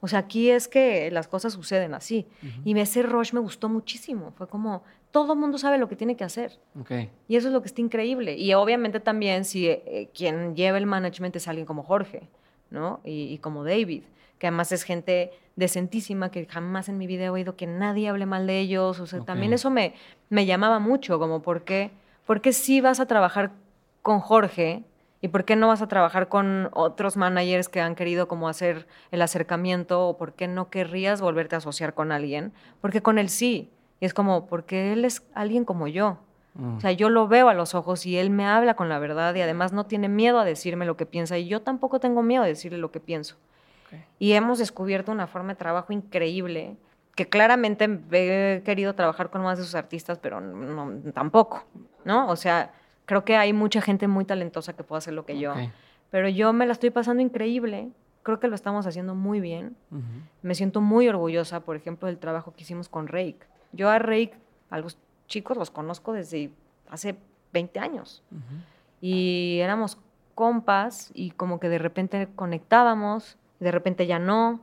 [0.00, 2.26] O sea, aquí es que las cosas suceden así.
[2.64, 4.32] Y ese rush me gustó muchísimo.
[4.32, 6.58] Fue como, todo el mundo sabe lo que tiene que hacer.
[6.80, 6.92] Ok.
[7.28, 8.36] Y eso es lo que está increíble.
[8.36, 12.28] Y obviamente también si eh, quien lleva el management es alguien como Jorge,
[12.70, 13.00] ¿no?
[13.04, 14.04] Y, y como David,
[14.38, 18.26] que además es gente decentísima, que jamás en mi vida he oído que nadie hable
[18.26, 18.98] mal de ellos.
[19.00, 19.94] O sea, también eso me,
[20.30, 21.90] me llamaba mucho, como por qué,
[22.26, 23.52] por qué sí vas a trabajar
[24.02, 24.82] con Jorge
[25.22, 28.86] y por qué no vas a trabajar con otros managers que han querido como hacer
[29.10, 33.28] el acercamiento o por qué no querrías volverte a asociar con alguien, porque con él
[33.28, 33.70] sí.
[34.00, 36.18] Y es como, porque él es alguien como yo.
[36.54, 36.76] Mm.
[36.78, 39.34] O sea, yo lo veo a los ojos y él me habla con la verdad
[39.34, 42.42] y además no tiene miedo a decirme lo que piensa y yo tampoco tengo miedo
[42.42, 43.36] a decirle lo que pienso.
[44.18, 46.76] Y hemos descubierto una forma de trabajo increíble
[47.14, 51.64] que claramente he querido trabajar con más de sus artistas, pero no, tampoco,
[52.04, 52.28] ¿no?
[52.28, 52.72] O sea,
[53.10, 55.52] creo que hay mucha gente muy talentosa que puede hacer lo que yo,
[56.12, 57.88] pero yo me la estoy pasando increíble.
[58.22, 59.74] Creo que lo estamos haciendo muy bien.
[60.42, 63.40] Me siento muy orgullosa, por ejemplo, del trabajo que hicimos con Rake.
[63.72, 64.34] Yo a Rake,
[64.70, 64.96] a los
[65.26, 66.52] chicos los conozco desde
[66.88, 67.16] hace
[67.52, 68.22] 20 años.
[68.30, 68.42] Ujú.
[69.00, 69.98] Y éramos
[70.36, 74.60] compas y como que de repente conectábamos, de repente ya no.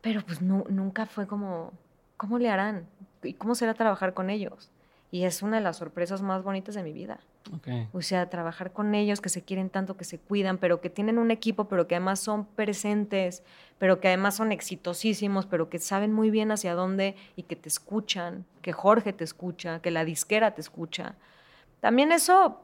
[0.00, 1.70] Pero pues nu- nunca fue como,
[2.16, 2.86] ¿cómo le harán?
[3.22, 4.70] ¿Y cómo será trabajar con ellos?
[5.12, 7.20] Y es una de las sorpresas más bonitas de mi vida.
[7.54, 7.68] Ok.
[7.92, 11.18] O sea, trabajar con ellos que se quieren tanto, que se cuidan, pero que tienen
[11.18, 13.42] un equipo, pero que además son presentes,
[13.78, 17.68] pero que además son exitosísimos, pero que saben muy bien hacia dónde y que te
[17.68, 21.16] escuchan, que Jorge te escucha, que la disquera te escucha.
[21.80, 22.60] También eso,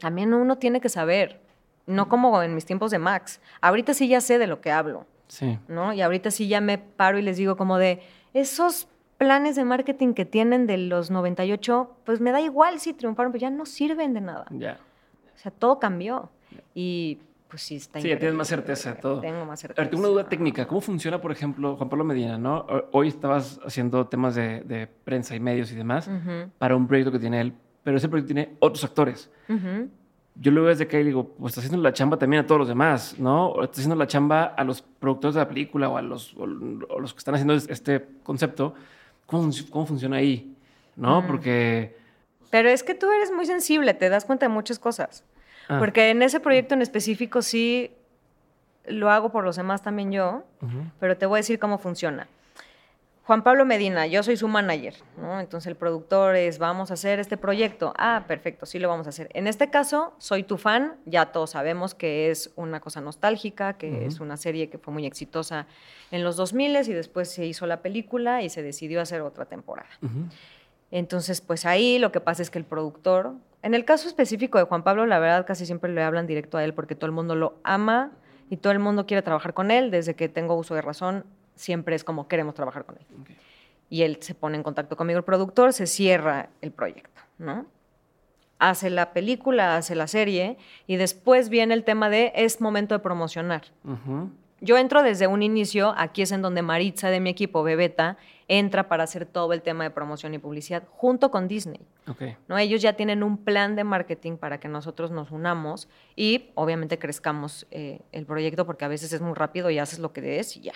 [0.00, 1.40] también uno tiene que saber,
[1.86, 3.40] no como en mis tiempos de Max.
[3.60, 5.06] Ahorita sí ya sé de lo que hablo.
[5.28, 5.58] Sí.
[5.68, 5.92] ¿no?
[5.92, 8.00] Y ahorita sí ya me paro y les digo como de,
[8.32, 13.32] esos planes de marketing que tienen de los 98, pues me da igual si triunfaron,
[13.32, 14.46] pues ya no sirven de nada.
[14.50, 14.78] Ya.
[15.34, 16.30] O sea, todo cambió.
[16.74, 17.18] Y
[17.48, 19.20] pues sí, está Sí, ya tienes más certeza de todo.
[19.20, 19.82] Tengo más A certeza.
[19.82, 20.66] ver, tengo una duda técnica.
[20.66, 22.66] ¿Cómo funciona, por ejemplo, Juan Pablo Medina, ¿no?
[22.92, 26.10] Hoy estabas haciendo temas de, de prensa y medios y demás
[26.58, 27.52] para un proyecto que tiene él,
[27.84, 29.30] pero ese proyecto tiene otros actores.
[30.38, 32.58] Yo lo veo desde que y digo, pues está haciendo la chamba también a todos
[32.58, 33.46] los demás, ¿no?
[33.48, 36.42] O está haciendo la chamba a los productores de la película o a los, o,
[36.42, 38.74] o los que están haciendo es- este concepto.
[39.26, 40.56] ¿Cómo, cómo funciona ahí?
[40.94, 41.22] ¿No?
[41.22, 41.26] Mm.
[41.26, 41.96] Porque...
[42.50, 45.24] Pero es que tú eres muy sensible, te das cuenta de muchas cosas.
[45.68, 47.90] ah, Porque en ese proyecto en específico sí
[48.86, 50.44] lo hago por los demás también yo,
[51.00, 52.28] pero te voy a decir cómo funciona.
[53.26, 55.40] Juan Pablo Medina, yo soy su manager, ¿no?
[55.40, 57.92] Entonces el productor es, vamos a hacer este proyecto.
[57.98, 59.28] Ah, perfecto, sí lo vamos a hacer.
[59.34, 64.06] En este caso, soy tu fan, ya todos sabemos que es una cosa nostálgica, que
[64.06, 65.66] es una serie que fue muy exitosa
[66.12, 69.90] en los 2000 y después se hizo la película y se decidió hacer otra temporada.
[70.92, 73.32] Entonces, pues ahí lo que pasa es que el productor,
[73.62, 76.64] en el caso específico de Juan Pablo, la verdad casi siempre le hablan directo a
[76.64, 78.12] él porque todo el mundo lo ama
[78.50, 79.90] y todo el mundo quiere trabajar con él.
[79.90, 81.24] Desde que tengo uso de razón,
[81.56, 83.06] siempre es como queremos trabajar con él.
[83.90, 87.66] Y él se pone en contacto conmigo, el productor, se cierra el proyecto, ¿no?
[88.58, 90.56] Hace la película, hace la serie
[90.86, 93.62] y después viene el tema de es momento de promocionar.
[94.60, 98.16] Yo entro desde un inicio, aquí es en donde Maritza de mi equipo, Bebeta,
[98.48, 101.80] entra para hacer todo el tema de promoción y publicidad junto con Disney.
[102.08, 102.22] Ok.
[102.48, 102.56] ¿no?
[102.56, 107.66] Ellos ya tienen un plan de marketing para que nosotros nos unamos y obviamente crezcamos
[107.70, 110.60] eh, el proyecto porque a veces es muy rápido y haces lo que es y
[110.60, 110.74] ya.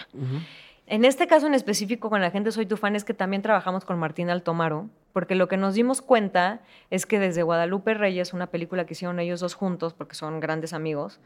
[0.90, 3.84] En este caso en específico con la gente Soy tu fan es que también trabajamos
[3.84, 8.48] con Martín Altomaro, porque lo que nos dimos cuenta es que desde Guadalupe Reyes, una
[8.48, 11.20] película que hicieron ellos dos juntos, porque son grandes amigos,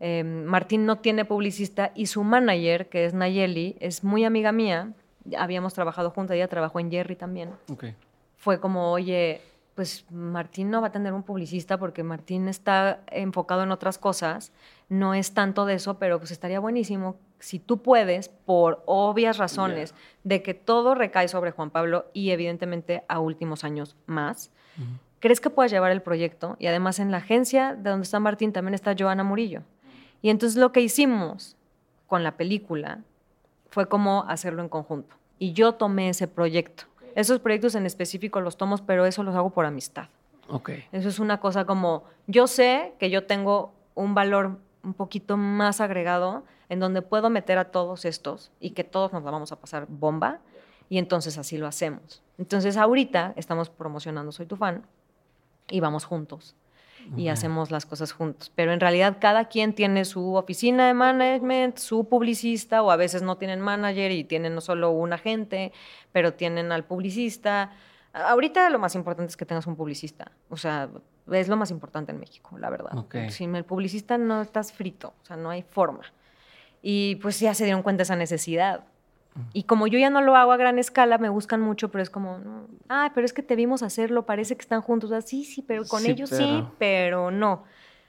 [0.00, 4.92] eh, Martín no tiene publicista y su manager, que es Nayeli, es muy amiga mía,
[5.38, 7.52] habíamos trabajado juntas, ella trabajó en Jerry también.
[8.36, 9.40] Fue como, oye,
[9.76, 14.52] pues Martín no va a tener un publicista porque Martín está enfocado en otras cosas,
[14.90, 19.94] no es tanto de eso, pero pues estaría buenísimo si tú puedes, por obvias razones,
[20.24, 24.50] de que todo recae sobre Juan Pablo y evidentemente a últimos años más,
[25.18, 26.56] ¿crees que puedas llevar el proyecto?
[26.58, 29.62] Y además en la agencia de donde está Martín también está Joana Murillo.
[30.22, 31.56] Y entonces lo que hicimos
[32.06, 33.00] con la película
[33.70, 35.16] fue como hacerlo en conjunto.
[35.38, 36.84] Y yo tomé ese proyecto.
[37.14, 40.08] Esos proyectos en específico los tomo, pero eso los hago por amistad.
[40.48, 40.70] Ok.
[40.92, 45.80] Eso es una cosa como, yo sé que yo tengo un valor un poquito más
[45.80, 49.56] agregado en donde puedo meter a todos estos y que todos nos la vamos a
[49.56, 50.38] pasar bomba
[50.88, 52.22] y entonces así lo hacemos.
[52.38, 54.86] Entonces ahorita estamos promocionando Soy tu fan
[55.68, 56.56] y vamos juntos
[57.16, 58.52] y hacemos las cosas juntos.
[58.54, 63.22] Pero en realidad cada quien tiene su oficina de management, su publicista, o a veces
[63.22, 65.72] no tienen manager y tienen no solo un agente,
[66.12, 67.72] pero tienen al publicista.
[68.12, 70.30] Ahorita lo más importante es que tengas un publicista.
[70.50, 70.88] O sea,
[71.32, 72.96] es lo más importante en México, la verdad.
[72.96, 73.16] Ok.
[73.30, 76.02] Sin el publicista no estás frito, o sea, no hay forma.
[76.82, 78.84] Y pues ya se dieron cuenta de esa necesidad.
[79.52, 82.10] Y como yo ya no lo hago a gran escala, me buscan mucho, pero es
[82.10, 85.12] como, no, ah, pero es que te vimos hacerlo, parece que están juntos.
[85.12, 87.64] Ah, sí, sí, pero con Sí, ellos sí, pero- pero no.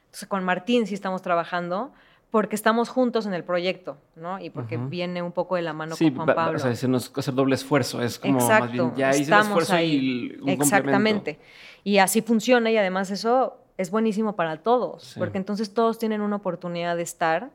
[0.06, 1.92] Entonces con Martín sí estamos trabajando
[2.32, 4.40] porque estamos juntos en el proyecto, ¿no?
[4.40, 4.88] Y porque Ujú.
[4.90, 6.58] viene un poco de la mano Sí, con Juan Pablo.
[6.58, 6.84] o sea, es
[7.16, 10.34] hacer doble esfuerzo, es como Exacto, más bien ya hice el estamos esfuerzo ahí.
[10.38, 11.40] y un Exactamente.
[11.84, 15.20] Y así funciona y además eso es buenísimo para todos, Sí.
[15.20, 17.52] porque entonces todos tienen una oportunidad de estar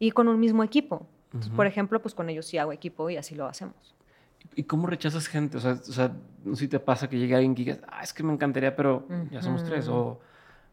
[0.00, 1.06] y con un mismo equipo.
[1.26, 3.94] Entonces, Por ejemplo, pues con ellos sí hago equipo y así lo hacemos.
[4.56, 5.58] ¿Y cómo rechazas gente?
[5.58, 6.12] O sea, o sea,
[6.44, 8.74] no sé si te pasa que llegue alguien que digas, ah, es que me encantaría,
[8.74, 9.86] pero ya somos tres.
[9.86, 10.18] O,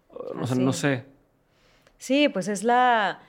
[0.09, 1.05] o no, sé, no sé.
[1.99, 3.19] Sí, pues es la,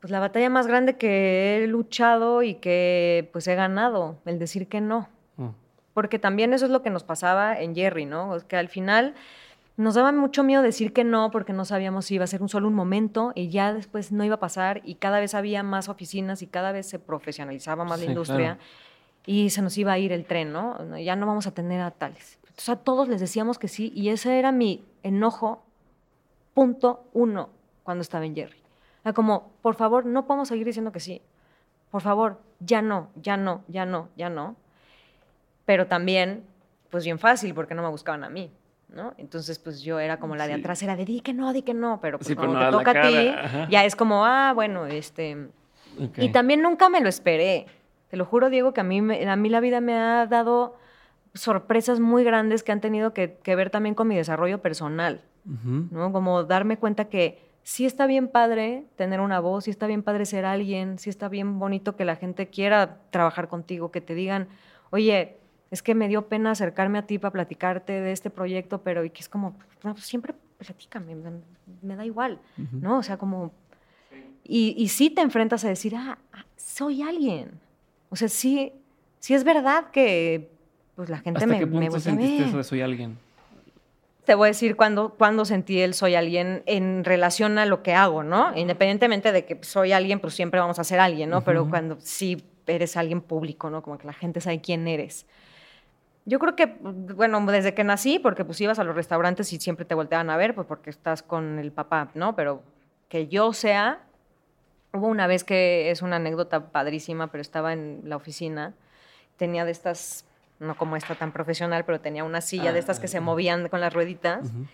[0.00, 4.68] pues la batalla más grande que he luchado y que pues he ganado, el decir
[4.68, 5.08] que no.
[5.38, 5.48] Mm.
[5.94, 8.36] Porque también eso es lo que nos pasaba en Jerry, ¿no?
[8.36, 9.14] Es que al final
[9.80, 12.48] nos daba mucho miedo decir que no porque no sabíamos si iba a ser un
[12.48, 15.88] solo un momento y ya después no iba a pasar y cada vez había más
[15.88, 18.60] oficinas y cada vez se profesionalizaba más Sí, la industria claro.
[19.26, 20.76] y se nos iba a ir el tren, ¿no?
[20.78, 22.38] No, Ya no vamos a tener a tales.
[22.42, 25.62] Entonces a todos les decíamos que sí y ese era mi enojo
[26.54, 27.48] punto uno
[27.82, 28.58] cuando estaba en Jerry.
[29.04, 31.22] Era como, por favor, no podemos seguir diciendo que sí.
[31.90, 34.56] Por favor, ya no, ya no, ya no, ya no.
[35.64, 36.44] Pero también,
[36.90, 38.50] pues bien fácil, porque no me buscaban a mí,
[38.92, 39.14] ¿no?
[39.18, 40.60] Entonces, pues yo era como la de Sí.
[40.60, 42.78] atrás, era de di que no, di que no, pero pues Sí, pero cuando no
[42.78, 43.68] te toca a ti, ajá.
[43.70, 45.48] ya es como, ah, bueno, este...
[46.16, 47.66] Y también nunca me lo esperé.
[48.08, 50.76] Te lo juro, Diego, que a mí, a mí la vida me ha dado
[51.34, 55.22] sorpresas muy grandes que han tenido que, que ver también con mi desarrollo personal.
[55.44, 56.12] ¿no?
[56.12, 60.26] Como darme cuenta que sí está bien padre tener una voz, sí está bien padre
[60.26, 64.48] ser alguien, sí está bien bonito que la gente quiera trabajar contigo, que te digan,
[64.90, 65.38] oye,
[65.70, 69.10] es que me dio pena acercarme a ti para platicarte de este proyecto, pero y
[69.10, 71.30] que es como, no, pues siempre platícame, me,
[71.82, 72.38] me da igual,
[72.72, 72.98] ¿no?
[72.98, 73.52] O sea, como...
[74.44, 77.52] Y, y sí te enfrentas a decir, ah, ah, soy alguien.
[78.08, 78.72] O sea, sí,
[79.20, 80.50] sí es verdad que
[80.96, 83.16] pues la gente ¿Hasta me, qué me punto sentiste eso de soy alguien?
[84.24, 87.94] Te voy a decir cuándo, cuándo sentí el soy alguien en relación a lo que
[87.94, 88.54] hago, ¿no?
[88.56, 91.42] Independientemente de que soy alguien, pues siempre vamos a ser alguien, ¿no?
[91.42, 93.82] Pero cuando sí eres alguien público, ¿no?
[93.82, 95.26] Como que la gente sabe quién eres.
[96.30, 99.84] Yo creo que, bueno, desde que nací, porque pues ibas a los restaurantes y siempre
[99.84, 102.36] te volteaban a ver, pues porque estás con el papá, ¿no?
[102.36, 102.62] Pero
[103.08, 104.04] que yo sea,
[104.92, 108.74] hubo una vez que es una anécdota padrísima, pero estaba en la oficina,
[109.38, 110.24] tenía de estas,
[110.60, 113.80] no como esta tan profesional, pero tenía una silla de estas que se movían con
[113.80, 114.50] las rueditas.
[114.50, 114.66] Ujú.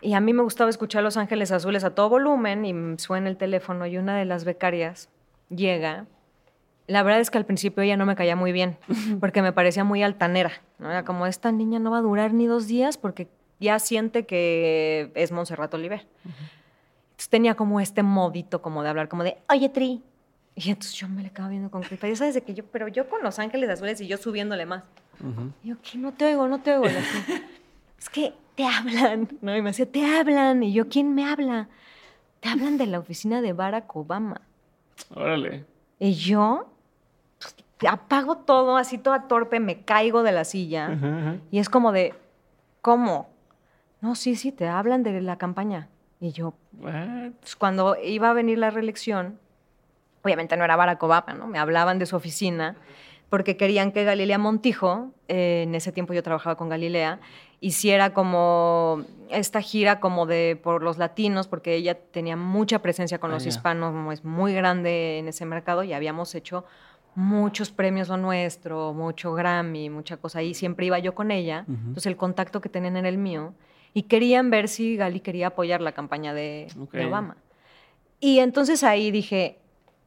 [0.00, 3.36] Y a mí me gustaba escuchar Los Ángeles Azules a todo volumen y suena el
[3.36, 5.08] teléfono y una de las becarias
[5.48, 6.06] llega.
[6.90, 8.76] La verdad es que al principio ella no me caía muy bien
[9.20, 10.50] porque me parecía muy altanera.
[10.80, 10.90] ¿no?
[10.90, 13.28] Era como, esta niña no va a durar ni dos días porque
[13.60, 16.04] ya siente que es Montserrat Oliver.
[16.24, 20.02] Entonces tenía como este modito como de hablar, como de, oye, Tri.
[20.56, 22.08] Y entonces yo me le acaba viendo con gripa.
[22.08, 24.82] Ya sabes de que yo, pero yo con Los Ángeles Azules y yo subiéndole más.
[25.62, 25.96] Y yo, ¿qué?
[25.96, 26.86] No te oigo, no te oigo.
[26.86, 27.42] Así,
[28.00, 29.56] es que te hablan, ¿no?
[29.56, 30.64] Y me decía, te hablan.
[30.64, 31.68] Y yo, ¿quién me habla?
[32.40, 34.40] Te hablan de la oficina de Barack Obama.
[35.14, 35.66] Órale.
[36.00, 36.66] Y yo
[37.88, 40.98] apago todo, así toda torpe, me caigo de la silla.
[41.50, 42.14] Y es como de,
[42.82, 43.28] ¿cómo?
[44.00, 45.88] No, sí, sí, te hablan de la campaña.
[46.20, 49.38] Y yo, pues, cuando iba a venir la reelección,
[50.22, 51.46] obviamente no era Barack Obama, ¿no?
[51.46, 52.76] Me hablaban de su oficina
[53.30, 57.20] porque querían que Galilea Montijo, eh, en ese tiempo yo trabajaba con Galilea,
[57.60, 63.30] hiciera como esta gira como de por los latinos, porque ella tenía mucha presencia con
[63.30, 63.50] Ah, los ya.
[63.50, 66.64] hispanos, es muy grande en ese mercado y habíamos hecho
[67.14, 70.42] muchos premios lo nuestro, mucho Grammy, mucha cosa.
[70.42, 73.54] Y siempre iba yo con ella, entonces el contacto que tenían era el mío.
[73.92, 76.68] Y querían ver si Gali quería apoyar la campaña de.
[77.06, 77.36] Obama.
[78.20, 79.58] Y entonces ahí dije,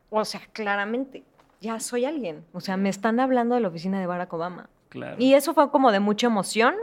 [0.10, 1.24] o sea, claramente,
[1.60, 2.46] ya soy alguien.
[2.54, 4.70] O sea, me están hablando de la oficina de Barack Obama.
[4.90, 5.16] Claro.
[5.20, 6.76] Y eso fue como de mucha emoción,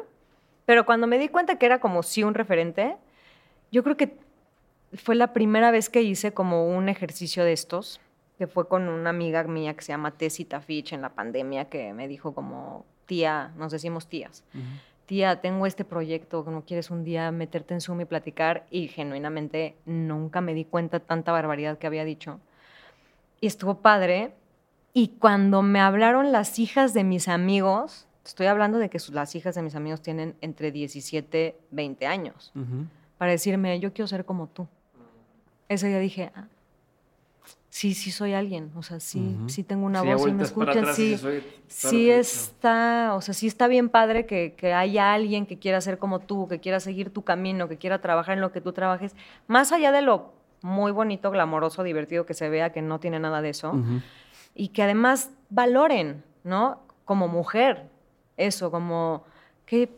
[0.67, 2.97] pero cuando me di cuenta que era como sí un referente,
[3.71, 4.17] yo creo que
[4.95, 8.01] fue la primera vez que hice como un ejercicio de estos,
[8.41, 11.93] que fue con una amiga mía que se llama Tessie Tafich en la pandemia, que
[11.93, 14.45] me dijo como, tía, nos decimos tías,
[15.05, 18.65] tía, tengo este proyecto, ¿no quieres un día meterte en Zoom y platicar?
[18.71, 22.41] Y genuinamente nunca me di cuenta tanta barbaridad que había dicho.
[23.43, 24.33] Y estuvo padre.
[24.95, 29.55] Y cuando me hablaron las hijas de mis amigos, estoy hablando de que las hijas
[29.55, 32.55] de mis amigos tienen entre 17, 20 años,
[33.19, 34.67] para decirme, yo quiero ser como tú.
[35.69, 36.47] Ese día dije, ah,
[37.71, 40.87] sí, sí soy alguien, o sea, sí, sí tengo una Sí, voz y me escuchan,
[40.95, 41.11] sí.
[41.11, 42.21] dices, "Oye, todo lo Sí que he hecho".
[42.21, 46.19] está, o sea, sí está bien padre que, que haya alguien que quiera ser como
[46.19, 49.15] tú, que quiera seguir tu camino, que quiera trabajar en lo que tú trabajes,
[49.47, 50.33] más allá de lo
[50.63, 53.73] muy bonito, glamoroso, divertido que se vea, que no tiene nada de eso,
[54.55, 56.81] y que además valoren, ¿no?
[57.05, 57.89] Como mujer,
[58.37, 59.25] eso, como
[59.65, 59.89] qué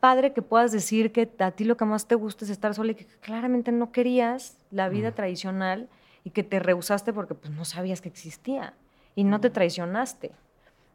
[0.00, 2.92] padre que puedas decir que a ti lo que más te gusta es estar sola
[2.92, 5.88] y que claramente no querías la vida tradicional
[6.24, 8.74] y que te rehusaste porque pues no sabías que existía
[9.14, 10.32] y no te traicionaste.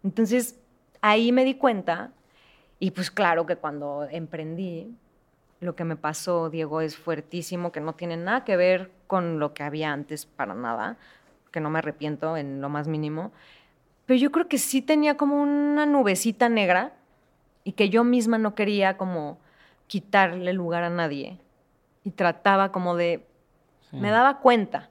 [0.04, 0.60] Entonces,
[1.02, 2.12] ahí me di cuenta
[2.80, 4.96] y pues claro que cuando emprendí,
[5.62, 9.54] lo que me pasó, Diego, es fuertísimo, que no tiene nada que ver con lo
[9.54, 10.98] que había antes para nada,
[11.52, 13.32] que no me arrepiento en lo más mínimo,
[14.06, 16.94] pero yo creo que sí tenía como una nubecita negra
[17.64, 19.40] y que yo misma no quería como
[19.88, 21.40] quitarle lugar a nadie
[22.04, 23.26] y trataba como de
[23.90, 23.98] Sí.
[23.98, 24.90] me daba cuenta,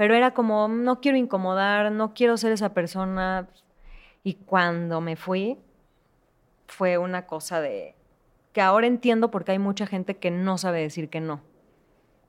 [0.00, 3.50] pero era como, no quiero incomodar, no quiero ser esa persona.
[4.24, 5.58] Y cuando me fui,
[6.68, 7.94] fue una cosa de
[8.54, 11.42] que ahora entiendo porque hay mucha gente que no sabe decir que no.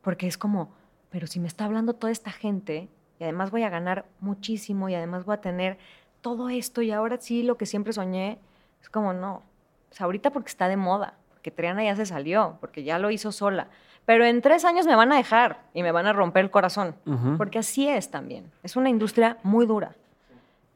[0.02, 0.74] Porque es como,
[1.12, 2.90] pero si me está hablando toda esta gente
[3.20, 5.78] y además voy a ganar muchísimo y además voy a tener
[6.20, 8.40] todo esto y ahora sí lo que siempre soñé,
[8.82, 9.44] es como no.
[9.92, 13.32] Sea, ahorita porque está de moda, porque Triana ya se salió, porque ya lo hizo
[13.32, 13.70] sola.
[14.06, 16.96] Pero en tres años me van a dejar y me van a romper el corazón.
[17.38, 18.52] Porque así es también.
[18.64, 19.96] Es una industria muy dura.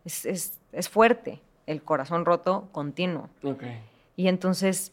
[0.03, 3.29] Es, es- es fuerte el corazón roto continuo.
[4.15, 4.91] Y entonces,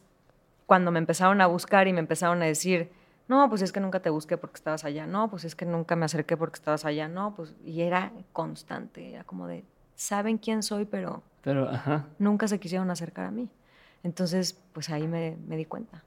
[0.65, 2.89] cuando me empezaron a buscar y me empezaron a decir,
[3.27, 5.95] no, pues es que nunca te busqué porque estabas allá, no, pues es que nunca
[5.95, 9.63] me acerqué porque estabas allá, no, pues, y era constante, era como de,
[9.95, 12.05] saben quién soy, pero Pero, ajá.
[12.19, 13.49] nunca se quisieron acercar a mí.
[14.03, 16.03] Entonces, pues ahí me, me di cuenta,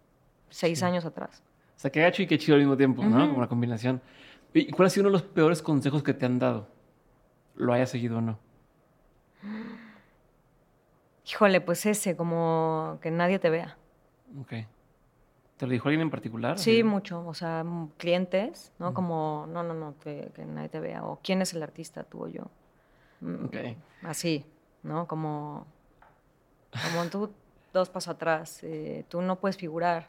[0.50, 1.42] seis años atrás.
[1.76, 3.26] O sea, que gacho y qué chido al mismo tiempo, ¿no?
[3.26, 4.00] Como una combinación.
[4.54, 6.68] ¿Y cuál ha sido uno de los peores consejos que te han dado?
[7.54, 8.38] Lo haya seguido o no.
[11.28, 13.76] Híjole, pues ese, como que nadie te vea.
[14.40, 14.52] Ok.
[15.56, 16.58] ¿Te lo dijo alguien en particular?
[16.58, 17.26] Sí, mucho.
[17.26, 18.94] O sea, mm, clientes, ¿no?
[18.94, 21.04] Como, no, no, no, que, que nadie te vea.
[21.04, 22.42] O quién es el artista, tú o yo.
[23.20, 23.56] Mm, Ok.
[24.02, 24.44] Así,
[24.82, 25.06] ¿no?
[25.06, 25.66] Como,
[26.70, 27.30] como tú
[27.72, 28.60] dos pasos atrás.
[28.62, 30.08] eh, tú no puedes figurar.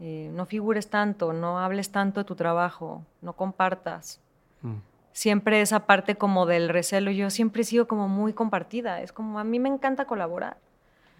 [0.00, 4.20] Eh, no figures tanto, no hables tanto de tu trabajo, no compartas.
[4.62, 4.76] Mm.
[5.12, 9.00] Siempre esa parte como del recelo, yo siempre he sido como muy compartida.
[9.00, 10.56] Es como, a mí me encanta colaborar.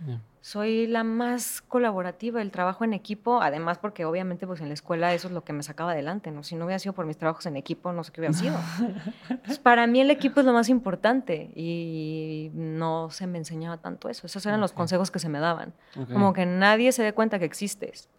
[0.07, 0.21] Ya.
[0.41, 5.15] Soy la más colaborativa, el trabajo en equipo, además porque obviamente pues en la escuela
[5.15, 6.43] eso es lo que me sacaba adelante, ¿no?
[6.43, 8.57] Si no hubiera sido por mis trabajos en equipo, no sé qué hubiera sido.
[9.31, 14.11] Entonces, para mí el equipo es lo más importante y no se me enseñaba tanto
[14.11, 14.27] eso.
[14.27, 14.77] Esos eran los Ok.
[14.77, 15.73] consejos que se me daban.
[15.99, 16.13] Ok.
[16.13, 18.11] Como que nadie se dé cuenta que existes.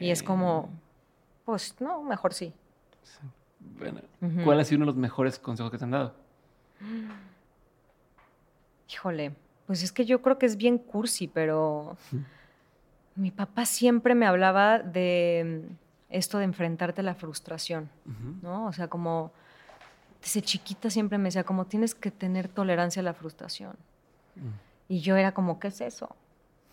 [0.00, 0.68] Y es como,
[1.44, 2.52] pues no, mejor sí.
[3.78, 4.00] Bueno.
[4.44, 6.14] ¿cuál ha sido uno de los mejores consejos que te han dado?
[8.90, 9.32] Híjole,
[9.66, 11.96] pues es que yo creo que es bien cursi, pero
[13.16, 15.74] mi papá siempre me hablaba de mm,
[16.10, 17.90] esto de enfrentarte a la frustración.
[18.42, 18.66] ¿no?
[18.66, 19.32] O sea, como
[20.22, 23.76] desde chiquita siempre me decía, como tienes que tener tolerancia a la frustración.
[24.88, 26.14] Y yo era como, ¿qué es eso?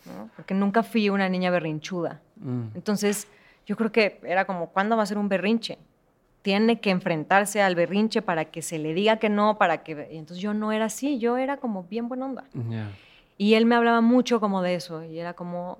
[0.05, 0.29] ¿No?
[0.35, 2.21] Porque nunca fui una niña berrinchuda.
[2.37, 2.67] Mm.
[2.75, 3.27] Entonces,
[3.65, 5.77] yo creo que era como, ¿cuándo va a ser un berrinche?
[6.45, 10.09] tiene que enfrentarse al berrinche para que se le diga que no, para que...
[10.11, 12.43] Y entonces yo no era así, yo era como bien buena onda.
[13.35, 15.79] Y él me hablaba mucho como de eso, y era como,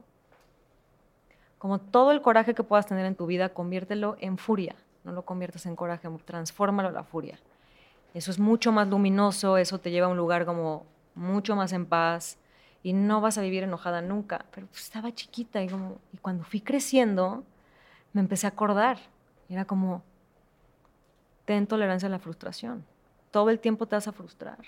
[1.59, 5.21] como todo el coraje que puedas tener en tu vida, conviértelo en furia, no lo
[5.21, 7.37] conviertas en coraje, transfórmalo a la furia.
[8.15, 11.85] Eso es mucho más luminoso, eso te lleva a un lugar como mucho más en
[11.85, 12.39] paz
[12.85, 14.45] y no vas a vivir enojada nunca.
[14.51, 17.43] Pero pues, estaba chiquita y, como, y cuando fui creciendo
[18.13, 18.99] me empecé a acordar.
[19.49, 20.03] Era como,
[21.45, 22.85] ten tolerancia a la frustración.
[23.31, 24.59] Todo el tiempo te vas a frustrar.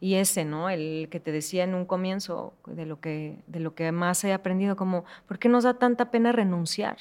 [0.00, 0.68] Y ese, ¿no?
[0.68, 4.32] El que te decía en un comienzo de lo que, de lo que más he
[4.32, 6.98] aprendido, como, ¿por qué nos da tanta pena renunciar?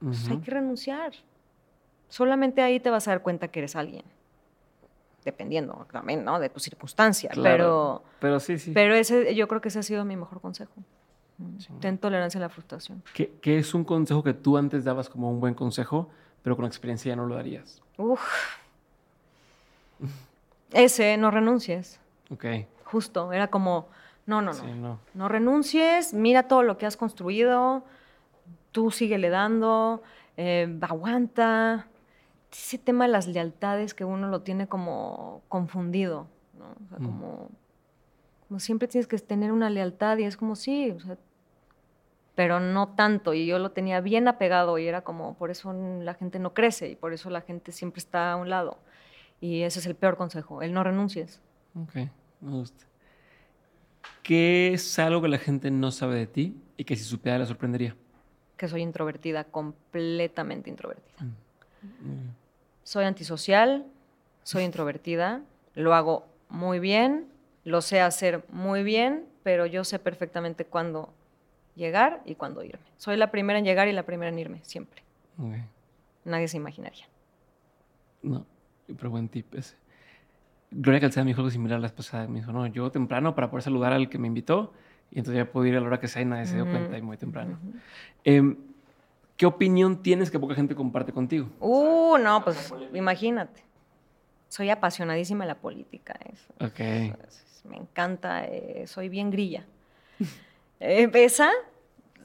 [0.00, 1.12] Pues hay que renunciar.
[2.08, 4.04] Solamente ahí te vas a dar cuenta que eres alguien.
[5.24, 6.40] Dependiendo también, ¿no?
[6.40, 7.36] De tus circunstancias.
[7.40, 8.72] Pero, Pero sí, sí.
[8.72, 10.72] pero ese, yo creo que ese ha sido mi mejor consejo.
[11.38, 13.02] Mm, Ten tolerancia a la frustración.
[13.14, 16.08] ¿Qué, qué es un consejo que tú antes dabas como un buen consejo,
[16.42, 17.80] pero con experiencia ya no lo darías?
[17.98, 18.20] Uf.
[20.72, 22.00] Ese, no renuncies.
[22.30, 22.44] Ok.
[22.84, 23.88] Justo, era como,
[24.26, 24.58] no, no, no.
[24.58, 24.98] Sí, no.
[25.14, 27.84] No renuncies, mira todo lo que has construido,
[28.72, 30.02] tú síguele dando,
[30.36, 31.86] eh, aguanta.
[32.52, 36.26] Ese tema de las lealtades que uno lo tiene como confundido,
[36.58, 36.66] ¿no?
[36.84, 37.04] O sea, Mm.
[37.06, 37.50] como,
[38.48, 41.16] como siempre tienes que tener una lealtad y es como, sí, o sea,
[42.34, 43.32] pero no tanto.
[43.34, 46.90] Y yo lo tenía bien apegado y era como, por eso la gente no crece
[46.90, 48.78] y por eso la gente siempre está a un lado.
[49.40, 51.40] Y ese es el peor consejo, el no renuncies.
[51.74, 51.94] Ok,
[52.40, 52.84] me gusta.
[54.22, 57.46] ¿Qué es algo que la gente no sabe de ti y que si supiera la
[57.46, 57.96] sorprendería?
[58.56, 61.24] que soy introvertida, completamente introvertida.
[61.24, 62.28] Mm.
[62.84, 63.86] Soy antisocial,
[64.42, 65.42] soy introvertida,
[65.74, 67.26] lo hago muy bien,
[67.64, 71.12] lo sé hacer muy bien, pero yo sé perfectamente cuándo
[71.74, 72.84] llegar y cuándo irme.
[72.98, 75.02] Soy la primera en llegar y la primera en irme, siempre.
[75.38, 75.54] Ok.
[76.24, 77.06] Nadie se imaginaría.
[78.22, 78.46] No,
[78.86, 79.76] pero buen tip ese.
[80.70, 82.26] Gloria Calzada me dijo algo similar la pasada.
[82.28, 84.72] Me dijo, no, yo temprano para poder saludar al que me invitó
[85.10, 86.96] y entonces ya puedo ir a la hora que sea y nadie se dio cuenta
[86.96, 87.58] y muy temprano.
[88.24, 88.56] Em,
[89.42, 91.48] ¿Qué opinión tienes que poca gente comparte contigo?
[91.58, 93.60] Uh, no, pues imagínate.
[94.48, 96.14] Soy apasionadísima de la política.
[96.32, 96.46] eso.
[96.64, 96.78] Ok.
[97.68, 99.64] Me encanta, eh, soy bien grilla.
[100.78, 101.50] Eh, esa,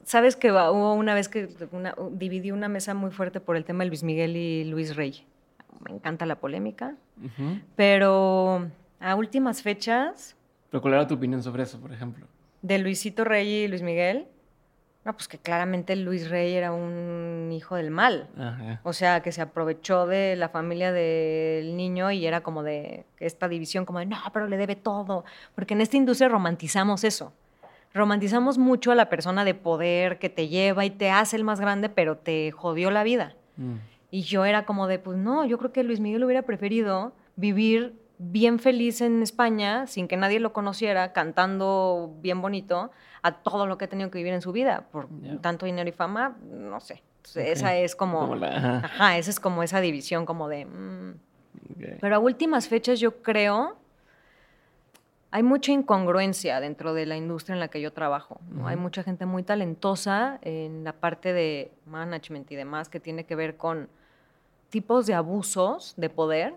[0.04, 3.84] sabes que hubo una vez que una- dividí una mesa muy fuerte por el tema
[3.84, 5.26] de Luis Miguel y Luis Rey.
[5.88, 6.96] Me encanta la polémica,
[7.76, 8.68] pero
[9.00, 10.36] a últimas fechas
[10.70, 12.28] Pero ¿cuál era tu opinión sobre eso, por ejemplo?
[12.62, 14.28] de Luisito Rey y Luis Miguel,
[15.08, 18.28] no, pues que claramente Luis Rey era un hijo del mal.
[18.38, 18.82] Ah.
[18.84, 23.48] O sea, que se aprovechó de la familia del niño y era como de esta
[23.48, 25.24] división, como de, no, pero le debe todo.
[25.56, 27.32] Porque en esta industria romantizamos eso.
[27.94, 31.62] Romantizamos mucho a la persona de poder que te lleva y te hace el más
[31.62, 33.34] grande, pero te jodió la vida.
[33.56, 33.76] Mm.
[34.12, 37.96] Y yo era como de, pues no, yo creo que Luis Miguel hubiera preferido vivir
[38.18, 42.92] bien feliz en España, sin que nadie lo conociera, cantando bien bonito,
[43.22, 44.86] a todo lo que ha tenido que vivir en su vida.
[44.92, 45.08] Por
[45.42, 47.02] tanto dinero y fama, no sé.
[47.18, 47.58] Entonces.
[47.58, 48.20] Esa es como...
[48.22, 48.78] Como la- ajá.
[48.86, 50.66] Ajá, esa es como esa división, como de...
[50.66, 51.14] mm.
[52.00, 53.78] Pero a últimas fechas yo creo,
[55.32, 58.40] hay mucha incongruencia dentro de la industria en la que yo trabajo.
[58.50, 58.68] ¿no?
[58.68, 63.36] Hay mucha gente muy talentosa en la parte de management y demás que tiene que
[63.36, 63.90] ver con
[64.70, 66.56] tipos de abusos de poder.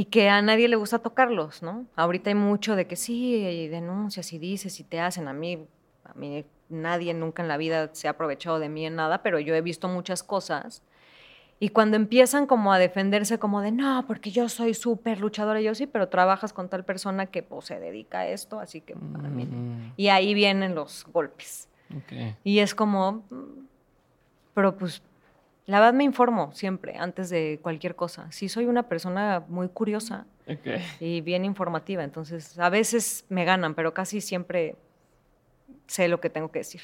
[0.00, 1.84] Y que a nadie le gusta tocarlos, ¿no?
[1.94, 5.28] Ahorita hay mucho de que sí, y denuncias y dices y te hacen.
[5.28, 5.66] A mí,
[6.04, 9.38] a mí nadie nunca en la vida se ha aprovechado de mí en nada, pero
[9.40, 10.82] yo he visto muchas cosas.
[11.58, 15.74] Y cuando empiezan como a defenderse como de, no, porque yo soy súper luchadora, yo
[15.74, 19.28] sí, pero trabajas con tal persona que pues, se dedica a esto, así que para
[19.28, 19.54] mí no".
[19.54, 21.68] Mm, Y ahí vienen los golpes.
[22.42, 23.66] Y es como, mm,
[24.54, 25.02] pero pues,
[25.70, 28.26] la verdad me informo siempre, antes de cualquier cosa.
[28.32, 30.26] Sí soy una persona muy curiosa
[30.98, 34.74] y bien informativa, entonces a veces me ganan, pero casi siempre
[35.86, 36.80] sé lo que tengo que decir.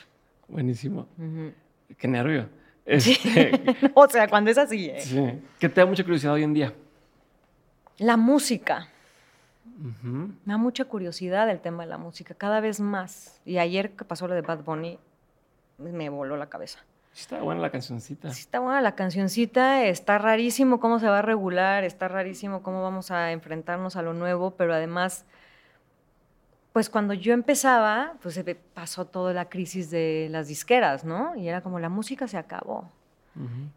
[0.46, 1.08] Buenísimo.
[1.18, 1.52] Ujú.
[1.98, 2.48] Qué nervio.
[2.86, 3.50] Este,
[3.94, 4.88] o sea, cuando es así.
[4.88, 5.00] ¿eh?
[5.00, 5.42] sí.
[5.58, 6.72] ¿Qué te da mucha curiosidad hoy en día?
[7.98, 8.86] La música.
[10.04, 13.40] Me da mucha curiosidad el tema de la música, cada vez más.
[13.44, 15.00] Y ayer que pasó lo de Bad Bunny,
[15.78, 16.78] me voló la cabeza.
[17.16, 18.30] Sí Está buena la cancioncita.
[18.30, 22.82] Sí está buena la cancioncita, está rarísimo cómo se va a regular, está rarísimo cómo
[22.82, 25.24] vamos a enfrentarnos a lo nuevo, pero además,
[26.74, 28.38] pues cuando yo empezaba, pues
[28.74, 31.34] pasó toda la crisis de las disqueras, ¿no?
[31.36, 32.90] Y era como la música se acabó.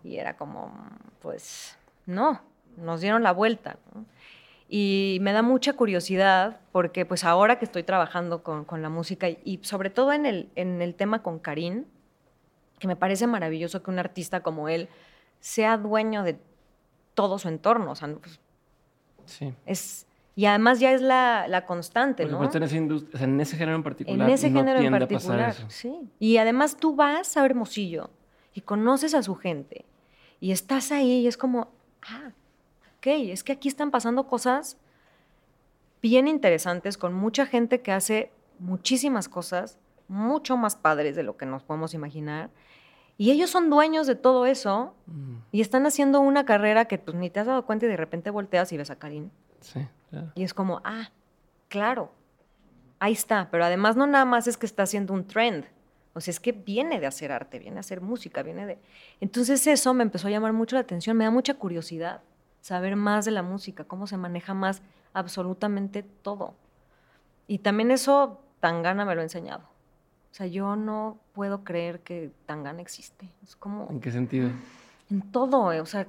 [0.04, 0.74] Y era como,
[1.22, 2.42] pues, no,
[2.76, 3.78] nos dieron la vuelta.
[3.96, 4.04] ¿no?
[4.68, 9.30] Y me da mucha curiosidad porque pues ahora que estoy trabajando con, con la música
[9.30, 11.86] y, y sobre todo en el, en el tema con Karim,
[12.80, 14.90] que me parece maravilloso que un artista como él
[15.40, 16.40] sea dueño de
[17.14, 17.92] todo su entorno.
[17.92, 18.40] O sea, pues,
[19.26, 19.54] Sí.
[19.68, 24.28] es, y además ya es la, la constante, en ese, en género en particular.
[24.28, 26.10] En ese no género en particular, sí.
[26.18, 28.10] Y además tú vas a Hermosillo
[28.54, 29.86] y conoces a su gente
[30.40, 31.68] y estás ahí y es como,
[32.08, 32.32] ah,
[32.98, 34.78] ok, es que aquí están pasando cosas
[36.02, 39.78] bien interesantes con mucha gente que hace muchísimas cosas
[40.08, 42.50] mucho más padres de lo que nos podemos imaginar.
[43.20, 47.18] Y ellos son dueños de todo eso Mm, y están haciendo una carrera que pues
[47.18, 49.30] ni te has dado cuenta y de repente volteas y ves a Karim.
[49.62, 50.32] Sí, claro.
[50.36, 51.10] Y es como, ah,
[51.68, 52.12] claro,
[53.00, 53.50] ahí está.
[53.52, 55.66] Pero además no nada más es que está haciendo un trend.
[56.14, 58.80] O sea, es que viene de hacer arte, viene a hacer música, viene de...
[59.20, 62.22] Entonces eso me empezó a llamar mucho la atención, me da mucha curiosidad
[62.62, 64.82] saber más de la música, cómo se maneja más
[65.14, 66.54] absolutamente todo.
[67.48, 69.62] Y también eso Tangana me lo ha enseñado.
[70.32, 73.30] O sea, yo no puedo creer que Tangana existe.
[73.44, 74.50] Es como ¿En qué sentido?
[75.10, 76.08] en todo, eh, o sea,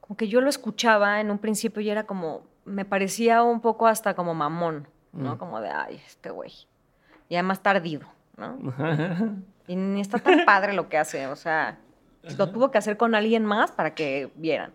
[0.00, 3.86] como que yo lo escuchaba en un principio y era como, me parecía un poco
[3.86, 5.34] hasta como mamón, ¿no?
[5.34, 5.38] Mm.
[5.38, 6.52] Como de, ay, este güey.
[7.28, 8.06] Y además tardido,
[8.36, 8.56] ¿no?
[9.68, 11.78] Y ni está tan padre lo que hace, o sea,
[12.38, 14.72] lo tuvo que hacer con alguien más para que vieran.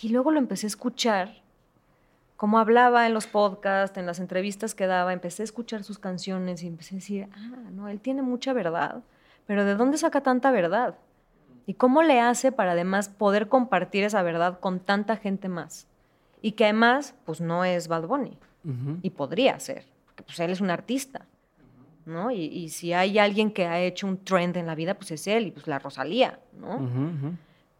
[0.00, 1.41] Y luego lo empecé a escuchar,
[2.42, 6.64] como hablaba en los podcasts, en las entrevistas que daba, empecé a escuchar sus canciones
[6.64, 9.04] y empecé a decir, ah, no, él tiene mucha verdad,
[9.46, 10.96] pero ¿de dónde saca tanta verdad?
[11.66, 15.86] ¿Y cómo le hace para además poder compartir esa verdad con tanta gente más?
[16.40, 18.36] Y que además, pues no es Bad Bunny,
[19.02, 21.24] y podría ser, porque pues él es un artista,
[22.06, 22.32] ¿no?
[22.32, 25.28] Y, y si hay alguien que ha hecho un trend en la vida, pues es
[25.28, 26.90] él, y pues la Rosalía, ¿no?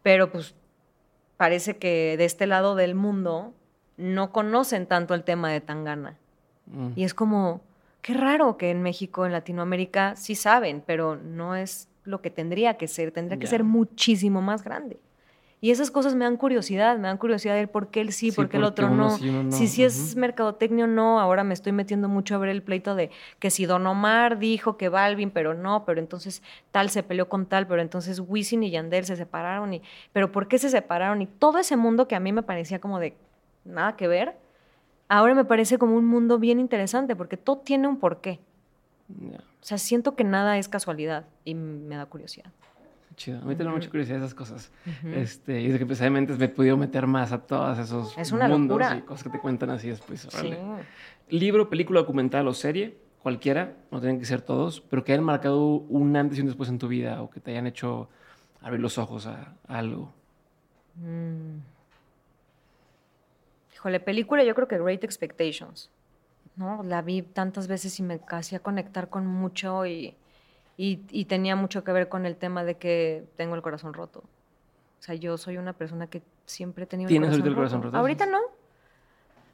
[0.05, 0.55] Pero pues
[1.36, 3.55] parece que de este lado del mundo
[3.97, 6.16] no conocen tanto el tema de Tangana.
[6.66, 6.90] Mm.
[6.97, 7.60] Y es como,
[8.01, 12.77] qué raro que en México, en Latinoamérica, sí saben, pero no es lo que tendría
[12.77, 14.98] que ser, tendría que ser muchísimo más grande.
[15.60, 18.36] Y esas cosas me dan curiosidad, me dan curiosidad de por qué él sí, Sí,
[18.36, 19.16] por qué el otro no.
[19.16, 19.52] sí, no.
[19.52, 22.97] Si sí es mercadotecnia o no, ahora me estoy metiendo mucho a ver el pleito
[22.97, 26.43] de que si Don Omar dijo que Balvin, pero no, pero entonces
[26.73, 29.82] tal se peleó con tal, pero entonces Wisin y Yandel se separaron, y,
[30.12, 31.23] pero ¿por qué se separaron?
[31.23, 33.14] Y todo ese mundo que a mí me parecía como de
[33.64, 34.36] nada que ver,
[35.09, 38.40] ahora me parece como un mundo bien interesante porque todo tiene un porqué.
[39.09, 42.51] Ya, O sea, siento que nada es casualidad y me da curiosidad.
[43.16, 43.40] chido.
[43.40, 44.72] A mí tengo mucha curiosidad esas cosas.
[45.14, 48.48] este, y desde que precisamente me he podido meter más a todos esos Es una
[48.48, 48.97] mundos locura.
[48.97, 50.26] y cosas que te cuentan así después.
[50.30, 50.55] Sí.
[51.28, 55.66] Libro, película, documental o serie, cualquiera, no tienen que ser todos, pero que hayan marcado
[55.66, 58.09] un antes y un después en tu vida o que te hayan hecho
[58.62, 60.12] abrir los ojos a, a algo.
[60.97, 61.59] Mm.
[63.83, 65.91] Híjole, película, yo creo que Great Expectations.
[66.55, 66.85] ¿no?
[66.85, 70.15] La vi tantas veces y me hacía conectar con mucho y,
[70.77, 74.21] y, y tenía mucho que ver con el tema de que tengo el corazón roto.
[74.21, 77.83] O sea, yo soy una persona que siempre he tenido ¿Tienes el ahorita el corazón
[77.83, 77.97] roto?
[77.97, 78.39] Ahorita no.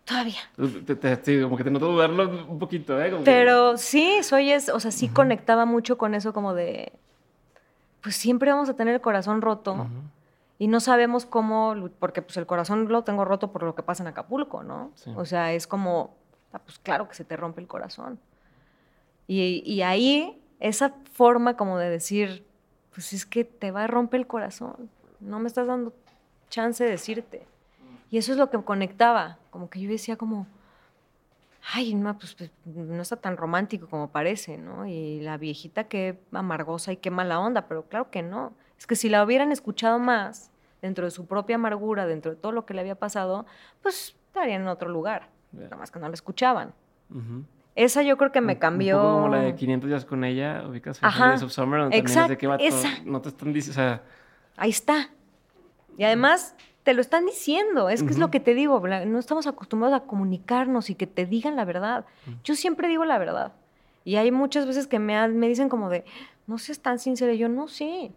[0.05, 0.41] Todavía.
[0.85, 3.11] Te, te- te- como que te noto dudarlo un poquito, ¿eh?
[3.11, 6.93] Como que- Pero sí, soy es, o sea, sí conectaba mucho con eso como de,
[8.03, 9.87] pues siempre vamos a tener el corazón roto Ujú.
[10.59, 14.03] Y no sabemos cómo, porque pues el corazón lo tengo roto por lo que pasa
[14.03, 14.93] en Acapulco, ¿no?
[14.97, 15.13] Sí.
[15.17, 16.17] O sea, es como,
[16.53, 18.19] ah, pues claro que se te rompe el corazón.
[19.27, 22.45] Y, y ahí, esa forma como de decir,
[22.93, 24.91] pues es que te va a romper el corazón,
[25.21, 25.93] no me estás dando
[26.49, 27.47] chance de decirte.
[28.11, 30.47] Y eso es lo que me conectaba, como que yo decía como,
[31.75, 34.87] ay, no, pues, pues, no está tan romántico como parece, ¿no?
[34.87, 38.53] Y la viejita qué amargosa y qué mala onda, pero claro que no.
[38.79, 40.51] Es que si la hubieran escuchado más,
[40.81, 43.47] dentro de su propia amargura, dentro de todo lo que le había pasado,
[43.83, 45.29] pues estarían en otro lugar.
[45.53, 45.65] Ya.
[45.65, 46.73] Nada más que no la escuchaban.
[47.11, 47.45] Ujú.
[47.75, 48.97] Esa yo creo que me Un- cambió.
[48.97, 51.29] Un poco como la de 500 días con ella, ubicas Ajá.
[51.29, 52.89] Days of Summer, donde también es de Exacto, qué vato, esa.
[53.05, 54.03] no te están diciendo, o sea,
[54.57, 55.11] Ahí está.
[55.97, 59.47] Y además te lo están diciendo, es que es lo que te digo, no estamos
[59.47, 62.05] acostumbrados a comunicarnos y que te digan la verdad.
[62.45, 63.53] Yo siempre digo la verdad.
[64.05, 66.05] Y hay muchas veces que me, me dicen como de,
[66.47, 68.11] no seas tan sincera, y yo no sé.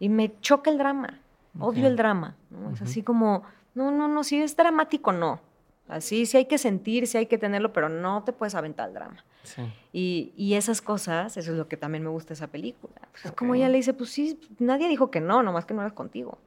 [0.00, 1.20] Y me choca el drama,
[1.58, 2.36] odio el drama.
[2.50, 2.70] ¿no?
[2.72, 3.42] Es así como,
[3.74, 5.40] no, no, no, si es dramático, no.
[5.88, 8.94] Así sí hay que sentir, sí hay que tenerlo, pero no te puedes aventar el
[8.94, 9.24] drama.
[9.42, 9.62] sí.
[9.92, 12.92] Y, y esas cosas, eso es lo que también me gusta de esa película.
[13.10, 15.80] Pues es como ella le dice, pues sí, nadie dijo que no, nomás que no
[15.80, 16.38] eras contigo.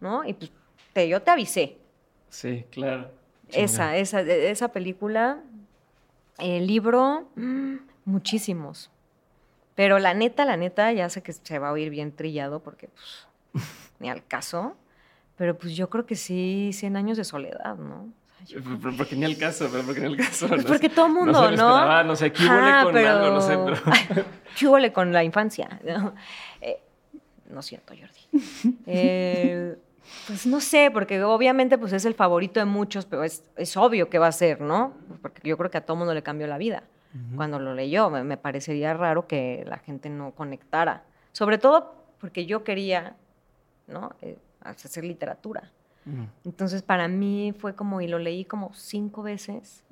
[0.00, 0.24] ¿No?
[0.24, 0.52] Y pues
[0.92, 1.78] te, yo te avisé.
[2.28, 3.10] Sí, claro.
[3.48, 5.40] Esa, esa, e- esa película,
[6.38, 7.74] el libro, mm,
[8.04, 8.90] muchísimos.
[9.74, 12.88] Pero la neta, la neta, ya sé que se va a oír bien trillado porque
[13.52, 13.62] pues,
[13.98, 14.76] ni al caso.
[15.36, 18.02] Pero pues yo creo que sí, 100 años de soledad, ¿no?
[18.04, 20.46] O sea, yo Pero- pero Porque ni el caso, pero porque ni el caso.
[20.46, 20.94] Pues no porque sé.
[20.94, 21.48] todo el mundo, no ¿no?
[21.50, 23.30] se lo esperaba, no sé, ¿qué Ajá, con algo?
[23.30, 24.24] No sé, pero...
[24.82, 25.80] ¿Qué con la infancia?
[25.84, 26.14] ¿no?
[26.60, 26.80] Eh,
[27.50, 28.74] no siento, Jordi.
[28.86, 29.76] Eh,
[30.26, 34.08] pues no sé, porque obviamente pues es el favorito de muchos, pero es, es obvio
[34.08, 34.94] que va a ser, ¿no?
[35.20, 36.84] Porque yo creo que a todo mundo le cambió la vida.
[37.36, 41.04] Cuando lo leyó, me, me parecería raro que la gente no conectara.
[41.32, 43.16] Sobre todo porque yo quería,
[43.86, 44.12] ¿no?
[44.22, 45.70] Eh, hacer literatura.
[46.44, 49.84] Entonces para mí fue como, y lo leí como cinco veces,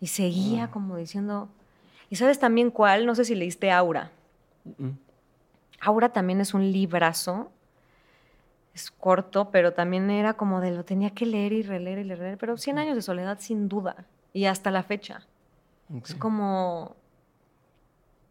[0.00, 1.48] y seguía como diciendo,
[2.08, 3.04] ¿y sabes también cuál?
[3.04, 4.10] No sé si leíste Aura.
[4.64, 4.94] Ujú.
[5.80, 7.50] Aura también es un librazo.
[8.74, 12.38] Es corto, pero también era como de lo tenía que leer y releer y releer.
[12.38, 14.06] Pero 100 años de soledad, sin duda.
[14.32, 15.26] Y hasta la fecha.
[15.96, 16.08] Ok.
[16.08, 16.96] Es como.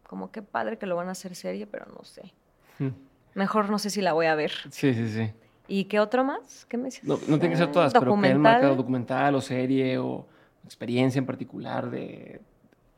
[0.06, 2.32] Como qué padre que lo van a hacer serie, pero no sé.
[2.78, 2.92] Ujú.
[3.34, 4.52] Mejor no sé si la voy a ver.
[4.70, 5.32] Sí, sí, sí.
[5.68, 6.66] ¿Y qué otro más?
[6.66, 7.04] ¿Qué me decías?
[7.04, 8.52] No, no tiene que ser todas, pero que hayan documental.
[8.52, 10.26] marcado documental o serie o
[10.64, 12.40] experiencia en particular de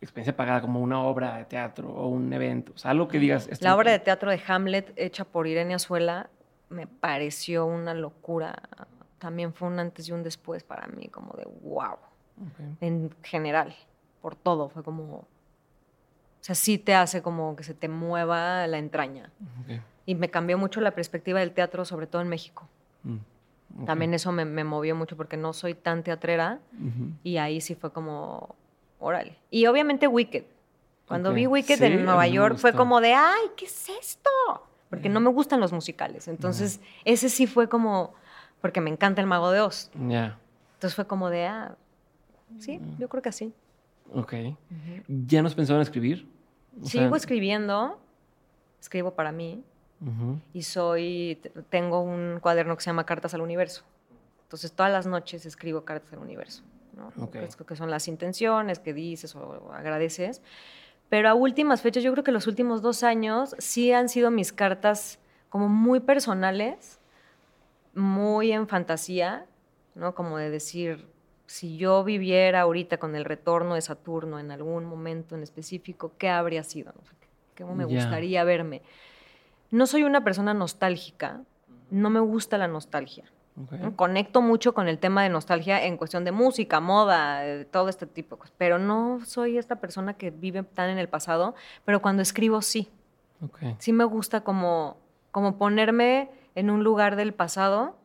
[0.00, 2.72] experiencia pagada como una obra de teatro o un evento.
[2.74, 3.48] O sea, algo que digas.
[3.60, 6.30] La obra de teatro de Hamlet, hecha por Irene Azuela,
[6.68, 8.54] me pareció una locura.
[9.18, 11.92] También fue un antes y un después para mí, como de wow.
[11.92, 12.78] Ok.
[12.80, 13.74] En general,
[14.24, 14.70] por todo.
[14.70, 15.04] Fue como.
[15.04, 15.26] O
[16.40, 19.30] sea, sí te hace como que se te mueva la entraña.
[19.62, 19.80] Ok.
[20.06, 22.66] Y me cambió mucho la perspectiva del teatro, sobre todo en México.
[23.02, 23.16] Mm.
[23.80, 23.86] Ok.
[23.86, 27.10] También eso me, me movió mucho porque no soy tan teatrera Ujú.
[27.22, 28.54] y ahí sí fue como,
[28.98, 29.36] órale.
[29.50, 30.44] Y obviamente Wicked.
[31.06, 31.36] Cuando Ok.
[31.36, 34.30] vi Wicked Sí, en Nueva York fue como de, ay, ¿qué es esto?
[34.88, 36.28] Porque no me gustan los musicales.
[36.28, 38.14] Entonces, ese sí fue como,
[38.62, 39.90] porque me encanta el mago de Oz.
[40.08, 40.38] Ya.
[40.74, 41.76] Entonces fue como de, ah,
[42.58, 43.52] sí, yo creo que sí.
[44.14, 44.34] Ok.
[45.08, 46.28] ¿Ya nos pensaban escribir?
[46.80, 47.98] O sea, Sigo escribiendo,
[48.80, 49.62] escribo para mí
[50.00, 50.38] ujú.
[50.52, 53.84] y soy, tengo un cuaderno que se llama Cartas al Universo.
[54.44, 56.62] Entonces todas las noches escribo cartas al universo,
[56.96, 57.12] ¿no?
[57.24, 57.32] Ok.
[57.32, 60.42] Que es- que son las intenciones que dices o agradeces.
[61.08, 64.52] Pero a últimas fechas, yo creo que los últimos dos años sí han sido mis
[64.52, 65.18] cartas
[65.48, 66.98] como muy personales,
[67.94, 69.46] muy en fantasía,
[69.94, 70.14] ¿no?
[70.14, 71.06] Como de decir,
[71.46, 76.28] si yo viviera ahorita con el retorno de Saturno en algún momento en específico, ¿qué
[76.28, 76.92] habría sido?
[77.56, 78.82] ¿Cómo me gustaría verme?
[79.70, 81.42] No soy una persona nostálgica,
[81.90, 83.24] no me gusta la nostalgia.
[83.94, 88.04] Conecto mucho con el tema de nostalgia en cuestión de música, moda, eh, todo este
[88.04, 91.54] tipo de cosas, pero no soy esta persona que vive tan en el pasado,
[91.84, 92.90] pero cuando escribo sí,
[93.78, 94.96] sí me gusta como,
[95.30, 97.96] como ponerme en un lugar del pasado,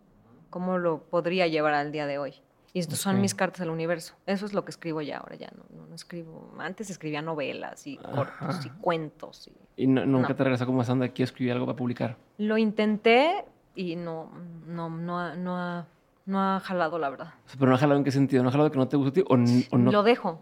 [0.52, 2.36] como lo podría llevar al día de hoy.
[2.74, 4.14] Y estos son mis cartas al universo.
[4.28, 6.54] Eso es lo que escribo ya, ahora ya no, no, no escribo.
[6.60, 8.78] Antes escribía novelas y cortos y Ajá.
[8.80, 9.48] cuentos.
[9.76, 9.84] Y...
[9.84, 12.18] ¿Y no- nunca te regresó como estando aquí a escribir algo para publicar?
[12.38, 13.44] Lo intenté
[13.76, 14.32] y no,
[14.68, 15.88] no, no, ha, no, ha,
[16.28, 17.34] no ha jalado, la verdad.
[17.46, 18.44] O sea, ¿Pero no ha jalado en qué sentido?
[18.44, 19.36] ¿No ha jalado que no te gusta a ti o,
[19.78, 19.92] no?
[19.92, 20.42] Lo dejo.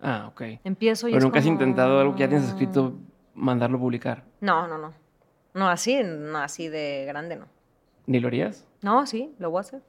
[0.00, 0.42] Ah, ok.
[0.62, 2.94] Empiezo y Pero es nunca has intentado algo que ya tienes escrito,
[3.34, 4.24] mandarlo a publicar.
[4.40, 4.92] No, no, no.
[5.54, 7.46] No así, no así de grande, no.
[8.06, 8.68] ¿Ni lo harías?
[8.82, 9.82] No, sí, lo voy a hacer.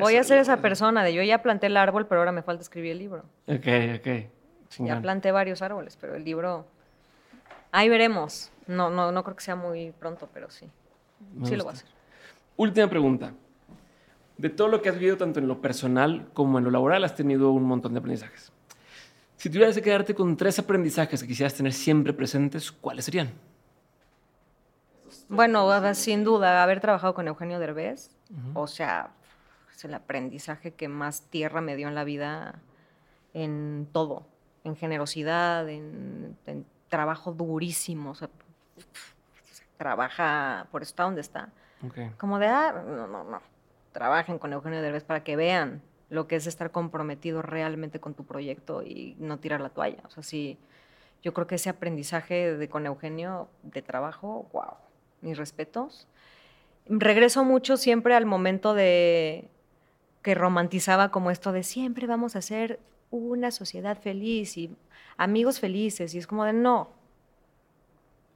[0.00, 2.62] Voy a ser esa persona de yo ya planté el árbol, pero ahora me falta
[2.62, 3.24] escribir el libro.
[3.46, 3.66] Ok,
[3.98, 4.08] ok.
[4.78, 6.66] Ya planté varios árboles, pero el libro.
[7.72, 8.50] Ahí veremos.
[8.66, 10.68] No, no, no creo que sea muy pronto, pero sí.
[11.34, 11.88] Me sí lo voy a hacer.
[12.56, 13.32] Última pregunta.
[14.36, 17.14] De todo lo que has vivido, tanto en lo personal como en lo laboral, has
[17.14, 18.52] tenido un montón de aprendizajes.
[19.36, 23.32] Si tuvieras que quedarte con tres aprendizajes que quisieras tener siempre presentes, ¿cuáles serían?
[25.28, 28.10] Bueno, sin duda, haber trabajado con Eugenio Derbez,
[28.54, 29.10] o sea,
[29.76, 32.60] es el aprendizaje que más tierra me dio en la vida
[33.34, 34.26] en todo,
[34.64, 38.30] en generosidad, en, en trabajo durísimo, o sea,
[39.76, 41.50] trabaja, por eso está donde está.
[42.18, 43.40] Como de, ah, no, no, no,
[43.92, 48.24] trabajen con Eugenio Derbez para que vean lo que es estar comprometido realmente con tu
[48.24, 50.02] proyecto y no tirar la toalla.
[50.06, 50.58] O sea, sí,
[51.22, 54.74] yo creo que ese aprendizaje de con Eugenio de trabajo, wow,
[55.20, 56.08] mis respetos.
[56.86, 59.48] Regreso mucho siempre al momento de
[60.26, 62.80] que romantizaba como esto de siempre vamos a ser
[63.12, 64.74] una sociedad feliz y
[65.16, 66.90] amigos felices y es como de no.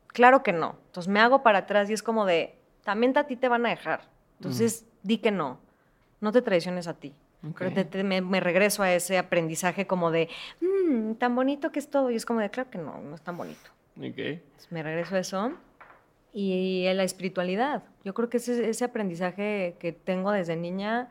[0.07, 0.77] Claro que no.
[0.87, 2.55] Entonces me hago para atrás y es como de
[2.85, 4.03] también a ti te van a dejar.
[4.39, 5.59] Entonces di que no.
[6.21, 7.13] No te traiciones a ti.
[7.59, 7.75] Pero Ok.
[7.75, 10.29] te- te- me, me regreso a ese aprendizaje como de
[10.61, 13.23] "Mm, tan bonito que es todo y es como de claro que no, no es
[13.23, 13.69] tan bonito.
[13.97, 15.53] Entonces, me regreso a eso.
[16.33, 17.83] Y a la espiritualidad.
[18.05, 21.09] Yo creo que ese, ese aprendizaje que tengo desde niña,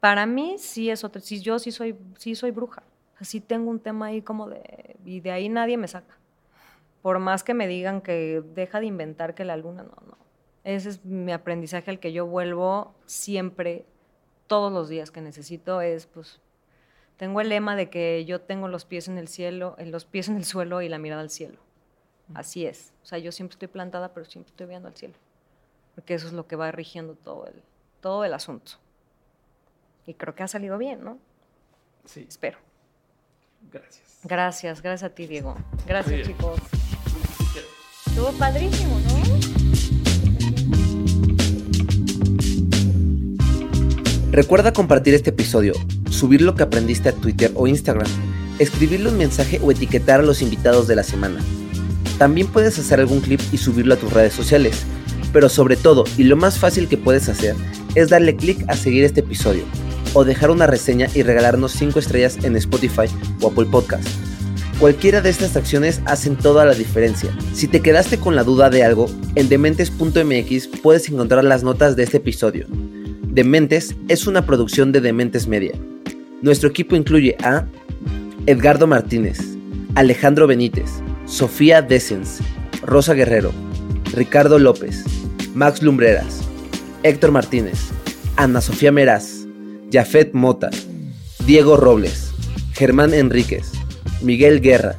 [0.00, 1.20] para mí sí es otro.
[1.20, 2.82] Sí, yo sí soy, sí soy bruja.
[3.14, 4.96] O sea, sí tengo un tema ahí como de.
[5.04, 6.16] Y de ahí nadie me saca.
[7.02, 10.18] Por más que me digan que deja de inventar que la luna, no, no.
[10.64, 13.86] Ese es mi aprendizaje al que yo vuelvo siempre,
[14.46, 15.80] todos los días que necesito.
[15.80, 16.40] Es pues.
[17.16, 20.30] Tengo el lema de que yo tengo los pies en el cielo, en los pies
[20.30, 21.58] en el suelo y la mirada al cielo.
[22.34, 22.94] Así es.
[23.02, 25.14] O sea, yo siempre estoy plantada, pero siempre estoy viendo al cielo.
[25.94, 27.62] porque eso es lo que va rigiendo todo el,
[28.00, 28.72] todo el asunto.
[30.06, 31.18] Y creo que ha salido bien, ¿no?
[32.04, 32.26] Sí.
[32.28, 32.58] Espero.
[33.70, 34.18] Gracias.
[34.24, 35.56] Gracias, gracias a ti, Diego.
[35.86, 36.60] Gracias, chicos.
[38.06, 39.20] Estuvo padrísimo, ¿no?
[44.32, 45.72] Recuerda compartir este episodio,
[46.08, 48.08] subir lo que aprendiste a Twitter o Instagram,
[48.58, 51.40] escribirle un mensaje o etiquetar a los invitados de la semana.
[52.18, 54.84] También puedes hacer algún clip y subirlo a tus redes sociales.
[55.32, 57.56] Pero sobre todo, y lo más fácil que puedes hacer,
[57.94, 59.64] es darle clic a seguir este episodio,
[60.14, 63.06] o dejar una reseña y regalarnos 5 estrellas en Spotify
[63.40, 64.08] o Apple Podcast.
[64.78, 67.36] Cualquiera de estas acciones hacen toda la diferencia.
[67.52, 72.04] Si te quedaste con la duda de algo, en dementes.mx puedes encontrar las notas de
[72.04, 72.66] este episodio.
[72.70, 75.72] Dementes es una producción de Dementes Media.
[76.40, 77.66] Nuestro equipo incluye a
[78.46, 79.38] Edgardo Martínez,
[79.94, 80.90] Alejandro Benítez,
[81.26, 82.38] Sofía Dessens,
[82.82, 83.52] Rosa Guerrero,
[84.14, 85.04] Ricardo López,
[85.54, 86.40] Max Lumbreras,
[87.02, 87.90] Héctor Martínez,
[88.36, 89.39] Ana Sofía Meraz,
[89.90, 90.70] Jafet Mota,
[91.46, 92.32] Diego Robles,
[92.72, 93.72] Germán Enríquez,
[94.22, 94.96] Miguel Guerra,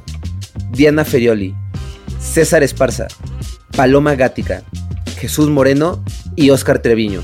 [0.71, 1.55] Diana Ferioli,
[2.19, 3.07] César Esparza,
[3.75, 4.63] Paloma Gática,
[5.17, 6.03] Jesús Moreno
[6.35, 7.21] y Óscar Treviño.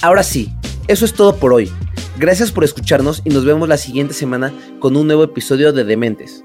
[0.00, 0.52] Ahora sí,
[0.86, 1.70] eso es todo por hoy.
[2.18, 6.44] Gracias por escucharnos y nos vemos la siguiente semana con un nuevo episodio de Dementes.